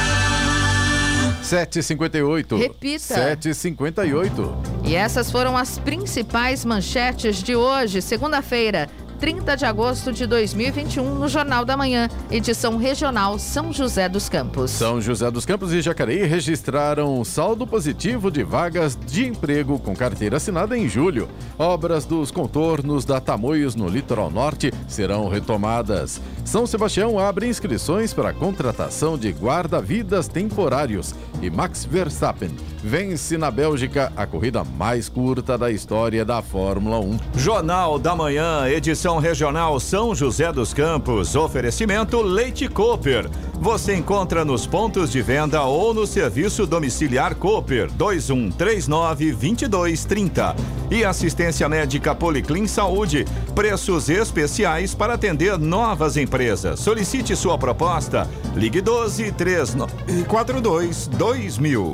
7h58. 1.55 2.59
Repita. 2.59 3.15
7h58. 3.37 4.85
E 4.85 4.97
essas 4.97 5.31
foram 5.31 5.57
as 5.57 5.79
principais 5.79 6.65
manchetes 6.65 7.43
de 7.43 7.55
hoje, 7.55 8.03
segunda-feira, 8.03 8.91
30 9.25 9.57
de 9.57 9.65
agosto 9.65 10.13
de 10.13 10.27
2021, 10.27 11.15
no 11.15 11.29
Jornal 11.29 11.65
da 11.65 11.79
Manhã, 11.79 12.11
edição 12.31 12.77
regional 12.77 13.39
São 13.39 13.73
José 13.73 14.07
dos 14.07 14.29
Campos. 14.29 14.71
São 14.71 15.01
José 15.01 15.31
dos 15.31 15.47
Campos 15.47 15.73
e 15.73 15.81
Jacareí 15.81 16.25
registraram 16.25 17.19
um 17.19 17.25
saldo 17.25 17.67
positivo 17.67 18.31
de 18.31 18.43
vagas 18.43 18.99
de 19.07 19.27
emprego 19.27 19.79
com 19.79 19.97
carteira 19.97 20.37
assinada 20.37 20.77
em 20.77 20.87
julho. 20.87 21.27
Obras 21.59 22.05
dos 22.05 22.31
contornos 22.31 23.07
da 23.07 23.19
Tamoios 23.19 23.75
no 23.75 23.89
litoral 23.89 24.31
norte 24.31 24.71
serão 24.87 25.27
retomadas. 25.27 26.21
São 26.45 26.67
Sebastião 26.67 27.19
abre 27.19 27.49
inscrições 27.49 28.13
para 28.13 28.29
a 28.29 28.35
contratação 28.35 29.17
de 29.17 29.31
guarda-vidas 29.31 30.29
temporários. 30.29 31.15
E 31.41 31.49
Max 31.49 31.87
Verstappen 31.87 32.51
vence 32.85 33.39
na 33.39 33.51
Bélgica 33.51 34.13
a 34.15 34.27
corrida 34.27 34.63
mais 34.63 35.09
curta 35.09 35.57
da 35.57 35.71
história 35.71 36.23
da 36.23 36.43
Fórmula 36.43 37.01
1. 37.01 37.19
Jornal 37.35 37.99
da 37.99 38.15
Manhã, 38.15 38.69
edição 38.69 39.19
regional 39.19 39.81
São 39.81 40.15
José 40.15 40.53
dos 40.53 40.75
Campos. 40.75 41.35
Oferecimento 41.35 42.21
Leite 42.21 42.69
Cooper. 42.69 43.31
Você 43.55 43.95
encontra 43.97 44.45
nos 44.45 44.67
pontos 44.67 45.11
de 45.11 45.23
venda 45.23 45.63
ou 45.63 45.95
no 45.95 46.07
serviço 46.07 46.67
domiciliar 46.67 47.35
Cooper 47.37 47.91
2139 47.91 49.33
2230. 49.33 50.55
E 50.91 51.05
assistência 51.07 51.67
médica 51.67 52.15
Policlin 52.15 52.67
Saúde. 52.67 53.25
Preços 53.55 54.11
especiais 54.11 54.95
para 54.95 55.15
atender 55.15 55.59
novas 55.59 56.19
empresas. 56.19 56.81
Solicite 56.81 57.35
sua 57.35 57.57
proposta. 57.57 58.29
Ligue 58.55 58.83
12 58.83 59.33
3942 59.33 61.07
2000. 61.09 61.93